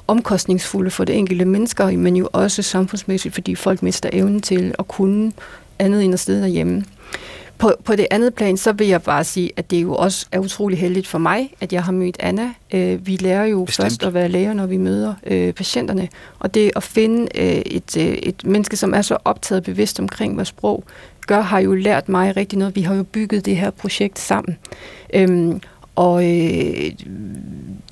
omkostningsfulde 0.06 0.90
for 0.90 1.04
det 1.04 1.16
enkelte 1.16 1.44
mennesker, 1.44 1.90
men 1.90 2.16
jo 2.16 2.28
også 2.32 2.62
samfundsmæssigt, 2.62 3.34
fordi 3.34 3.54
folk 3.54 3.82
mister 3.82 4.10
evnen 4.12 4.40
til 4.40 4.74
at 4.78 4.88
kunne 4.88 5.32
andet 5.78 6.04
end 6.04 6.14
at 6.14 6.20
sidde 6.20 6.40
derhjemme. 6.40 6.84
På, 7.58 7.72
på 7.84 7.96
det 7.96 8.06
andet 8.10 8.34
plan, 8.34 8.56
så 8.56 8.72
vil 8.72 8.86
jeg 8.86 9.02
bare 9.02 9.24
sige, 9.24 9.50
at 9.56 9.70
det 9.70 9.82
jo 9.82 9.94
også 9.94 10.26
er 10.32 10.38
utrolig 10.38 10.78
heldigt 10.78 11.06
for 11.06 11.18
mig, 11.18 11.54
at 11.60 11.72
jeg 11.72 11.84
har 11.84 11.92
mødt 11.92 12.16
Anna. 12.20 12.52
Øh, 12.74 13.06
vi 13.06 13.16
lærer 13.16 13.44
jo 13.44 13.64
Bestemt. 13.64 13.84
Først 13.84 14.02
at 14.02 14.14
være 14.14 14.28
læger, 14.28 14.52
når 14.52 14.66
vi 14.66 14.76
møder 14.76 15.14
øh, 15.26 15.52
patienterne. 15.52 16.08
Og 16.38 16.54
det 16.54 16.70
at 16.76 16.82
finde 16.82 17.28
øh, 17.34 17.62
et, 17.66 17.96
øh, 17.96 18.04
et 18.04 18.44
menneske, 18.44 18.76
som 18.76 18.94
er 18.94 19.02
så 19.02 19.16
optaget 19.24 19.62
bevidst 19.62 20.00
omkring, 20.00 20.34
hvad 20.34 20.44
sprog 20.44 20.84
gør, 21.28 21.40
har 21.40 21.58
jo 21.58 21.74
lært 21.74 22.08
mig 22.08 22.36
rigtig 22.36 22.58
noget. 22.58 22.76
Vi 22.76 22.82
har 22.82 22.94
jo 22.94 23.02
bygget 23.02 23.44
det 23.44 23.56
her 23.56 23.70
projekt 23.70 24.18
sammen. 24.18 24.56
Øhm, 25.14 25.60
og 25.96 26.24
øh, 26.24 26.92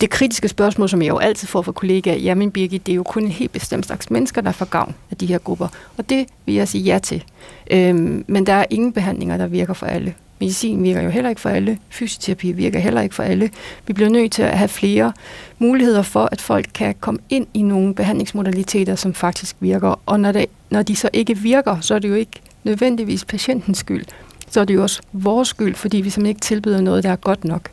det 0.01 0.09
kritiske 0.09 0.47
spørgsmål, 0.47 0.89
som 0.89 1.01
jeg 1.01 1.09
jo 1.09 1.17
altid 1.17 1.47
får 1.47 1.61
fra 1.61 1.71
kollegaer, 1.71 2.15
jamen 2.15 2.51
Birgit, 2.51 2.85
det 2.85 2.91
er 2.91 2.95
jo 2.95 3.03
kun 3.03 3.23
en 3.23 3.31
helt 3.31 3.51
bestemt 3.51 3.85
slags 3.85 4.09
mennesker, 4.09 4.41
der 4.41 4.51
får 4.51 4.65
gavn 4.65 4.95
af 5.11 5.17
de 5.17 5.25
her 5.25 5.37
grupper. 5.37 5.67
Og 5.97 6.09
det 6.09 6.25
vil 6.45 6.55
jeg 6.55 6.67
sige 6.67 6.83
ja 6.83 6.99
til. 6.99 7.23
Øhm, 7.71 8.25
men 8.27 8.45
der 8.45 8.53
er 8.53 8.65
ingen 8.69 8.93
behandlinger, 8.93 9.37
der 9.37 9.47
virker 9.47 9.73
for 9.73 9.85
alle. 9.85 10.13
Medicin 10.39 10.83
virker 10.83 11.01
jo 11.01 11.09
heller 11.09 11.29
ikke 11.29 11.41
for 11.41 11.49
alle. 11.49 11.77
Fysioterapi 11.89 12.51
virker 12.51 12.79
heller 12.79 13.01
ikke 13.01 13.15
for 13.15 13.23
alle. 13.23 13.49
Vi 13.87 13.93
bliver 13.93 14.09
nødt 14.09 14.31
til 14.31 14.43
at 14.43 14.57
have 14.57 14.67
flere 14.67 15.13
muligheder 15.59 16.01
for, 16.01 16.29
at 16.31 16.41
folk 16.41 16.65
kan 16.73 16.95
komme 16.99 17.19
ind 17.29 17.47
i 17.53 17.61
nogle 17.61 17.95
behandlingsmodaliteter, 17.95 18.95
som 18.95 19.13
faktisk 19.13 19.55
virker. 19.59 19.99
Og 20.05 20.19
når, 20.19 20.31
det, 20.31 20.45
når 20.69 20.83
de 20.83 20.95
så 20.95 21.09
ikke 21.13 21.37
virker, 21.37 21.79
så 21.81 21.95
er 21.95 21.99
det 21.99 22.09
jo 22.09 22.13
ikke 22.13 22.41
nødvendigvis 22.67 23.25
patientens 23.25 23.77
skyld. 23.77 24.05
Så 24.49 24.59
er 24.61 24.65
det 24.65 24.73
jo 24.73 24.81
også 24.81 25.01
vores 25.13 25.47
skyld, 25.47 25.75
fordi 25.75 25.97
vi 25.97 26.09
simpelthen 26.09 26.25
ikke 26.25 26.41
tilbyder 26.41 26.81
noget, 26.81 27.03
der 27.03 27.11
er 27.11 27.15
godt 27.15 27.43
nok. 27.43 27.69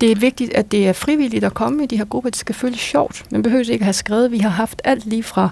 Det 0.00 0.12
er 0.12 0.16
vigtigt, 0.16 0.54
at 0.54 0.72
det 0.72 0.88
er 0.88 0.92
frivilligt 0.92 1.44
at 1.44 1.54
komme 1.54 1.84
i 1.84 1.86
de 1.86 1.96
her 1.96 2.04
grupper. 2.04 2.30
Det 2.30 2.38
skal 2.38 2.54
føles 2.54 2.80
sjovt. 2.80 3.24
Man 3.30 3.42
behøver 3.42 3.70
ikke 3.70 3.82
at 3.82 3.84
have 3.84 3.92
skrevet. 3.92 4.32
Vi 4.32 4.38
har 4.38 4.48
haft 4.48 4.82
alt 4.84 5.06
lige 5.06 5.22
fra 5.22 5.50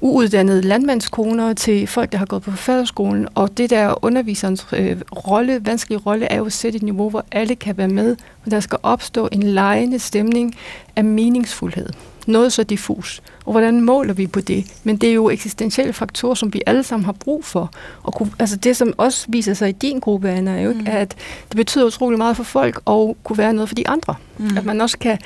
uuddannede 0.00 0.62
landmandskoner 0.62 1.52
til 1.52 1.86
folk, 1.86 2.12
der 2.12 2.18
har 2.18 2.26
gået 2.26 2.42
på 2.42 2.50
forfatterskolen. 2.50 3.28
Og 3.34 3.58
det 3.58 3.70
der 3.70 4.04
underviserens 4.04 4.66
øh, 4.72 4.96
rolle, 5.28 5.60
vanskelige 5.66 6.00
rolle, 6.06 6.26
er 6.26 6.36
jo 6.36 6.44
at 6.44 6.52
sætte 6.52 6.76
et 6.76 6.82
niveau, 6.82 7.10
hvor 7.10 7.24
alle 7.32 7.54
kan 7.54 7.76
være 7.76 7.88
med. 7.88 8.16
Og 8.44 8.50
der 8.50 8.60
skal 8.60 8.78
opstå 8.82 9.28
en 9.32 9.42
lejende 9.42 9.98
stemning 9.98 10.54
af 10.96 11.04
meningsfuldhed. 11.04 11.88
Noget 12.26 12.52
så 12.52 12.62
diffus. 12.62 13.22
Og 13.44 13.52
hvordan 13.52 13.80
måler 13.80 14.14
vi 14.14 14.26
på 14.26 14.40
det? 14.40 14.64
Men 14.84 14.96
det 14.96 15.08
er 15.10 15.14
jo 15.14 15.30
eksistentielle 15.30 15.92
faktorer, 15.92 16.34
som 16.34 16.54
vi 16.54 16.62
alle 16.66 16.82
sammen 16.82 17.04
har 17.04 17.12
brug 17.12 17.44
for. 17.44 17.70
Og 18.02 18.14
kunne, 18.14 18.30
altså 18.38 18.56
det, 18.56 18.76
som 18.76 18.92
også 18.96 19.26
viser 19.28 19.54
sig 19.54 19.68
i 19.68 19.72
din 19.72 19.98
gruppe, 20.00 20.30
Anna, 20.30 20.50
er 20.58 20.60
jo 20.62 20.72
Mm. 20.72 20.86
at 20.86 21.14
det 21.48 21.56
betyder 21.56 21.84
utrolig 21.84 22.18
meget 22.18 22.36
for 22.36 22.44
folk, 22.44 22.80
og 22.84 23.16
kunne 23.24 23.38
være 23.38 23.52
noget 23.52 23.68
for 23.68 23.74
de 23.74 23.88
andre. 23.88 24.14
Mm. 24.38 24.56
At 24.56 24.64
man 24.64 24.80
også 24.80 24.98
kan 24.98 25.18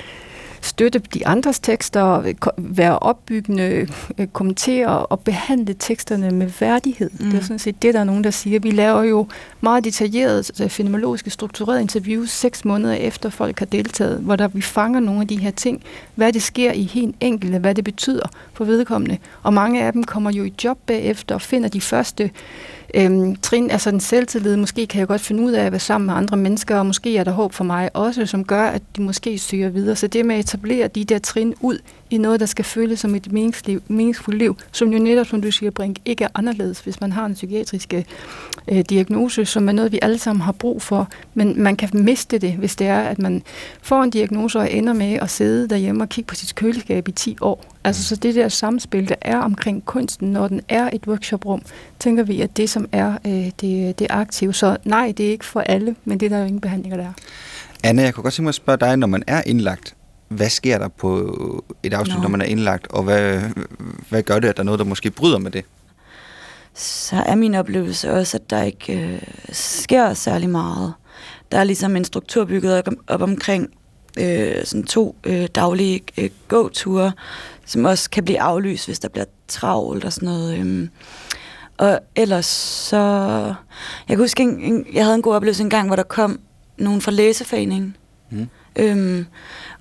støtte 0.67 0.99
de 1.15 1.27
andres 1.27 1.59
tekster, 1.61 2.33
være 2.59 2.99
opbyggende, 2.99 3.87
øh, 4.19 4.27
kommentere 4.27 5.07
og 5.07 5.21
behandle 5.21 5.75
teksterne 5.79 6.31
med 6.31 6.51
værdighed. 6.61 7.11
Mm. 7.13 7.19
Det 7.19 7.33
er 7.35 7.37
Mm. 7.37 7.43
sådan 7.43 7.59
set 7.59 7.83
det, 7.83 7.95
der 7.95 8.01
er 8.01 8.05
nogen, 8.05 8.25
der 8.25 8.31
siger. 8.31 8.61
Vi 8.61 8.71
laver 8.71 9.03
jo 9.03 9.27
meget 9.61 9.85
detaljerede, 9.85 10.45
øh, 10.63 10.69
fenomenologiske, 10.71 11.31
strukturerede 11.31 11.81
interviews 11.81 12.31
seks 12.31 12.65
måneder 12.65 12.95
efter 12.95 13.31
folk 13.31 13.59
har 13.59 13.67
deltaget, 13.67 14.19
hvor 14.19 14.37
der 14.37 14.49
vi 14.49 14.61
fanger 14.63 15.01
nogle 15.01 15.21
af 15.21 15.29
de 15.29 15.37
her 15.39 15.51
ting, 15.51 15.83
hvad 16.15 16.33
det 16.33 16.43
sker 16.43 16.73
i 16.73 16.83
helt 16.83 17.17
enkelte, 17.21 17.59
hvad 17.59 17.75
det 17.75 17.85
betyder 17.85 18.29
for 18.53 18.65
vedkommende. 18.65 19.19
Og 19.43 19.55
mange 19.55 19.83
af 19.83 19.93
dem 19.93 20.05
kommer 20.05 20.31
jo 20.31 20.45
i 20.45 20.53
job 20.65 20.79
bagefter 20.87 21.35
og 21.35 21.43
finder 21.43 21.69
de 21.69 21.81
første 21.81 22.31
øhm, 22.97 23.37
trin, 23.37 23.71
altså 23.71 23.91
den 23.91 24.01
selvtillid, 24.01 24.57
måske 24.57 24.87
kan 24.87 24.99
jeg 24.99 25.09
godt 25.09 25.21
finde 25.21 25.43
ud 25.43 25.53
af 25.53 25.65
at 25.65 25.73
være 25.73 25.79
sammen 25.81 26.07
med 26.07 26.15
andre 26.15 26.37
mennesker, 26.37 26.79
og 26.79 26.87
måske 26.87 27.17
er 27.17 27.25
der 27.25 27.33
håb 27.33 27.53
for 27.53 27.65
mig 27.65 27.91
også, 27.95 28.27
som 28.27 28.45
gør, 28.45 28.63
at 28.63 28.83
de 28.97 29.03
måske 29.03 29.39
søger 29.39 29.69
videre. 29.69 29.97
Så 29.97 30.07
det 30.07 30.27
med 30.27 30.35
at 30.35 30.41
etablere 30.41 30.89
de 30.89 31.05
der 31.05 31.19
trin 31.19 31.55
ud 31.61 31.79
i 32.11 32.19
noget, 32.19 32.41
der 32.41 32.47
skal 32.47 32.65
føles 32.65 33.01
som 33.01 33.15
et 33.15 33.33
meningsliv, 33.33 33.83
meningsfuldt 33.89 34.39
liv, 34.39 34.57
som 34.73 34.93
jo 34.93 34.99
netop, 34.99 35.27
som 35.27 35.43
du 35.43 35.51
siger, 35.51 35.71
Brink, 35.71 35.97
ikke 36.05 36.25
er 36.25 36.29
anderledes, 36.35 36.81
hvis 36.81 37.01
man 37.01 37.13
har 37.13 37.27
en 37.27 37.35
psykiatrisk 37.35 37.95
øh, 38.69 38.85
diagnose, 38.91 39.45
som 39.45 39.69
er 39.69 39.73
noget, 39.73 39.93
vi 39.93 39.99
alle 40.03 40.19
sammen 40.19 40.43
har 40.43 40.53
brug 40.53 40.83
for. 40.83 41.09
Men 41.35 41.63
man 41.63 41.77
kan 41.77 41.91
miste 41.93 42.39
det, 42.39 42.53
hvis 42.53 42.77
det 42.77 42.87
er, 42.87 43.01
at 43.01 43.19
man 43.19 43.43
får 43.83 44.03
en 44.03 44.11
diagnose 44.11 44.59
og 44.59 44.73
ender 44.73 44.93
med 44.93 45.13
at 45.13 45.31
sidde 45.31 45.69
derhjemme 45.69 46.05
og 46.05 46.09
kigge 46.09 46.29
på 46.29 46.35
sit 46.35 46.55
køleskab 46.55 47.09
i 47.09 47.13
10 47.13 47.37
år. 47.41 47.65
Altså 47.85 48.05
så 48.05 48.17
det 48.17 48.35
der 48.35 48.49
samspil, 48.49 49.09
der 49.09 49.15
er 49.21 49.39
omkring 49.39 49.85
kunsten, 49.85 50.33
når 50.33 50.49
den 50.49 50.61
er 50.69 50.91
et 50.93 51.07
workshoprum, 51.07 51.63
tænker 51.99 52.23
vi, 52.23 52.41
at 52.41 52.57
det 52.57 52.71
som 52.71 52.89
er 52.93 53.19
øh, 53.27 53.51
det, 53.61 53.99
det 53.99 54.07
aktive. 54.11 54.55
Så 54.55 54.77
nej, 54.85 55.13
det 55.17 55.27
er 55.27 55.31
ikke 55.31 55.45
for 55.45 55.61
alle, 55.61 55.97
men 56.05 56.21
det 56.21 56.27
er 56.27 56.31
der 56.31 56.39
jo 56.39 56.45
ingen 56.45 56.61
behandlinger, 56.61 56.97
der 56.97 57.05
er. 57.05 57.13
Anna, 57.85 58.03
jeg 58.03 58.15
kunne 58.15 58.23
godt 58.23 58.35
tænke 58.35 58.45
mig 58.45 58.49
at 58.49 58.55
spørge 58.55 58.79
dig, 58.79 58.97
når 58.97 59.07
man 59.07 59.23
er 59.27 59.43
indlagt, 59.47 59.96
hvad 60.29 60.49
sker 60.51 60.79
der 60.79 60.89
på 60.89 61.65
et 61.83 61.95
afsnit, 61.95 62.17
Nå. 62.17 62.23
når 62.23 62.29
man 62.29 62.41
er 62.41 62.45
indlagt, 62.45 62.87
og 62.87 63.03
hvad, 63.03 63.41
hvad 64.09 64.23
gør 64.23 64.39
det, 64.39 64.49
at 64.49 64.57
der 64.57 64.63
er 64.63 64.65
noget, 64.65 64.79
der 64.79 64.85
måske 64.85 65.11
bryder 65.11 65.39
med 65.39 65.51
det? 65.51 65.65
så 66.77 67.17
er 67.17 67.35
min 67.35 67.55
oplevelse 67.55 68.13
også, 68.13 68.37
at 68.37 68.51
der 68.51 68.63
ikke 68.63 69.01
øh, 69.01 69.23
sker 69.53 70.15
særlig 70.15 70.51
meget. 70.51 70.95
Der 71.53 71.59
er 71.59 71.65
ligesom 71.65 71.97
en 71.97 72.05
struktur 72.05 72.45
bygget 72.45 72.79
op, 72.79 72.95
op 73.07 73.23
omkring 73.23 73.71
øh, 74.19 74.65
sådan 74.65 74.85
to 74.85 75.17
øh, 75.25 75.47
daglige 75.55 76.03
øh, 76.19 76.31
gåture, 76.49 77.13
som 77.65 77.85
også 77.85 78.11
kan 78.11 78.25
blive 78.25 78.41
aflyst, 78.41 78.87
hvis 78.87 78.99
der 78.99 79.09
bliver 79.09 79.25
travlt 79.49 80.05
og 80.05 80.13
sådan 80.13 80.29
noget. 80.29 80.59
Øh. 80.59 80.89
Og 81.77 82.01
ellers 82.17 82.47
så... 82.47 82.97
Jeg 84.09 84.17
kan 84.17 84.19
huske, 84.19 84.43
en, 84.43 84.61
en, 84.61 84.87
jeg 84.93 85.05
havde 85.05 85.15
en 85.15 85.23
god 85.23 85.35
oplevelse 85.35 85.63
en 85.63 85.71
gang, 85.71 85.87
hvor 85.87 85.97
der 85.97 86.03
kom 86.03 86.41
nogen 86.79 87.01
fra 87.01 87.11
læseforeningen. 87.11 87.97
Mm. 88.31 88.49
Øhm, 88.77 89.27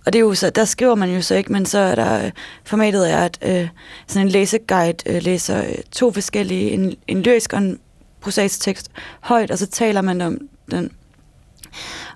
og 0.05 0.13
det 0.13 0.19
er 0.19 0.23
jo 0.23 0.33
så, 0.33 0.49
der 0.49 0.65
skriver 0.65 0.95
man 0.95 1.09
jo 1.09 1.21
så 1.21 1.35
ikke, 1.35 1.51
men 1.51 1.65
så 1.65 1.79
er 1.79 1.95
der, 1.95 2.25
øh, 2.25 2.31
formatet 2.63 3.11
er, 3.11 3.17
at 3.17 3.37
øh, 3.41 3.67
sådan 4.07 4.27
en 4.27 4.31
læseguide 4.31 4.97
øh, 5.05 5.21
læser 5.23 5.63
øh, 5.63 5.75
to 5.91 6.11
forskellige, 6.11 6.71
en, 6.71 6.95
en 7.07 7.21
lyrisk 7.21 7.53
og 7.53 7.59
en 7.59 7.79
prosaisk 8.21 8.61
tekst 8.61 8.91
højt, 9.21 9.51
og 9.51 9.57
så 9.57 9.67
taler 9.67 10.01
man 10.01 10.21
om 10.21 10.37
den. 10.71 10.91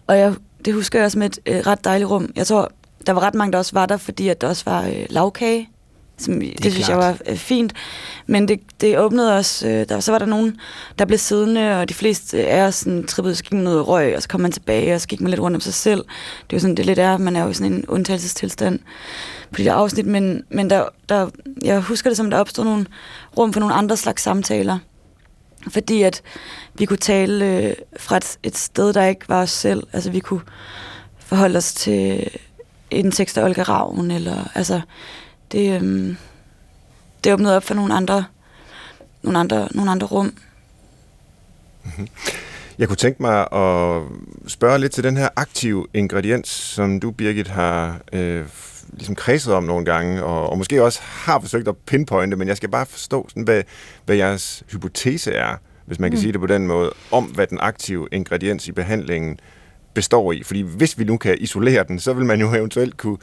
Og 0.07 0.17
jeg, 0.17 0.33
det 0.65 0.73
husker 0.73 0.99
jeg 0.99 1.05
også 1.05 1.19
med 1.19 1.29
et 1.29 1.39
øh, 1.45 1.59
ret 1.59 1.83
dejligt 1.83 2.09
rum. 2.09 2.31
Jeg 2.35 2.47
tror, 2.47 2.71
der 3.07 3.13
var 3.13 3.21
ret 3.21 3.35
mange, 3.35 3.51
der 3.51 3.57
også 3.57 3.73
var 3.73 3.85
der, 3.85 3.97
fordi 3.97 4.29
at 4.29 4.41
der 4.41 4.47
også 4.47 4.63
var 4.65 4.87
øh, 4.87 5.05
lavkage 5.09 5.69
som, 6.19 6.39
det, 6.39 6.63
det 6.63 6.71
synes 6.71 6.85
klart. 6.85 6.89
jeg 6.89 7.07
var 7.07 7.17
øh, 7.31 7.37
fint. 7.37 7.73
Men 8.27 8.47
det, 8.47 8.59
det 8.81 8.99
åbnede 8.99 9.37
også, 9.37 9.67
øh, 9.67 9.89
der, 9.89 9.99
så 9.99 10.11
var 10.11 10.19
der 10.19 10.25
nogen, 10.25 10.57
der 10.99 11.05
blev 11.05 11.19
siddende, 11.19 11.79
og 11.79 11.89
de 11.89 11.93
fleste 11.93 12.41
er 12.41 12.71
sådan 12.71 13.07
trippet, 13.07 13.37
så 13.37 13.43
gik 13.43 13.53
man 13.53 13.67
ud 13.67 13.73
og 13.73 13.87
røg, 13.87 14.15
og 14.15 14.21
så 14.21 14.27
kom 14.27 14.41
man 14.41 14.51
tilbage, 14.51 14.95
og 14.95 15.01
så 15.01 15.07
gik 15.07 15.21
man 15.21 15.29
lidt 15.29 15.41
rundt 15.41 15.55
om 15.55 15.61
sig 15.61 15.73
selv. 15.73 15.99
Det 16.43 16.53
er 16.53 16.57
jo 16.57 16.59
sådan, 16.59 16.75
det 16.75 16.85
lidt 16.85 16.99
er, 16.99 17.17
man 17.17 17.35
er 17.35 17.43
jo 17.43 17.53
sådan 17.53 17.73
en 17.73 17.85
undtagelsestilstand 17.87 18.79
på 19.51 19.57
de 19.57 19.63
der 19.63 19.73
afsnit, 19.73 20.05
men, 20.05 20.43
men 20.49 20.69
der, 20.69 20.85
der, 21.09 21.29
jeg 21.63 21.79
husker 21.79 22.09
det 22.09 22.17
som, 22.17 22.29
der 22.29 22.37
opstod 22.37 22.63
nogle 22.63 22.85
rum 23.37 23.53
for 23.53 23.59
nogle 23.59 23.75
andre 23.75 23.97
slags 23.97 24.21
samtaler. 24.23 24.77
Fordi 25.67 26.01
at 26.01 26.21
vi 26.77 26.85
kunne 26.85 26.97
tale 26.97 27.45
øh, 27.45 27.73
fra 27.99 28.17
et, 28.17 28.37
et 28.43 28.57
sted, 28.57 28.93
der 28.93 29.05
ikke 29.05 29.29
var 29.29 29.41
os 29.41 29.51
selv. 29.51 29.83
Altså 29.93 30.11
vi 30.11 30.19
kunne 30.19 30.41
forholde 31.19 31.57
os 31.57 31.73
til 31.73 32.29
en 32.91 33.11
tekst 33.11 33.37
af 33.37 33.43
Olga 33.43 33.61
Ravn, 33.61 34.11
eller 34.11 34.51
altså 34.55 34.81
det, 35.51 35.75
øhm, 35.75 36.17
det 37.23 37.33
åbnede 37.33 37.55
op 37.55 37.63
for 37.63 37.73
nogle 37.73 37.93
andre, 37.93 38.25
nogle 39.23 39.39
andre, 39.39 39.67
nogle 39.71 39.91
andre 39.91 40.07
rum. 40.07 40.33
Mm-hmm. 41.83 42.07
Jeg 42.77 42.87
kunne 42.87 42.97
tænke 42.97 43.21
mig 43.21 43.39
at 43.53 44.01
spørge 44.47 44.79
lidt 44.79 44.91
til 44.91 45.03
den 45.03 45.17
her 45.17 45.29
aktive 45.35 45.87
ingrediens, 45.93 46.49
som 46.49 46.99
du, 46.99 47.11
Birgit, 47.11 47.47
har 47.47 47.99
øh, 48.13 48.45
ligesom 48.93 49.15
kredset 49.15 49.53
om 49.53 49.63
nogle 49.63 49.85
gange, 49.85 50.23
og, 50.23 50.49
og 50.49 50.57
måske 50.57 50.83
også 50.83 50.99
har 51.01 51.39
forsøgt 51.39 51.67
at 51.67 51.77
pinpointe, 51.77 52.37
men 52.37 52.47
jeg 52.47 52.57
skal 52.57 52.69
bare 52.69 52.85
forstå, 52.85 53.29
sådan, 53.29 53.43
hvad, 53.43 53.63
hvad 54.05 54.15
jeres 54.15 54.63
hypotese 54.71 55.31
er, 55.31 55.55
hvis 55.85 55.99
man 55.99 56.11
kan 56.11 56.17
mm. 56.17 56.21
sige 56.21 56.31
det 56.31 56.41
på 56.41 56.47
den 56.47 56.67
måde, 56.67 56.91
om 57.11 57.23
hvad 57.23 57.47
den 57.47 57.57
aktive 57.61 58.07
ingrediens 58.11 58.67
i 58.67 58.71
behandlingen 58.71 59.39
består 59.93 60.31
i. 60.31 60.43
Fordi 60.43 60.61
hvis 60.61 60.99
vi 60.99 61.03
nu 61.03 61.17
kan 61.17 61.37
isolere 61.39 61.83
den, 61.83 61.99
så 61.99 62.13
vil 62.13 62.25
man 62.25 62.39
jo 62.39 62.53
eventuelt 62.53 62.97
kunne 62.97 63.17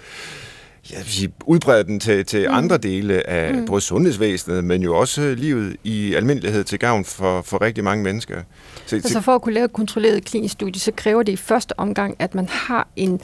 jeg 0.90 0.98
vil 0.98 1.12
sige, 1.12 1.32
udbrede 1.46 1.84
den 1.84 2.00
til, 2.00 2.26
til 2.26 2.48
mm. 2.48 2.54
andre 2.54 2.78
dele 2.78 3.30
af 3.30 3.54
mm. 3.54 3.66
både 3.66 3.80
sundhedsvæsenet, 3.80 4.64
men 4.64 4.82
jo 4.82 4.96
også 4.96 5.34
livet 5.38 5.76
i 5.84 6.14
almindelighed 6.14 6.64
til 6.64 6.78
gavn 6.78 7.04
for, 7.04 7.42
for 7.42 7.62
rigtig 7.62 7.84
mange 7.84 8.04
mennesker. 8.04 8.42
Så, 8.86 8.96
altså 8.96 9.20
for 9.20 9.34
at 9.34 9.42
kunne 9.42 9.54
lave 9.54 9.64
et 9.64 9.72
kontrolleret 9.72 10.24
klinisk 10.24 10.52
studie, 10.52 10.80
så 10.80 10.92
kræver 10.92 11.22
det 11.22 11.32
i 11.32 11.36
første 11.36 11.80
omgang, 11.80 12.16
at 12.18 12.34
man 12.34 12.48
har 12.48 12.88
en 12.96 13.20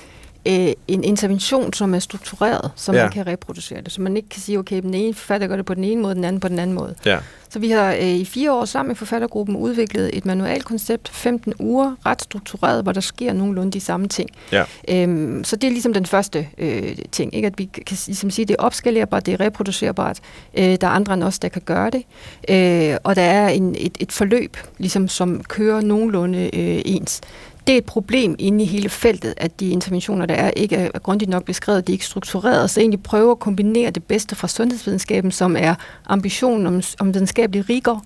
øh, 0.49 0.73
en 0.89 1.05
intervention, 1.05 1.73
som 1.73 1.95
er 1.95 1.99
struktureret, 1.99 2.71
så 2.77 2.93
ja. 2.93 3.03
man 3.03 3.13
kan 3.13 3.27
reproducere 3.27 3.81
det. 3.81 3.93
Så 3.93 4.01
man 4.01 4.17
ikke 4.17 4.29
kan 4.29 4.41
sige, 4.41 4.59
okay, 4.59 4.83
den 4.83 4.95
ene 4.95 5.15
forfatter 5.15 5.47
gør 5.47 5.57
det 5.57 5.67
på 5.67 5.75
den 5.75 5.85
ene 5.85 6.03
måde, 6.03 6.15
den 6.15 6.25
anden 6.25 6.41
på 6.41 6.49
den 6.49 6.59
anden 6.59 6.77
måde. 6.77 6.95
Ja. 7.07 7.19
Så 7.53 7.59
vi 7.59 7.71
har 7.71 7.93
øh, 7.93 8.09
i 8.09 8.25
fire 8.25 8.53
år 8.53 8.65
sammen 8.65 8.89
med 8.89 8.97
forfattergruppen 8.97 9.57
udviklet 9.57 10.11
et 10.17 10.27
manualkoncept, 10.27 11.09
15 11.09 11.55
uger, 11.59 11.95
ret 12.07 12.23
struktureret, 12.23 12.83
hvor 12.83 12.93
der 12.93 13.01
sker 13.01 13.33
nogenlunde 13.33 13.73
de 13.73 13.81
samme 13.81 14.09
ting. 14.09 14.31
Ja. 14.53 14.65
Øhm, 14.89 15.45
så 15.45 15.57
det 15.57 15.67
er 15.67 15.71
ligesom 15.71 15.93
den 15.93 16.07
første 16.07 16.49
øh, 16.59 16.97
ting, 17.13 17.35
ikke? 17.35 17.47
at 17.47 17.59
vi 17.59 17.65
kan 17.65 17.97
ligesom 18.07 18.31
sige, 18.31 18.45
at 18.45 18.49
det 18.49 18.57
er 18.59 18.63
opskalerbart, 18.63 19.27
det 19.27 19.35
er 19.35 19.41
reproducerbart. 19.41 20.21
Øh, 20.55 20.65
der 20.65 20.87
er 20.87 20.91
andre 20.91 21.15
end 21.15 21.23
os, 21.23 21.39
der 21.39 21.49
kan 21.49 21.63
gøre 21.65 21.91
det. 21.91 22.03
Øh, 22.49 22.97
og 23.05 23.17
der 23.17 23.23
er 23.23 23.49
en, 23.49 23.75
et, 23.79 23.97
et 24.01 24.13
forløb, 24.13 24.57
ligesom, 24.79 25.09
som 25.09 25.43
kører 25.45 25.81
nogenlunde 25.81 26.39
øh, 26.39 26.83
ens 26.85 27.21
det 27.67 27.73
er 27.73 27.79
et 27.79 27.85
problem 27.85 28.37
inde 28.39 28.65
i 28.65 28.67
hele 28.67 28.89
feltet, 28.89 29.35
at 29.37 29.61
de 29.61 29.71
interventioner, 29.71 30.27
der 30.27 30.35
er, 30.35 30.51
ikke 30.51 30.77
er 30.77 30.99
grundigt 30.99 31.31
nok 31.31 31.45
beskrevet, 31.45 31.87
de 31.87 31.93
er 31.93 31.95
ikke 31.95 32.07
struktureret, 32.07 32.71
så 32.71 32.81
egentlig 32.81 33.03
prøver 33.03 33.33
at 33.33 33.39
kombinere 33.39 33.91
det 33.91 34.05
bedste 34.05 34.35
fra 34.35 34.49
sundhedsvidenskaben, 34.49 35.31
som 35.31 35.57
er 35.59 35.75
ambitionen 36.07 36.67
om, 36.67 36.83
om 37.01 37.15
videnskabelig 37.15 37.69
rigor, 37.71 38.05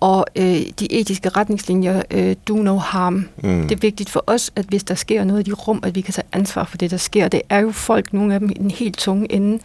og 0.00 0.26
øh, 0.36 0.60
de 0.80 0.92
etiske 0.92 1.28
retningslinjer, 1.28 2.02
øh, 2.10 2.36
do 2.48 2.54
no 2.54 2.76
harm. 2.76 3.28
Mm. 3.42 3.62
Det 3.62 3.72
er 3.72 3.80
vigtigt 3.80 4.10
for 4.10 4.24
os, 4.26 4.50
at 4.56 4.64
hvis 4.64 4.84
der 4.84 4.94
sker 4.94 5.24
noget 5.24 5.40
i 5.40 5.50
de 5.50 5.54
rum, 5.54 5.80
at 5.82 5.94
vi 5.94 6.00
kan 6.00 6.14
tage 6.14 6.26
ansvar 6.32 6.64
for 6.64 6.76
det, 6.76 6.90
der 6.90 6.96
sker. 6.96 7.28
Det 7.28 7.42
er 7.48 7.58
jo 7.58 7.70
folk, 7.70 8.12
nogle 8.12 8.34
af 8.34 8.40
dem 8.40 8.50
i 8.50 8.54
den 8.54 8.70
helt 8.70 8.98
tunge 8.98 9.32
ende, 9.32 9.58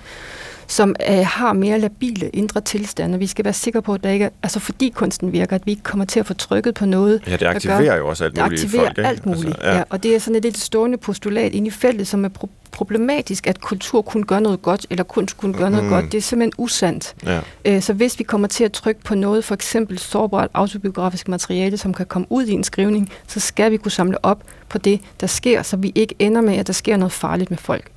som 0.67 0.95
øh, 1.09 1.25
har 1.25 1.53
mere 1.53 1.79
labile 1.79 2.29
indre 2.29 2.61
tilstande. 2.61 3.19
Vi 3.19 3.27
skal 3.27 3.45
være 3.45 3.53
sikre 3.53 3.81
på, 3.81 3.93
at 3.93 4.03
der 4.03 4.09
ikke 4.09 4.25
er, 4.25 4.29
altså 4.43 4.59
fordi 4.59 4.89
kunsten 4.89 5.31
virker, 5.33 5.55
at 5.55 5.65
vi 5.65 5.71
ikke 5.71 5.83
kommer 5.83 6.05
til 6.05 6.19
at 6.19 6.25
få 6.25 6.33
trykket 6.33 6.73
på 6.73 6.85
noget. 6.85 7.21
Ja, 7.27 7.35
det 7.35 7.45
aktiverer 7.45 7.83
gør, 7.83 7.95
jo 7.95 8.07
også 8.07 8.23
alt 8.23 8.37
muligt 8.37 8.51
Det 8.51 8.63
aktiverer 8.63 8.85
folk, 8.85 8.97
ikke? 8.97 9.07
alt 9.07 9.25
muligt, 9.25 9.45
altså, 9.45 9.67
ja. 9.67 9.77
ja. 9.77 9.83
Og 9.89 10.03
det 10.03 10.15
er 10.15 10.19
sådan 10.19 10.35
et 10.35 10.43
lidt 10.43 10.57
stående 10.57 10.97
postulat 10.97 11.53
inde 11.53 11.67
i 11.67 11.71
feltet, 11.71 12.07
som 12.07 12.25
er 12.25 12.29
pro- 12.29 12.49
problematisk, 12.71 13.47
at 13.47 13.61
kultur 13.61 14.01
kun 14.01 14.23
gør 14.23 14.39
noget 14.39 14.61
godt, 14.61 14.85
eller 14.89 15.03
kunst 15.03 15.37
kun 15.37 15.53
gør 15.53 15.69
noget 15.69 15.83
mm. 15.83 15.89
godt. 15.89 16.11
Det 16.11 16.17
er 16.17 16.21
simpelthen 16.21 16.53
usandt. 16.57 17.15
Ja. 17.25 17.39
Øh, 17.65 17.81
så 17.81 17.93
hvis 17.93 18.19
vi 18.19 18.23
kommer 18.23 18.47
til 18.47 18.63
at 18.63 18.71
trykke 18.71 19.01
på 19.03 19.15
noget, 19.15 19.43
for 19.43 19.53
eksempel 19.53 19.99
sårbart 19.99 20.49
autobiografisk 20.53 21.27
materiale, 21.27 21.77
som 21.77 21.93
kan 21.93 22.05
komme 22.05 22.27
ud 22.29 22.45
i 22.45 22.51
en 22.51 22.63
skrivning, 22.63 23.09
så 23.27 23.39
skal 23.39 23.71
vi 23.71 23.77
kunne 23.77 23.91
samle 23.91 24.25
op 24.25 24.43
på 24.73 24.77
det, 24.77 24.99
der 25.21 25.27
sker, 25.27 25.61
så 25.61 25.77
vi 25.77 25.91
ikke 25.95 26.15
ender 26.19 26.41
med, 26.41 26.57
at 26.57 26.67
der 26.67 26.73
sker 26.73 26.97
noget 26.97 27.11
farligt 27.11 27.49
med 27.49 27.57
folk. 27.57 27.91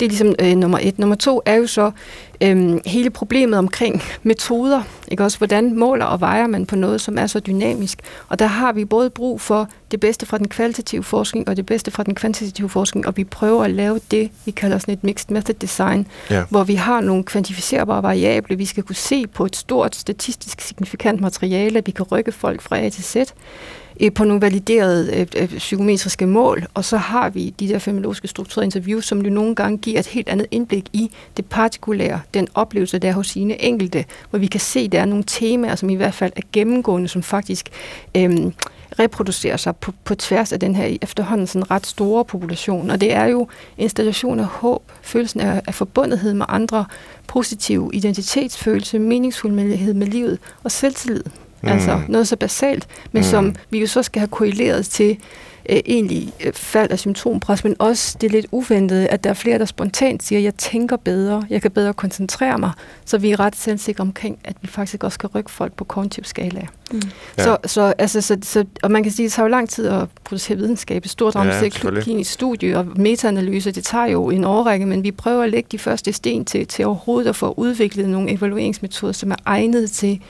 Det 0.00 0.06
er 0.06 0.08
ligesom 0.08 0.34
øh, 0.38 0.56
nummer 0.56 0.78
et. 0.82 0.98
Nummer 0.98 1.16
to 1.16 1.42
er 1.46 1.54
jo 1.54 1.66
så 1.66 1.90
øh, 2.40 2.80
hele 2.86 3.10
problemet 3.10 3.58
omkring 3.58 4.02
metoder. 4.22 4.82
Ikke 5.08 5.24
også, 5.24 5.38
hvordan 5.38 5.78
måler 5.78 6.04
og 6.04 6.20
vejer 6.20 6.46
man 6.46 6.66
på 6.66 6.76
noget, 6.76 7.00
som 7.00 7.18
er 7.18 7.26
så 7.26 7.40
dynamisk. 7.40 7.98
Og 8.28 8.38
der 8.38 8.46
har 8.46 8.72
vi 8.72 8.84
både 8.84 9.10
brug 9.10 9.40
for 9.40 9.68
det 9.90 10.00
bedste 10.00 10.26
fra 10.26 10.38
den 10.38 10.48
kvalitative 10.48 11.02
forskning 11.02 11.48
og 11.48 11.56
det 11.56 11.66
bedste 11.66 11.90
fra 11.90 12.02
den 12.02 12.14
kvantitative 12.14 12.68
forskning, 12.68 13.06
og 13.06 13.16
vi 13.16 13.24
prøver 13.24 13.64
at 13.64 13.70
lave 13.70 14.00
det, 14.10 14.30
vi 14.44 14.50
kalder 14.50 14.78
sådan 14.78 14.94
et 14.94 15.04
mixed 15.04 15.30
method 15.30 15.54
design, 15.54 16.06
ja. 16.30 16.44
hvor 16.50 16.64
vi 16.64 16.74
har 16.74 17.00
nogle 17.00 17.24
kvantificerbare 17.24 18.02
variable, 18.02 18.56
vi 18.56 18.64
skal 18.64 18.82
kunne 18.82 18.96
se 18.96 19.26
på 19.26 19.44
et 19.44 19.56
stort 19.56 19.96
statistisk 19.96 20.60
signifikant 20.60 21.20
materiale, 21.20 21.78
at 21.78 21.86
vi 21.86 21.92
kan 21.92 22.04
rykke 22.04 22.32
folk 22.32 22.62
fra 22.62 22.78
A 22.78 22.88
til 22.88 23.04
Z 23.04 23.16
øh, 24.00 24.12
på 24.12 24.24
nogle 24.24 24.42
validerede 24.42 25.16
øh, 25.16 25.26
øh, 25.42 25.58
psykometriske 25.58 26.26
mål, 26.26 26.66
og 26.74 26.84
så 26.84 26.96
har 26.96 27.30
vi 27.30 27.54
de 27.60 27.68
der 27.68 27.78
feminologiske 27.78 28.28
strukturerede 28.28 28.66
interviews, 28.66 29.06
som 29.06 29.22
jo 29.22 29.30
nogle 29.30 29.54
gange 29.54 29.78
giver 29.78 30.00
et 30.00 30.06
helt 30.06 30.28
andet 30.28 30.46
indblik 30.50 30.84
i 30.92 31.10
det 31.36 31.44
partikulære, 31.44 32.20
den 32.34 32.48
oplevelse, 32.54 32.98
der 32.98 33.08
er 33.08 33.12
hos 33.12 33.26
sine 33.26 33.62
enkelte, 33.62 34.04
hvor 34.30 34.38
vi 34.38 34.46
kan 34.46 34.60
se, 34.60 34.80
at 34.80 34.92
der 34.92 35.00
er 35.00 35.04
nogle 35.04 35.24
temaer, 35.26 35.74
som 35.74 35.90
i 35.90 35.94
hvert 35.94 36.14
fald 36.14 36.32
er 36.36 36.42
gennemgående, 36.52 37.08
som 37.08 37.22
faktisk 37.22 37.68
øh, 38.16 38.52
reproducerer 38.98 39.56
sig 39.56 39.76
på, 39.76 39.92
på 40.04 40.14
tværs 40.14 40.52
af 40.52 40.60
den 40.60 40.76
her 40.76 40.96
efterhånden 41.02 41.46
sådan 41.46 41.70
ret 41.70 41.86
store 41.86 42.24
population. 42.24 42.90
Og 42.90 43.00
det 43.00 43.12
er 43.12 43.24
jo 43.24 43.48
installation 43.78 44.40
af 44.40 44.46
håb, 44.46 44.92
følelsen 45.02 45.40
af, 45.40 45.62
af 45.66 45.74
forbundethed 45.74 46.34
med 46.34 46.46
andre, 46.48 46.84
positiv 47.26 47.90
identitetsfølelse, 47.92 48.98
meningsfuldhed 48.98 49.94
med 49.94 50.06
livet 50.06 50.38
og 50.62 50.72
selvtillid. 50.72 51.24
Mm. 51.64 51.72
Altså 51.72 52.00
noget 52.08 52.28
så 52.28 52.36
basalt, 52.36 52.86
men 53.12 53.20
mm. 53.20 53.28
som 53.28 53.54
vi 53.70 53.80
jo 53.80 53.86
så 53.86 54.02
skal 54.02 54.20
have 54.20 54.28
korreleret 54.28 54.86
til 54.86 55.18
øh, 55.70 55.76
egentlig 55.86 56.32
øh, 56.46 56.52
fald 56.52 56.90
af 56.90 56.98
symptompres, 56.98 57.64
men 57.64 57.76
også 57.78 58.16
det 58.20 58.32
lidt 58.32 58.46
uventede, 58.52 59.08
at 59.08 59.24
der 59.24 59.30
er 59.30 59.34
flere, 59.34 59.58
der 59.58 59.64
spontant 59.64 60.22
siger, 60.22 60.38
at 60.38 60.44
jeg 60.44 60.54
tænker 60.54 60.96
bedre, 60.96 61.44
jeg 61.50 61.62
kan 61.62 61.70
bedre 61.70 61.94
koncentrere 61.94 62.58
mig, 62.58 62.70
så 63.04 63.18
vi 63.18 63.30
er 63.30 63.40
ret 63.40 63.56
selvsikre 63.56 64.00
omkring, 64.00 64.38
at 64.44 64.56
vi 64.62 64.68
faktisk 64.68 65.04
også 65.04 65.18
kan 65.18 65.30
rykke 65.34 65.50
folk 65.50 65.72
på 65.72 65.84
kognitiv 65.84 66.24
skala. 66.24 66.66
Mm. 66.92 67.00
Ja. 67.38 67.44
Så, 67.44 67.56
så, 67.66 67.94
altså, 67.98 68.20
så, 68.20 68.36
så, 68.42 68.64
og 68.82 68.90
man 68.90 69.02
kan 69.02 69.12
sige, 69.12 69.24
at 69.24 69.28
det 69.28 69.32
tager 69.32 69.46
jo 69.46 69.50
lang 69.50 69.68
tid 69.68 69.86
at 69.86 70.08
producere 70.24 70.56
videnskab, 70.56 71.04
et 71.04 71.10
stort 71.10 71.36
randomiseret 71.36 71.84
ja, 71.84 72.00
klinisk 72.00 72.30
studie 72.32 72.78
og 72.78 72.86
metaanalyse, 72.96 73.70
det 73.70 73.84
tager 73.84 74.06
jo 74.06 74.30
en 74.30 74.44
årrække, 74.44 74.86
men 74.86 75.02
vi 75.02 75.10
prøver 75.10 75.42
at 75.42 75.50
lægge 75.50 75.68
de 75.72 75.78
første 75.78 76.12
sten 76.12 76.44
til, 76.44 76.66
til 76.66 76.86
overhovedet 76.86 77.28
at 77.28 77.36
få 77.36 77.54
udviklet 77.56 78.08
nogle 78.08 78.30
evalueringsmetoder, 78.30 79.12
som 79.12 79.30
er 79.30 79.36
egnet 79.46 79.90
til 79.90 80.20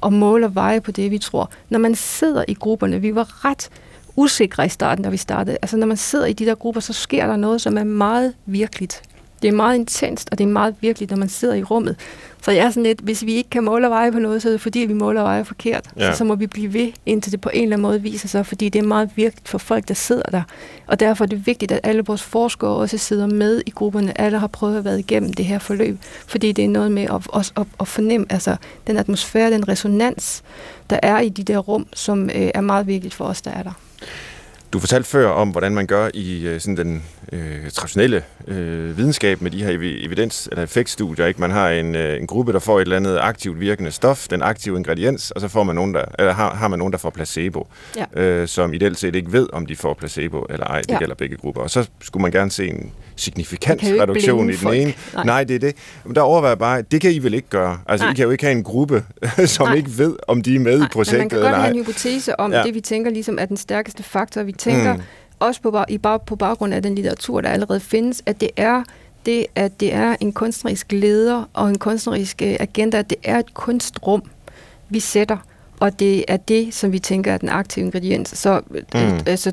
og 0.00 0.12
måle 0.12 0.46
og 0.46 0.54
veje 0.54 0.80
på 0.80 0.92
det, 0.92 1.10
vi 1.10 1.18
tror. 1.18 1.50
Når 1.68 1.78
man 1.78 1.94
sidder 1.94 2.44
i 2.48 2.54
grupperne, 2.54 3.00
vi 3.00 3.14
var 3.14 3.44
ret 3.44 3.70
usikre 4.16 4.66
i 4.66 4.68
starten, 4.68 5.04
da 5.04 5.10
vi 5.10 5.16
startede. 5.16 5.58
Altså 5.62 5.76
når 5.76 5.86
man 5.86 5.96
sidder 5.96 6.26
i 6.26 6.32
de 6.32 6.46
der 6.46 6.54
grupper, 6.54 6.80
så 6.80 6.92
sker 6.92 7.26
der 7.26 7.36
noget, 7.36 7.60
som 7.60 7.78
er 7.78 7.84
meget 7.84 8.34
virkeligt. 8.46 9.02
Det 9.42 9.48
er 9.48 9.52
meget 9.52 9.76
intenst, 9.76 10.28
og 10.32 10.38
det 10.38 10.44
er 10.44 10.48
meget 10.48 10.74
virkeligt, 10.80 11.10
når 11.10 11.18
man 11.18 11.28
sidder 11.28 11.54
i 11.54 11.62
rummet. 11.62 11.96
Så 12.42 12.50
jeg 12.50 12.66
er 12.66 12.70
sådan 12.70 12.82
lidt, 12.82 13.00
hvis 13.00 13.26
vi 13.26 13.34
ikke 13.34 13.50
kan 13.50 13.64
måle 13.64 13.86
og 13.86 13.90
veje 13.90 14.12
på 14.12 14.18
noget, 14.18 14.42
så 14.42 14.48
er 14.48 14.52
det 14.52 14.60
fordi, 14.60 14.78
vi 14.78 14.92
måler 14.92 15.20
og 15.20 15.26
vejer 15.26 15.44
forkert. 15.44 15.90
Ja. 15.96 16.12
Så, 16.12 16.18
så 16.18 16.24
må 16.24 16.34
vi 16.34 16.46
blive 16.46 16.72
ved, 16.72 16.92
indtil 17.06 17.32
det 17.32 17.40
på 17.40 17.50
en 17.54 17.62
eller 17.62 17.76
anden 17.76 17.82
måde 17.82 18.02
viser 18.02 18.28
sig, 18.28 18.46
fordi 18.46 18.68
det 18.68 18.78
er 18.78 18.82
meget 18.86 19.10
vigtigt 19.16 19.48
for 19.48 19.58
folk, 19.58 19.88
der 19.88 19.94
sidder 19.94 20.22
der. 20.22 20.42
Og 20.86 21.00
derfor 21.00 21.24
er 21.24 21.28
det 21.28 21.46
vigtigt, 21.46 21.72
at 21.72 21.80
alle 21.82 22.02
vores 22.06 22.22
forskere 22.22 22.70
også 22.70 22.98
sidder 22.98 23.26
med 23.26 23.62
i 23.66 23.70
grupperne. 23.70 24.20
Alle 24.20 24.38
har 24.38 24.46
prøvet 24.46 24.78
at 24.78 24.84
være 24.84 24.98
igennem 24.98 25.32
det 25.32 25.44
her 25.44 25.58
forløb, 25.58 25.98
fordi 26.26 26.52
det 26.52 26.64
er 26.64 26.68
noget 26.68 26.92
med 26.92 27.02
at, 27.02 27.26
at, 27.36 27.52
at, 27.56 27.66
at 27.80 27.88
fornemme 27.88 28.26
altså, 28.30 28.56
den 28.86 28.96
atmosfære, 28.96 29.50
den 29.50 29.68
resonans, 29.68 30.42
der 30.90 31.00
er 31.02 31.20
i 31.20 31.28
de 31.28 31.42
der 31.42 31.58
rum, 31.58 31.86
som 31.92 32.24
øh, 32.24 32.50
er 32.54 32.60
meget 32.60 32.86
vigtigt 32.86 33.14
for 33.14 33.24
os, 33.24 33.42
der 33.42 33.50
er 33.50 33.62
der. 33.62 33.72
Du 34.72 34.78
fortalte 34.78 35.08
før 35.08 35.28
om, 35.28 35.48
hvordan 35.48 35.74
man 35.74 35.86
gør 35.86 36.10
i 36.14 36.46
øh, 36.46 36.60
sådan 36.60 36.76
den 36.76 37.02
øh, 37.32 37.70
traditionelle 37.70 38.22
øh, 38.46 38.96
videnskab 38.96 39.40
med 39.40 39.50
de 39.50 39.64
her 39.64 39.70
evidens- 40.08 40.48
eller 40.50 40.62
effektstudier. 40.62 41.26
Ikke? 41.26 41.40
Man 41.40 41.50
har 41.50 41.70
en, 41.70 41.94
øh, 41.94 42.20
en 42.20 42.26
gruppe, 42.26 42.52
der 42.52 42.58
får 42.58 42.78
et 42.78 42.82
eller 42.82 42.96
andet 42.96 43.18
aktivt 43.18 43.60
virkende 43.60 43.90
stof, 43.90 44.28
den 44.28 44.42
aktive 44.42 44.76
ingrediens, 44.76 45.30
og 45.30 45.40
så 45.40 45.48
får 45.48 45.62
man 45.62 45.74
nogen, 45.74 45.94
der, 45.94 46.04
eller 46.18 46.32
har, 46.32 46.54
har 46.54 46.68
man 46.68 46.78
nogen, 46.78 46.92
der 46.92 46.98
får 46.98 47.10
placebo, 47.10 47.68
ja. 47.96 48.22
øh, 48.22 48.48
som 48.48 48.74
ideelt 48.74 48.98
set 48.98 49.14
ikke 49.14 49.32
ved, 49.32 49.48
om 49.52 49.66
de 49.66 49.76
får 49.76 49.94
placebo 49.94 50.46
eller 50.50 50.66
ej. 50.66 50.80
Det 50.80 50.90
ja. 50.90 50.98
gælder 50.98 51.14
begge 51.14 51.36
grupper. 51.36 51.62
Og 51.62 51.70
så 51.70 51.88
skulle 52.00 52.22
man 52.22 52.32
gerne 52.32 52.50
se 52.50 52.68
en 52.68 52.92
signifikant 53.20 53.82
reduktion 53.84 54.48
i 54.48 54.52
den 54.52 54.58
folk. 54.58 54.76
ene. 54.76 54.94
Nej. 55.14 55.24
Nej, 55.24 55.44
det 55.44 55.54
er 55.54 55.58
det. 55.58 55.74
Men 56.04 56.14
der 56.14 56.20
overvejer 56.20 56.54
bare, 56.54 56.82
det 56.82 57.00
kan 57.00 57.12
I 57.12 57.18
vel 57.18 57.34
ikke 57.34 57.48
gøre. 57.48 57.78
Altså, 57.86 58.06
Nej. 58.06 58.12
I 58.12 58.14
kan 58.14 58.24
jo 58.24 58.30
ikke 58.30 58.44
have 58.44 58.56
en 58.56 58.62
gruppe, 58.64 59.04
som 59.46 59.66
Nej. 59.66 59.76
ikke 59.76 59.90
ved, 59.98 60.16
om 60.28 60.42
de 60.42 60.54
er 60.54 60.60
med 60.60 60.78
Nej. 60.78 60.86
i 60.86 60.88
projektet 60.92 61.32
eller 61.32 61.48
ej. 61.48 61.50
man 61.50 61.52
kan 61.52 61.52
godt 61.52 61.62
have 61.62 61.76
en 61.76 61.84
hypotese 61.84 62.40
om, 62.40 62.52
ja. 62.52 62.62
det 62.62 62.74
vi 62.74 62.80
tænker 62.80 63.10
ligesom 63.10 63.38
er 63.40 63.44
den 63.44 63.56
stærkeste 63.56 64.02
faktor. 64.02 64.42
Vi 64.42 64.52
tænker, 64.52 64.96
mm 64.96 65.02
også 65.40 65.62
på, 65.62 65.84
i, 65.88 65.98
på 65.98 66.36
baggrund 66.36 66.74
af 66.74 66.82
den 66.82 66.94
litteratur, 66.94 67.40
der 67.40 67.48
allerede 67.48 67.80
findes, 67.80 68.22
at 68.26 68.40
det 68.40 68.50
er 68.56 68.82
det, 69.26 69.46
at 69.54 69.80
det 69.80 69.94
er 69.94 70.16
en 70.20 70.32
kunstnerisk 70.32 70.92
leder 70.92 71.44
og 71.52 71.68
en 71.68 71.78
kunstnerisk 71.78 72.42
øh, 72.42 72.56
agenda, 72.60 72.98
at 72.98 73.10
det 73.10 73.18
er 73.24 73.38
et 73.38 73.54
kunstrum, 73.54 74.22
vi 74.88 75.00
sætter, 75.00 75.36
og 75.80 75.98
det 75.98 76.24
er 76.28 76.36
det, 76.36 76.74
som 76.74 76.92
vi 76.92 76.98
tænker 76.98 77.32
er 77.32 77.38
den 77.38 77.48
aktive 77.48 77.84
ingrediens. 77.84 78.38
Så 78.38 78.60
mm. 78.70 79.20
altså, 79.26 79.52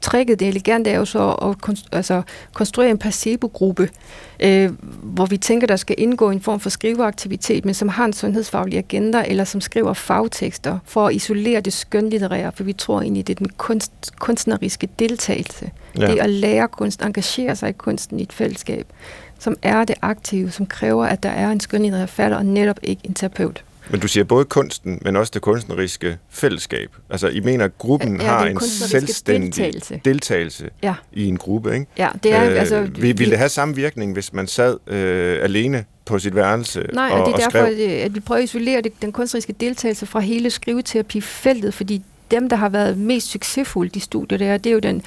tricket, 0.00 0.40
det 0.40 0.48
elegante 0.48 0.90
er 0.90 0.98
jo 0.98 1.04
så 1.04 1.30
at 1.30 1.68
konstru- 1.68 1.88
altså, 1.92 2.22
konstruere 2.52 2.90
en 2.90 2.98
placebo-gruppe, 2.98 3.88
øh, 4.40 4.70
hvor 5.02 5.26
vi 5.26 5.36
tænker, 5.36 5.66
der 5.66 5.76
skal 5.76 5.96
indgå 5.98 6.30
en 6.30 6.40
form 6.40 6.60
for 6.60 6.70
skriveaktivitet, 6.70 7.64
men 7.64 7.74
som 7.74 7.88
har 7.88 8.04
en 8.04 8.12
sundhedsfaglig 8.12 8.78
agenda, 8.78 9.24
eller 9.26 9.44
som 9.44 9.60
skriver 9.60 9.92
fagtekster, 9.92 10.78
for 10.84 11.06
at 11.06 11.14
isolere 11.14 11.60
det 11.60 11.72
skønlitterære, 11.72 12.52
for 12.54 12.64
vi 12.64 12.72
tror 12.72 13.00
egentlig, 13.00 13.26
det 13.26 13.32
er 13.32 13.38
den 13.38 13.50
kunst, 13.56 13.92
kunstneriske 14.18 14.88
deltagelse. 14.98 15.70
Ja. 15.98 16.06
Det 16.06 16.18
er 16.18 16.22
at 16.22 16.30
lære 16.30 16.68
kunst, 16.68 17.02
engagere 17.02 17.56
sig 17.56 17.68
i 17.68 17.72
kunsten 17.72 18.20
i 18.20 18.22
et 18.22 18.32
fællesskab, 18.32 18.86
som 19.38 19.56
er 19.62 19.84
det 19.84 19.96
aktive, 20.02 20.50
som 20.50 20.66
kræver, 20.66 21.06
at 21.06 21.22
der 21.22 21.28
er 21.28 21.50
en 21.50 21.60
skønlitterær 21.60 22.06
falder, 22.06 22.36
og 22.36 22.46
netop 22.46 22.78
ikke 22.82 23.02
en 23.04 23.14
terapeut. 23.14 23.64
Men 23.90 24.00
du 24.00 24.08
siger 24.08 24.24
både 24.24 24.44
kunsten, 24.44 24.98
men 25.02 25.16
også 25.16 25.30
det 25.34 25.42
kunstneriske 25.42 26.18
fællesskab. 26.30 26.90
Altså, 27.10 27.28
I 27.28 27.40
mener, 27.40 27.64
at 27.64 27.78
gruppen 27.78 28.20
ja, 28.20 28.26
har 28.26 28.46
en 28.46 28.60
selvstændig 28.60 29.56
deltagelse, 29.56 30.00
deltagelse 30.04 30.70
ja. 30.82 30.94
i 31.12 31.26
en 31.26 31.36
gruppe, 31.36 31.74
ikke? 31.74 31.86
Ja, 31.98 32.08
det 32.22 32.32
er 32.32 32.50
øh, 32.50 32.60
altså... 32.60 32.80
Vil, 32.80 33.18
vil 33.18 33.30
det 33.30 33.38
have 33.38 33.48
samme 33.48 33.76
virkning, 33.76 34.12
hvis 34.12 34.32
man 34.32 34.46
sad 34.46 34.76
øh, 34.86 35.38
alene 35.42 35.84
på 36.04 36.18
sit 36.18 36.34
værelse 36.34 36.86
Nej, 36.92 37.10
og, 37.12 37.20
og 37.20 37.26
det 37.26 37.32
er 37.32 37.46
og 37.46 37.52
derfor, 37.52 37.66
skrev? 37.72 38.04
at 38.04 38.14
vi 38.14 38.20
prøver 38.20 38.38
at 38.38 38.44
isolere 38.44 38.80
det, 38.80 38.92
den 39.02 39.12
kunstneriske 39.12 39.52
deltagelse 39.52 40.06
fra 40.06 40.20
hele 40.20 40.50
skriveterapifeltet, 40.50 41.74
fordi 41.74 42.02
dem, 42.30 42.48
der 42.48 42.56
har 42.56 42.68
været 42.68 42.98
mest 42.98 43.30
succesfulde 43.30 43.90
i 43.94 44.00
studier, 44.00 44.38
det 44.38 44.46
er, 44.46 44.56
det 44.56 44.70
er 44.70 44.74
jo 44.74 44.78
den 44.78 45.02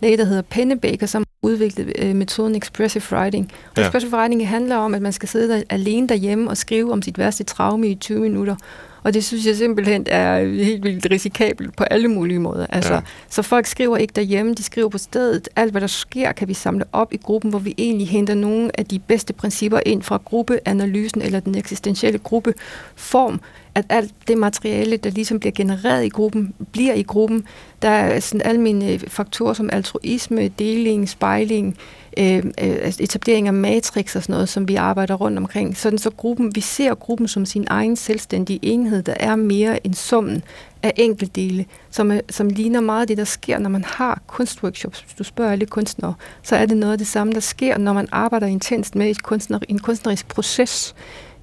læge, 0.00 0.16
der 0.16 0.24
hedder 0.24 0.42
Pennebaker, 0.42 1.06
som 1.06 1.22
har 1.22 1.48
udviklet 1.48 1.92
øh, 1.98 2.16
metoden 2.16 2.54
Expressive 2.54 3.04
Writing. 3.12 3.52
Og 3.70 3.76
ja. 3.76 3.82
Expressive 3.82 4.16
Writing 4.16 4.48
handler 4.48 4.76
om, 4.76 4.94
at 4.94 5.02
man 5.02 5.12
skal 5.12 5.28
sidde 5.28 5.54
der, 5.54 5.62
alene 5.70 6.08
derhjemme 6.08 6.50
og 6.50 6.56
skrive 6.56 6.92
om 6.92 7.02
sit 7.02 7.18
værste 7.18 7.44
traume 7.44 7.88
i 7.88 7.94
20 7.94 8.20
minutter. 8.20 8.56
Og 9.04 9.14
det 9.14 9.24
synes 9.24 9.46
jeg 9.46 9.56
simpelthen 9.56 10.06
er 10.06 10.38
helt 10.64 10.84
vildt 10.84 11.06
risikabelt 11.10 11.76
på 11.76 11.84
alle 11.84 12.08
mulige 12.08 12.38
måder. 12.38 12.66
Altså, 12.68 12.94
ja. 12.94 13.00
Så 13.28 13.42
folk 13.42 13.66
skriver 13.66 13.96
ikke 13.96 14.12
derhjemme, 14.16 14.54
de 14.54 14.62
skriver 14.62 14.88
på 14.88 14.98
stedet. 14.98 15.48
Alt, 15.56 15.70
hvad 15.70 15.80
der 15.80 15.86
sker, 15.86 16.32
kan 16.32 16.48
vi 16.48 16.54
samle 16.54 16.84
op 16.92 17.12
i 17.12 17.16
gruppen, 17.16 17.50
hvor 17.50 17.58
vi 17.58 17.74
egentlig 17.78 18.08
henter 18.08 18.34
nogle 18.34 18.70
af 18.80 18.86
de 18.86 18.98
bedste 18.98 19.32
principper 19.32 19.80
ind 19.86 20.02
fra 20.02 20.20
gruppeanalysen 20.24 21.22
eller 21.22 21.40
den 21.40 21.54
eksistentielle 21.54 22.18
gruppeform, 22.18 23.40
at 23.74 23.84
alt 23.88 24.12
det 24.28 24.38
materiale, 24.38 24.96
der 24.96 25.10
ligesom 25.10 25.40
bliver 25.40 25.52
genereret 25.52 26.04
i 26.04 26.08
gruppen, 26.08 26.54
bliver 26.72 26.94
i 26.94 27.02
gruppen. 27.02 27.44
Der 27.82 27.88
er 27.88 28.20
sådan 28.20 28.42
almindelige 28.44 28.98
faktorer 28.98 29.52
som 29.52 29.70
altruisme, 29.72 30.48
deling, 30.48 31.08
spejling, 31.08 31.68
øh, 31.68 32.03
øh, 32.18 32.36
øh 32.36 32.42
altså 32.58 33.02
etablering 33.02 33.46
af 33.46 33.54
matrix 33.54 34.16
og 34.16 34.22
sådan 34.22 34.32
noget, 34.32 34.48
som 34.48 34.68
vi 34.68 34.74
arbejder 34.74 35.14
rundt 35.14 35.38
omkring. 35.38 35.76
Sådan 35.76 35.98
så 35.98 36.10
gruppen, 36.10 36.54
vi 36.54 36.60
ser 36.60 36.94
gruppen 36.94 37.28
som 37.28 37.46
sin 37.46 37.66
egen 37.70 37.96
selvstændige 37.96 38.58
enhed, 38.62 39.02
der 39.02 39.14
er 39.20 39.36
mere 39.36 39.86
end 39.86 39.94
summen 39.94 40.42
af 40.82 40.92
enkeltdele, 40.96 41.64
som, 41.90 42.12
som 42.30 42.48
ligner 42.48 42.80
meget 42.80 43.08
det, 43.08 43.18
der 43.18 43.24
sker, 43.24 43.58
når 43.58 43.70
man 43.70 43.84
har 43.84 44.22
kunstworkshops. 44.26 45.00
Hvis 45.00 45.14
du 45.14 45.24
spørger 45.24 45.52
alle 45.52 45.66
kunstnere, 45.66 46.14
så 46.42 46.56
er 46.56 46.66
det 46.66 46.76
noget 46.76 46.92
af 46.92 46.98
det 46.98 47.06
samme, 47.06 47.32
der 47.32 47.40
sker, 47.40 47.78
når 47.78 47.92
man 47.92 48.08
arbejder 48.12 48.46
intenst 48.46 48.94
med 48.94 49.10
et 49.10 49.22
kunstner, 49.22 49.58
en 49.68 49.78
kunstnerisk 49.78 50.28
proces 50.28 50.94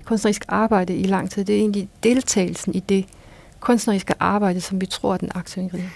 kunstnerisk 0.05 0.45
arbejde 0.47 0.95
i 0.95 1.03
lang 1.03 1.31
tid. 1.31 1.45
Det 1.45 1.55
er 1.55 1.59
egentlig 1.59 1.89
deltagelsen 2.03 2.75
i 2.75 2.79
det 2.79 3.05
kunstneriske 3.59 4.13
arbejde, 4.19 4.61
som 4.61 4.81
vi 4.81 4.85
tror 4.85 5.13
er 5.13 5.17
den 5.17 5.31
aktive 5.35 5.63
ingrediens. 5.63 5.91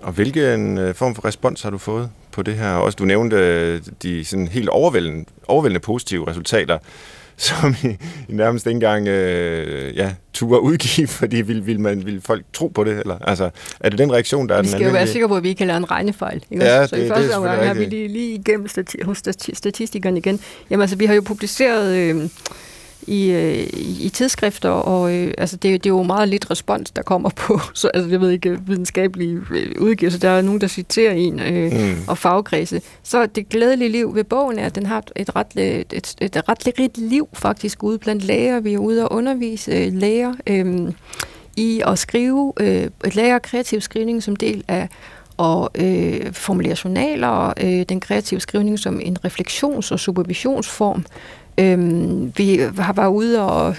Og 0.00 0.12
hvilken 0.12 0.78
øh, 0.78 0.94
form 0.94 1.14
for 1.14 1.24
respons 1.24 1.62
har 1.62 1.70
du 1.70 1.78
fået 1.78 2.10
på 2.32 2.42
det 2.42 2.54
her? 2.54 2.72
Også 2.72 2.96
du 2.96 3.04
nævnte 3.04 3.36
øh, 3.36 3.80
de 4.02 4.24
sådan 4.24 4.48
helt 4.48 4.68
overvældende, 4.68 5.24
overvældende 5.48 5.80
positive 5.80 6.28
resultater, 6.28 6.78
som 7.36 7.74
I, 7.84 7.86
I 8.28 8.32
nærmest 8.32 8.66
ikke 8.66 8.74
engang 8.74 9.08
øh, 9.08 9.96
ja, 9.96 10.12
turde 10.32 10.60
udgive, 10.60 11.06
fordi 11.20 11.36
vil, 11.36 11.66
vil, 11.66 11.80
man, 11.80 12.06
vil 12.06 12.20
folk 12.20 12.44
tro 12.52 12.68
på 12.68 12.84
det? 12.84 12.98
Eller? 12.98 13.18
Altså, 13.18 13.50
er 13.80 13.88
det 13.88 13.98
den 13.98 14.12
reaktion, 14.12 14.48
der 14.48 14.54
er 14.54 14.58
den 14.58 14.66
Vi 14.66 14.70
skal 14.72 14.86
jo 14.86 14.92
være 14.92 15.06
sikre 15.06 15.28
på, 15.28 15.36
at 15.36 15.42
vi 15.42 15.48
ikke 15.48 15.58
kan 15.58 15.66
lave 15.66 15.76
en 15.76 15.90
regnefejl. 15.90 16.44
Ikke? 16.50 16.64
Ja, 16.64 16.86
så 16.86 16.96
det, 16.96 17.04
i 17.04 17.08
første 17.08 17.28
det 17.28 17.36
omgang 17.36 17.66
har 17.66 17.74
vi 17.74 17.84
lige, 17.84 18.08
lige 18.08 18.34
igennem 18.34 18.66
stati- 18.66 19.04
hos 19.04 19.18
statistikeren 19.54 20.16
igen. 20.16 20.40
Jamen 20.70 20.80
altså, 20.82 20.96
vi 20.96 21.06
har 21.06 21.14
jo 21.14 21.20
publiceret... 21.20 21.96
Øh, 21.96 22.28
i, 23.06 23.30
øh, 23.30 23.66
i 24.00 24.10
tidsskrifter, 24.12 24.68
og 24.68 25.14
øh, 25.14 25.34
altså 25.38 25.56
det, 25.56 25.84
det 25.84 25.90
er 25.90 25.94
jo 25.94 26.02
meget 26.02 26.28
lidt 26.28 26.50
respons, 26.50 26.90
der 26.90 27.02
kommer 27.02 27.28
på, 27.28 27.60
så 27.74 27.90
altså, 27.94 28.10
jeg 28.10 28.20
ved 28.20 28.30
ikke, 28.30 28.58
videnskabelige 28.66 29.40
øh, 29.50 29.72
udgivelser, 29.78 30.20
der 30.20 30.28
er 30.28 30.42
nogen, 30.42 30.60
der 30.60 30.66
citerer 30.66 31.12
en, 31.12 31.40
øh, 31.40 31.72
mm. 31.72 31.96
og 32.08 32.18
fagkredse. 32.18 32.82
Så 33.02 33.26
det 33.26 33.48
glædelige 33.48 33.88
liv 33.88 34.14
ved 34.14 34.24
bogen 34.24 34.58
er, 34.58 34.66
at 34.66 34.74
den 34.74 34.86
har 34.86 35.04
et 35.16 35.36
ret, 35.36 35.56
et, 35.56 35.92
et, 35.92 36.14
et 36.20 36.48
ret 36.48 36.68
rigt 36.78 36.98
liv 36.98 37.28
faktisk 37.32 37.82
ude 37.82 37.98
blandt 37.98 38.24
læger. 38.24 38.60
Vi 38.60 38.74
er 38.74 38.78
ude 38.78 39.08
og 39.08 39.16
undervise 39.16 39.72
øh, 39.72 39.92
læger 39.92 40.34
øh, 40.46 40.92
i 41.56 41.82
at 41.86 41.98
skrive, 41.98 42.52
øh, 42.60 42.90
lærer 43.14 43.38
kreativ 43.38 43.80
skrivning 43.80 44.22
som 44.22 44.36
del 44.36 44.64
af 44.68 44.88
og 45.40 45.70
øh, 45.74 46.32
formulere 46.32 46.76
journaler, 46.84 47.52
øh, 47.60 47.82
den 47.88 48.00
kreative 48.00 48.40
skrivning 48.40 48.78
som 48.78 49.00
en 49.00 49.16
refleksions- 49.24 49.92
og 49.92 50.00
supervisionsform, 50.00 51.04
Øhm, 51.58 52.32
vi 52.36 52.56
har 52.78 52.92
været 52.92 53.10
ude 53.10 53.42
og 53.42 53.76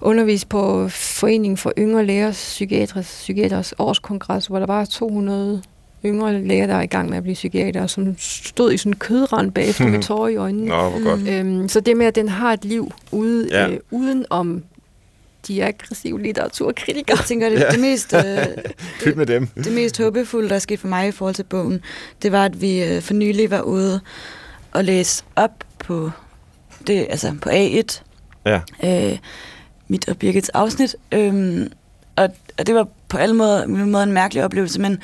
undervist 0.00 0.48
på 0.48 0.88
Foreningen 0.88 1.56
for 1.56 1.72
Yngre 1.78 2.06
Lægers 2.06 2.36
Psykiaters, 2.36 3.06
Psykiaters 3.06 3.74
årskongres, 3.78 4.46
hvor 4.46 4.58
der 4.58 4.66
var 4.66 4.84
200 4.84 5.62
yngre 6.04 6.42
læger, 6.42 6.66
der 6.66 6.74
er 6.74 6.82
i 6.82 6.86
gang 6.86 7.08
med 7.08 7.16
at 7.16 7.22
blive 7.22 7.34
psykiater, 7.34 7.86
som 7.86 8.14
stod 8.18 8.72
i 8.72 8.76
sådan 8.76 8.92
en 8.92 8.96
kødrand 8.96 9.52
bagefter 9.52 9.86
med 9.92 10.02
tårer 10.02 10.28
i 10.28 10.36
øjnene. 10.36 10.66
Nå, 10.66 10.90
hvor 10.90 11.04
godt. 11.04 11.28
Øhm, 11.28 11.68
så 11.68 11.80
det 11.80 11.96
med, 11.96 12.06
at 12.06 12.14
den 12.14 12.28
har 12.28 12.52
et 12.52 12.64
liv 12.64 12.92
ude, 13.12 13.48
ja. 13.50 13.68
øh, 13.68 13.78
uden 13.90 14.26
om 14.30 14.62
de 15.48 15.64
aggressive 15.64 16.22
litteraturkritikere. 16.22 17.16
Jeg 17.18 17.26
tænker, 17.26 17.48
det, 17.48 17.60
ja. 17.60 17.70
det 17.70 17.80
mest... 17.80 18.14
Øh, 19.04 19.16
med 19.16 19.26
dem. 19.26 19.46
Det 19.46 19.72
mest 19.72 19.98
håbefulde, 19.98 20.48
der 20.48 20.58
skete 20.58 20.80
for 20.80 20.88
mig 20.88 21.08
i 21.08 21.10
forhold 21.10 21.34
til 21.34 21.42
bogen, 21.42 21.80
det 22.22 22.32
var, 22.32 22.44
at 22.44 22.60
vi 22.60 22.82
øh, 22.84 23.02
for 23.02 23.14
nylig 23.14 23.50
var 23.50 23.60
ude 23.60 24.00
og 24.72 24.84
læse 24.84 25.24
op 25.36 25.64
på 25.78 26.10
det, 26.86 27.06
altså 27.10 27.34
på 27.42 27.50
A1. 27.50 28.02
Ja. 28.46 28.60
Øh, 28.84 29.18
mit 29.88 30.08
og 30.08 30.18
Birgits 30.18 30.48
afsnit. 30.48 30.96
Øhm, 31.12 31.72
og, 32.16 32.28
og 32.58 32.66
det 32.66 32.74
var 32.74 32.88
på 33.08 33.16
alle 33.16 33.34
måder, 33.34 33.66
måder 33.66 34.04
en 34.04 34.12
mærkelig 34.12 34.44
oplevelse, 34.44 34.80
men 34.80 34.98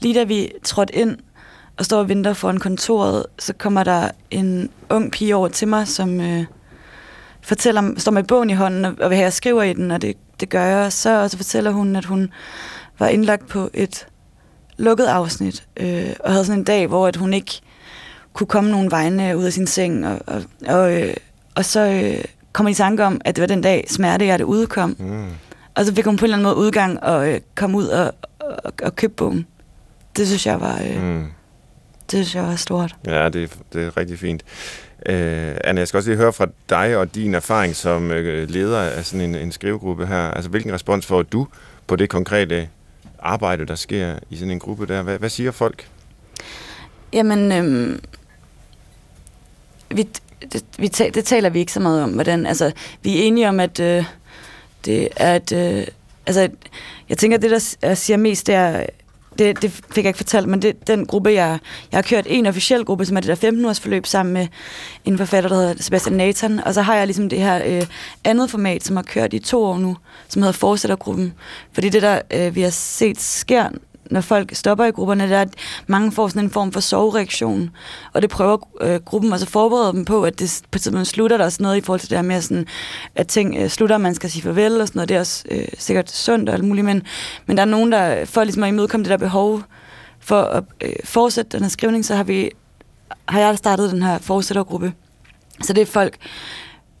lige 0.00 0.14
da 0.14 0.24
vi 0.24 0.50
trådte 0.64 0.94
ind 0.94 1.16
og 1.76 1.84
står 1.84 1.98
og 1.98 2.08
venter 2.08 2.32
foran 2.32 2.58
kontoret, 2.58 3.26
så 3.38 3.52
kommer 3.52 3.84
der 3.84 4.10
en 4.30 4.70
ung 4.90 5.12
pige 5.12 5.36
over 5.36 5.48
til 5.48 5.68
mig, 5.68 5.88
som 5.88 6.20
øh, 6.20 6.44
fortæller, 7.40 7.92
står 7.96 8.12
med 8.12 8.22
bogen 8.22 8.50
i 8.50 8.54
hånden, 8.54 8.84
og 8.84 9.10
vil 9.10 9.16
have, 9.16 9.24
jeg 9.24 9.32
skriver 9.32 9.62
i 9.62 9.72
den, 9.72 9.90
og 9.90 10.02
det, 10.02 10.16
det 10.40 10.48
gør 10.48 10.64
jeg 10.64 10.92
så, 10.92 11.22
og 11.22 11.30
så 11.30 11.36
fortæller 11.36 11.70
hun, 11.70 11.96
at 11.96 12.04
hun 12.04 12.30
var 12.98 13.08
indlagt 13.08 13.48
på 13.48 13.70
et 13.74 14.06
lukket 14.76 15.04
afsnit, 15.04 15.66
øh, 15.76 16.10
og 16.20 16.32
havde 16.32 16.44
sådan 16.44 16.58
en 16.58 16.64
dag, 16.64 16.86
hvor 16.86 17.06
at 17.06 17.16
hun 17.16 17.34
ikke 17.34 17.60
kunne 18.32 18.46
komme 18.46 18.70
nogen 18.70 18.90
vegne 18.90 19.36
ud 19.36 19.44
af 19.44 19.52
sin 19.52 19.66
seng, 19.66 20.06
og, 20.06 20.18
og, 20.26 20.42
og 20.66 20.92
øh, 21.02 21.14
og 21.54 21.64
så 21.64 21.80
øh, 21.80 22.24
kom 22.52 22.68
i 22.68 22.74
tanke 22.74 23.04
om, 23.04 23.20
at 23.24 23.36
det 23.36 23.42
var 23.42 23.46
den 23.46 23.62
dag, 23.62 23.84
smertehjerte 23.88 24.46
udkom. 24.46 24.96
Mm. 24.98 25.26
Og 25.74 25.84
så 25.84 25.94
fik 25.94 26.04
hun 26.04 26.16
på 26.16 26.24
en 26.24 26.24
eller 26.24 26.36
anden 26.36 26.44
måde 26.44 26.56
udgang 26.56 27.02
og 27.02 27.28
øh, 27.28 27.40
kom 27.54 27.74
ud 27.74 27.86
og, 27.86 28.14
og, 28.38 28.72
og 28.82 28.96
købe 28.96 29.12
bogen. 29.12 29.46
Det 30.16 30.26
synes 30.26 30.46
jeg 30.46 30.60
var... 30.60 30.80
Øh, 30.82 31.02
mm. 31.02 31.26
Det 32.10 32.26
synes 32.26 32.34
jeg 32.34 32.44
var 32.44 32.56
stort. 32.56 32.96
Ja, 33.06 33.28
det, 33.28 33.58
det 33.72 33.84
er 33.84 33.96
rigtig 33.96 34.18
fint. 34.18 34.42
Øh, 35.06 35.56
Anna, 35.64 35.78
jeg 35.78 35.88
skal 35.88 35.98
også 35.98 36.10
lige 36.10 36.18
høre 36.18 36.32
fra 36.32 36.46
dig 36.70 36.96
og 36.96 37.14
din 37.14 37.34
erfaring 37.34 37.76
som 37.76 38.10
øh, 38.10 38.50
leder 38.50 38.80
af 38.80 39.04
sådan 39.04 39.20
en, 39.20 39.34
en 39.34 39.52
skrivegruppe 39.52 40.06
her. 40.06 40.30
Altså, 40.30 40.50
hvilken 40.50 40.72
respons 40.72 41.06
får 41.06 41.22
du 41.22 41.46
på 41.86 41.96
det 41.96 42.08
konkrete 42.10 42.68
arbejde, 43.18 43.66
der 43.66 43.74
sker 43.74 44.18
i 44.30 44.36
sådan 44.36 44.50
en 44.50 44.58
gruppe 44.58 44.86
der? 44.86 45.02
Hvad, 45.02 45.18
hvad 45.18 45.28
siger 45.28 45.50
folk? 45.50 45.88
Jamen, 47.12 47.52
øh, 47.52 47.98
vi, 49.90 50.08
det, 50.52 50.64
vi 50.78 50.88
ta- 50.88 51.10
det 51.14 51.24
taler 51.24 51.50
vi 51.50 51.58
ikke 51.58 51.72
så 51.72 51.80
meget 51.80 52.02
om, 52.02 52.10
hvordan, 52.10 52.46
altså, 52.46 52.72
vi 53.02 53.18
er 53.18 53.22
enige 53.22 53.48
om, 53.48 53.60
at 53.60 53.80
øh, 53.80 54.04
det 54.84 55.08
er 55.16 55.34
at, 55.34 55.52
øh, 55.52 55.86
altså, 56.26 56.48
jeg 57.08 57.18
tænker, 57.18 57.38
det 57.38 57.50
der 57.82 57.94
siger 57.94 58.16
mest, 58.16 58.46
det 58.46 58.54
er, 58.54 58.86
det, 59.38 59.62
det 59.62 59.70
fik 59.70 60.04
jeg 60.04 60.08
ikke 60.08 60.16
fortalt, 60.16 60.48
men 60.48 60.62
det 60.62 60.86
den 60.86 61.06
gruppe, 61.06 61.30
jeg, 61.30 61.58
jeg 61.92 61.98
har 61.98 62.02
kørt 62.02 62.26
en 62.28 62.46
officiel 62.46 62.84
gruppe, 62.84 63.06
som 63.06 63.16
er 63.16 63.20
det 63.20 63.42
der 63.42 63.50
15-års 63.50 63.80
forløb 63.80 64.06
sammen 64.06 64.32
med 64.32 64.46
en 65.04 65.18
forfatter, 65.18 65.50
der 65.50 65.56
hedder 65.56 65.82
Sebastian 65.82 66.16
Nathan, 66.16 66.60
og 66.64 66.74
så 66.74 66.82
har 66.82 66.94
jeg 66.96 67.06
ligesom 67.06 67.28
det 67.28 67.38
her 67.38 67.62
øh, 67.66 67.86
andet 68.24 68.50
format, 68.50 68.84
som 68.84 68.96
har 68.96 69.02
kørt 69.02 69.32
i 69.34 69.38
to 69.38 69.64
år 69.64 69.78
nu, 69.78 69.96
som 70.28 70.42
hedder 70.42 70.52
Fortsættergruppen. 70.52 71.34
Fordi 71.72 71.88
det 71.88 72.02
der, 72.02 72.20
øh, 72.30 72.54
vi 72.54 72.60
har 72.60 72.70
set 72.70 73.20
sker, 73.20 73.68
når 74.10 74.20
folk 74.20 74.54
stopper 74.54 74.84
i 74.84 74.90
grupperne, 74.90 75.24
det 75.24 75.32
er, 75.32 75.40
at 75.40 75.54
mange 75.86 76.12
får 76.12 76.28
sådan 76.28 76.44
en 76.44 76.50
form 76.50 76.72
for 76.72 76.80
sovereaktion, 76.80 77.70
og 78.12 78.22
det 78.22 78.30
prøver 78.30 78.68
øh, 78.80 79.00
gruppen 79.00 79.32
også 79.32 79.44
at 79.44 79.50
forberede 79.50 79.92
dem 79.92 80.04
på, 80.04 80.24
at 80.24 80.38
det 80.38 80.62
på 80.70 80.76
et 80.76 80.82
tidspunkt 80.82 81.06
slutter 81.06 81.36
der 81.36 81.44
også 81.44 81.62
noget 81.62 81.76
i 81.76 81.80
forhold 81.80 82.00
til 82.00 82.10
det 82.10 82.18
her 82.18 82.22
med, 82.22 82.40
sådan, 82.40 82.66
at 83.14 83.28
ting 83.28 83.56
øh, 83.56 83.68
slutter, 83.68 83.96
og 83.96 84.00
man 84.00 84.14
skal 84.14 84.30
sige 84.30 84.42
farvel 84.42 84.80
og 84.80 84.88
sådan 84.88 84.98
noget. 84.98 85.08
Det 85.08 85.14
er 85.14 85.20
også 85.20 85.44
øh, 85.50 85.68
sikkert 85.78 86.10
sundt 86.10 86.48
og 86.48 86.54
alt 86.54 86.64
muligt, 86.64 86.84
men, 86.84 87.02
men 87.46 87.56
der 87.56 87.62
er 87.62 87.66
nogen, 87.66 87.92
der 87.92 88.24
for 88.24 88.44
ligesom 88.44 88.62
at 88.62 88.68
imødekomme 88.68 89.04
det 89.04 89.10
der 89.10 89.16
behov 89.16 89.62
for 90.20 90.40
at 90.42 90.64
øh, 90.80 90.92
fortsætte 91.04 91.50
den 91.50 91.62
her 91.64 91.70
skrivning, 91.70 92.04
så 92.04 92.14
har 92.14 92.24
vi 92.24 92.50
har 93.28 93.40
jeg 93.40 93.58
startet 93.58 93.92
den 93.92 94.02
her 94.02 94.18
fortsættergruppe, 94.18 94.92
Så 95.62 95.72
det 95.72 95.82
er 95.82 95.86
folk, 95.86 96.16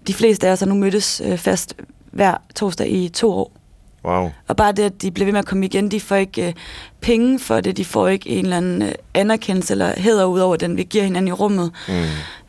de 0.06 0.14
fleste 0.14 0.48
af 0.48 0.52
os 0.52 0.60
har 0.60 0.66
nu 0.66 0.74
mødtes 0.74 1.22
øh, 1.24 1.38
fast 1.38 1.74
hver 2.12 2.34
torsdag 2.54 2.90
i 2.90 3.08
to 3.08 3.32
år. 3.32 3.57
Wow. 4.04 4.30
Og 4.48 4.56
bare 4.56 4.72
det, 4.72 4.82
at 4.82 5.02
de 5.02 5.10
bliver 5.10 5.24
ved 5.26 5.32
med 5.32 5.38
at 5.38 5.46
komme 5.46 5.66
igen, 5.66 5.90
de 5.90 6.00
får 6.00 6.16
ikke 6.16 6.46
øh, 6.46 6.52
penge 7.00 7.38
for 7.38 7.60
det, 7.60 7.76
de 7.76 7.84
får 7.84 8.08
ikke 8.08 8.30
en 8.30 8.44
eller 8.44 8.56
anden 8.56 8.82
øh, 8.82 8.92
anerkendelse 9.14 9.74
eller 9.74 9.92
hæder 10.00 10.24
ud 10.24 10.40
over 10.40 10.56
den, 10.56 10.76
vi 10.76 10.82
giver 10.82 11.04
hinanden 11.04 11.28
i 11.28 11.32
rummet. 11.32 11.72
Mm. 11.88 11.94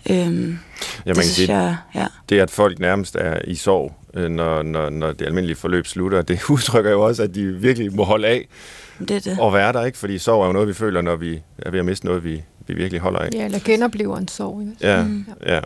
Øhm, 0.09 0.59
Ja, 1.05 1.09
det 1.09 1.15
kan 1.15 1.23
synes 1.23 1.35
sige, 1.35 1.57
jeg, 1.57 1.75
ja. 1.95 2.07
det 2.29 2.39
at 2.39 2.51
folk 2.51 2.79
nærmest 2.79 3.15
er 3.15 3.39
i 3.47 3.55
sorg, 3.55 3.95
øh, 4.13 4.29
når, 4.29 4.63
når, 4.63 4.89
når 4.89 5.11
det 5.11 5.25
almindelige 5.25 5.55
forløb 5.55 5.87
slutter, 5.87 6.21
det 6.21 6.39
udtrykker 6.49 6.91
jo 6.91 7.01
også, 7.01 7.23
at 7.23 7.35
de 7.35 7.45
virkelig 7.45 7.95
må 7.95 8.03
holde 8.03 8.27
af 8.27 8.47
Det 8.99 9.11
er 9.11 9.19
det. 9.19 9.37
og 9.39 9.53
være 9.53 9.73
der, 9.73 9.85
ikke? 9.85 9.97
Fordi 9.97 10.17
sorg 10.17 10.41
er 10.43 10.47
jo 10.47 10.53
noget, 10.53 10.67
vi 10.67 10.73
føler, 10.73 11.01
når 11.01 11.15
vi 11.15 11.41
er 11.59 11.71
ved 11.71 11.79
at 11.79 11.85
miste 11.85 12.05
noget, 12.05 12.23
vi, 12.23 12.43
vi 12.67 12.73
virkelig 12.73 13.01
holder 13.01 13.19
af. 13.19 13.29
Ja, 13.33 13.45
eller 13.45 13.59
genoplever 13.65 14.17
en 14.17 14.27
sorg. 14.27 14.61
ikke? 14.61 14.73
Ja, 14.81 15.03
Mm. 15.03 15.25
ja. 15.45 15.59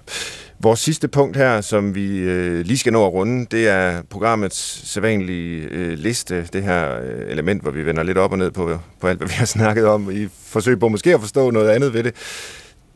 Vores 0.59 0.79
sidste 0.79 1.07
punkt 1.07 1.37
her, 1.37 1.61
som 1.61 1.95
vi 1.95 2.17
øh, 2.17 2.65
lige 2.65 2.77
skal 2.77 2.93
nå 2.93 3.05
at 3.05 3.13
runde, 3.13 3.45
det 3.51 3.67
er 3.67 4.01
programmets 4.09 4.89
sædvanlige 4.91 5.67
øh, 5.71 5.93
liste, 5.97 6.47
det 6.53 6.63
her 6.63 6.99
øh, 7.01 7.31
element, 7.31 7.61
hvor 7.61 7.71
vi 7.71 7.85
vender 7.85 8.03
lidt 8.03 8.17
op 8.17 8.31
og 8.31 8.37
ned 8.37 8.51
på, 8.51 8.77
på 9.01 9.07
alt, 9.07 9.17
hvad 9.17 9.27
vi 9.27 9.33
har 9.33 9.45
snakket 9.45 9.85
om, 9.87 10.11
i 10.11 10.27
forsøg 10.45 10.79
på 10.79 10.87
måske 10.87 11.13
at 11.13 11.19
forstå 11.19 11.51
noget 11.51 11.69
andet 11.69 11.93
ved 11.93 12.03
det. 12.03 12.15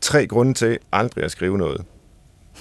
Tre 0.00 0.26
grunde 0.26 0.54
til 0.54 0.78
aldrig 0.92 1.24
at 1.24 1.30
skrive 1.30 1.58
noget. 1.58 1.82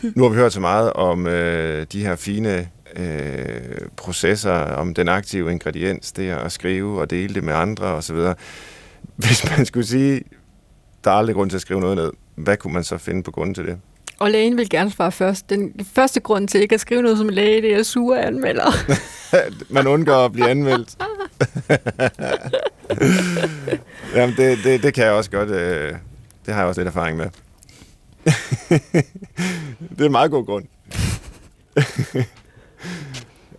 Nu 0.15 0.23
har 0.23 0.29
vi 0.29 0.35
hørt 0.35 0.53
så 0.53 0.59
meget 0.59 0.93
om 0.93 1.27
øh, 1.27 1.85
de 1.91 2.01
her 2.01 2.15
fine 2.15 2.67
øh, 2.97 3.87
processer, 3.95 4.53
om 4.53 4.93
den 4.93 5.07
aktive 5.07 5.51
ingrediens, 5.51 6.11
det 6.11 6.29
at 6.29 6.51
skrive 6.51 7.01
og 7.01 7.09
dele 7.09 7.33
det 7.33 7.43
med 7.43 7.53
andre 7.53 7.85
osv. 7.85 8.17
Hvis 9.15 9.57
man 9.57 9.65
skulle 9.65 9.87
sige, 9.87 10.21
der 11.03 11.11
er 11.11 11.15
aldrig 11.15 11.35
grund 11.35 11.49
til 11.49 11.57
at 11.57 11.61
skrive 11.61 11.79
noget 11.79 11.95
ned, 11.95 12.11
hvad 12.35 12.57
kunne 12.57 12.73
man 12.73 12.83
så 12.83 12.97
finde 12.97 13.23
på 13.23 13.31
grunden 13.31 13.55
til 13.55 13.65
det? 13.65 13.77
Og 14.19 14.31
lægen 14.31 14.57
vil 14.57 14.69
gerne 14.69 14.91
svare 14.91 15.11
først. 15.11 15.49
Den 15.49 15.85
første 15.93 16.19
grund 16.19 16.47
til 16.47 16.61
ikke 16.61 16.75
at 16.75 16.81
skrive 16.81 17.01
noget 17.01 17.17
som 17.17 17.29
læge, 17.29 17.61
det 17.61 17.73
er 17.73 17.83
sure 17.83 18.25
anmelder. 18.25 18.71
man 19.73 19.87
undgår 19.87 20.25
at 20.25 20.31
blive 20.31 20.49
anmeldt. 20.49 20.95
Jamen, 24.15 24.35
det, 24.35 24.57
det, 24.63 24.83
det 24.83 24.93
kan 24.93 25.03
jeg 25.03 25.13
også 25.13 25.31
godt. 25.31 25.49
Øh, 25.49 25.95
det 26.45 26.53
har 26.53 26.61
jeg 26.61 26.67
også 26.67 26.81
lidt 26.81 26.87
erfaring 26.87 27.17
med. 27.17 27.29
det 29.89 30.01
er 30.01 30.05
en 30.05 30.11
meget 30.11 30.31
god 30.31 30.45
grund. 30.45 30.65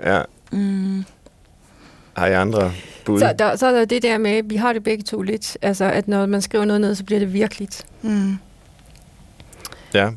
Ja. 0.05 0.22
Mm. 0.53 1.05
Har 2.16 2.26
I 2.26 2.32
andre 2.32 2.72
bud? 3.05 3.18
så, 3.20 3.34
der, 3.38 3.57
så 3.57 3.66
er 3.66 3.72
der 3.72 3.84
det 3.84 4.03
der 4.03 4.18
med, 4.18 4.42
vi 4.44 4.57
har 4.57 4.72
det 4.72 4.84
begge 4.84 5.05
to 5.05 5.22
lidt, 5.22 5.57
altså 5.62 5.84
at 5.84 6.09
når 6.09 6.26
man 6.26 6.42
skriver 6.42 6.64
noget 6.64 6.80
ned, 6.80 6.94
så 6.94 7.05
bliver 7.05 7.18
det 7.18 7.32
virkeligt. 7.32 7.86
Mm. 8.03 8.36
Ja, 9.94 10.11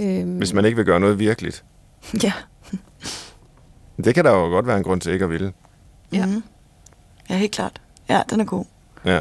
Øhm, 0.00 0.36
hvis 0.36 0.52
man 0.52 0.64
ikke 0.64 0.76
vil 0.76 0.84
gøre 0.84 1.00
noget 1.00 1.18
virkeligt. 1.18 1.64
Ja. 2.22 2.32
Det 4.04 4.14
kan 4.14 4.24
der 4.24 4.30
jo 4.30 4.38
godt 4.38 4.66
være 4.66 4.76
en 4.76 4.82
grund 4.82 5.00
til 5.00 5.12
ikke 5.12 5.24
at 5.24 5.30
ville. 5.30 5.52
Ja. 6.12 6.26
Mm. 6.26 6.42
Ja, 7.30 7.36
helt 7.36 7.52
klart. 7.52 7.80
Ja, 8.08 8.22
den 8.30 8.40
er 8.40 8.44
god. 8.44 8.64
Ja. 9.04 9.20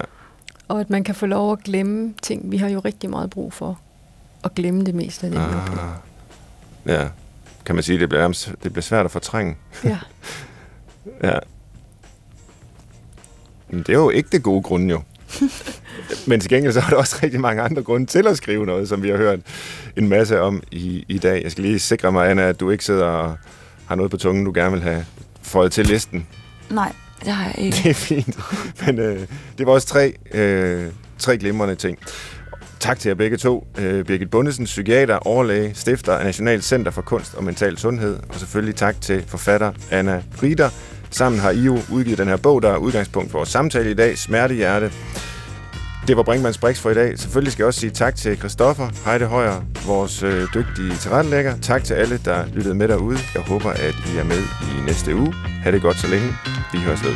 Og 0.68 0.80
at 0.80 0.90
man 0.90 1.04
kan 1.04 1.16
få 1.16 1.26
lov 1.26 1.52
at 1.54 1.60
glemme 1.64 2.14
ting. 2.22 2.52
Vi 2.52 2.58
har 2.58 2.70
jo 2.70 2.80
rigtig 2.80 3.10
meget 3.10 3.30
brug 3.30 3.54
for 3.54 3.80
at 4.44 4.56
glemme 4.56 4.84
det 4.84 4.96
meste 4.96 5.26
af 5.28 5.32
det, 5.32 5.40
vi. 5.40 5.46
Ah. 5.46 5.90
Ja. 6.86 7.08
Kan 7.70 7.76
man 7.76 7.84
sige, 7.84 8.00
det 8.00 8.10
bliver, 8.10 8.54
det 8.64 8.74
bliver 8.74 8.82
svært 8.82 9.06
at 9.06 9.12
fortrænge. 9.12 9.56
Ja. 9.84 9.98
Ja. 11.24 11.40
Men 13.70 13.80
det 13.80 13.90
er 13.90 13.94
jo 13.94 14.10
ikke 14.10 14.30
det 14.32 14.44
gode 14.44 14.62
grunde 14.62 14.90
jo. 14.90 15.02
Men 16.28 16.40
til 16.40 16.50
gengæld 16.50 16.74
så 16.74 16.80
er 16.80 16.90
der 16.90 16.96
også 16.96 17.20
rigtig 17.24 17.40
mange 17.40 17.62
andre 17.62 17.84
grunde 17.84 18.06
til 18.06 18.28
at 18.28 18.38
skrive 18.38 18.66
noget, 18.66 18.90
som 18.90 19.04
vi 19.04 19.10
har 19.10 19.18
hørt 19.18 19.40
en 19.98 20.10
masse 20.10 20.42
om 20.42 20.64
i, 20.72 21.06
i 21.08 21.18
dag. 21.18 21.44
Jeg 21.44 21.52
skal 21.52 21.64
lige 21.64 21.80
sikre 21.80 22.12
mig, 22.12 22.30
Anna, 22.30 22.42
at 22.42 22.60
du 22.60 22.70
ikke 22.70 22.86
sidder 22.86 23.06
og 23.06 23.38
har 23.86 23.96
noget 23.96 24.12
på 24.12 24.18
tungen, 24.18 24.46
du 24.46 24.52
gerne 24.56 24.72
vil 24.72 24.82
have 24.82 25.06
fået 25.42 25.72
til 25.72 25.86
listen. 25.88 26.28
Nej, 26.70 26.94
det 27.20 27.28
har 27.34 27.46
jeg 27.46 27.66
ikke. 27.66 27.78
Det 27.84 27.90
er 27.90 27.94
fint. 27.94 28.40
Men 28.86 29.00
øh, 29.00 29.28
det 29.58 29.66
var 29.66 29.72
også 29.72 29.88
tre, 29.88 30.14
øh, 30.34 30.92
tre 31.20 31.38
glimrende 31.38 31.76
ting. 31.76 31.98
Tak 32.80 33.00
til 33.00 33.10
jer 33.10 33.16
begge 33.16 33.38
to. 33.38 33.68
Øh, 33.78 34.06
Birgit 34.06 34.32
Bundesen, 34.32 34.66
psykiater, 34.66 35.18
overlæge, 35.18 35.72
stifter 35.76 36.14
af 36.14 36.26
National 36.26 36.62
Center 36.62 36.92
for 36.92 37.02
Kunst 37.02 37.36
og 37.36 37.44
Mental 37.44 37.78
Sundhed. 37.78 38.18
Og 38.30 38.36
selvfølgelig 38.36 38.76
tak 38.76 39.02
til 39.02 39.24
forfatter 39.28 39.72
Anna 39.92 40.24
Rieder. 40.44 40.70
Sammen 41.12 41.42
har 41.42 41.52
I 41.52 41.60
jo 41.60 41.80
udgivet 41.92 42.18
den 42.18 42.28
her 42.28 42.38
bog, 42.38 42.62
der 42.62 42.70
er 42.70 42.78
udgangspunkt 42.78 43.32
for 43.32 43.40
vores 43.40 43.50
samtale 43.50 43.92
i 43.92 43.94
dag, 43.94 44.18
Smertehjerte. 44.18 44.92
Det 46.08 46.18
var 46.18 46.24
Brinkmanns 46.24 46.58
Brix 46.58 46.80
for 46.80 46.90
i 46.90 46.94
dag. 46.94 47.20
Selvfølgelig 47.20 47.52
skal 47.52 47.64
jeg 47.64 47.68
også 47.68 47.80
sige 47.80 47.90
tak 47.90 48.16
til 48.16 48.38
Christoffer 48.38 48.90
Heide 49.06 49.26
Højer, 49.26 49.62
vores 49.86 50.24
øh, 50.24 50.48
dygtige 50.54 50.96
tilrettelægger. 50.96 51.58
Tak 51.62 51.84
til 51.84 51.94
alle, 51.94 52.20
der 52.26 52.46
lyttede 52.54 52.76
med 52.76 52.88
derude. 52.88 53.18
Jeg 53.34 53.42
håber, 53.42 53.70
at 53.70 53.96
I 54.14 54.18
er 54.18 54.24
med 54.24 54.42
i 54.62 54.86
næste 54.86 55.16
uge. 55.16 55.34
Ha' 55.64 55.72
det 55.72 55.82
godt 55.82 55.98
så 55.98 56.08
længe. 56.08 56.28
Vi 56.74 56.78
høres 56.78 57.04
ved. 57.04 57.16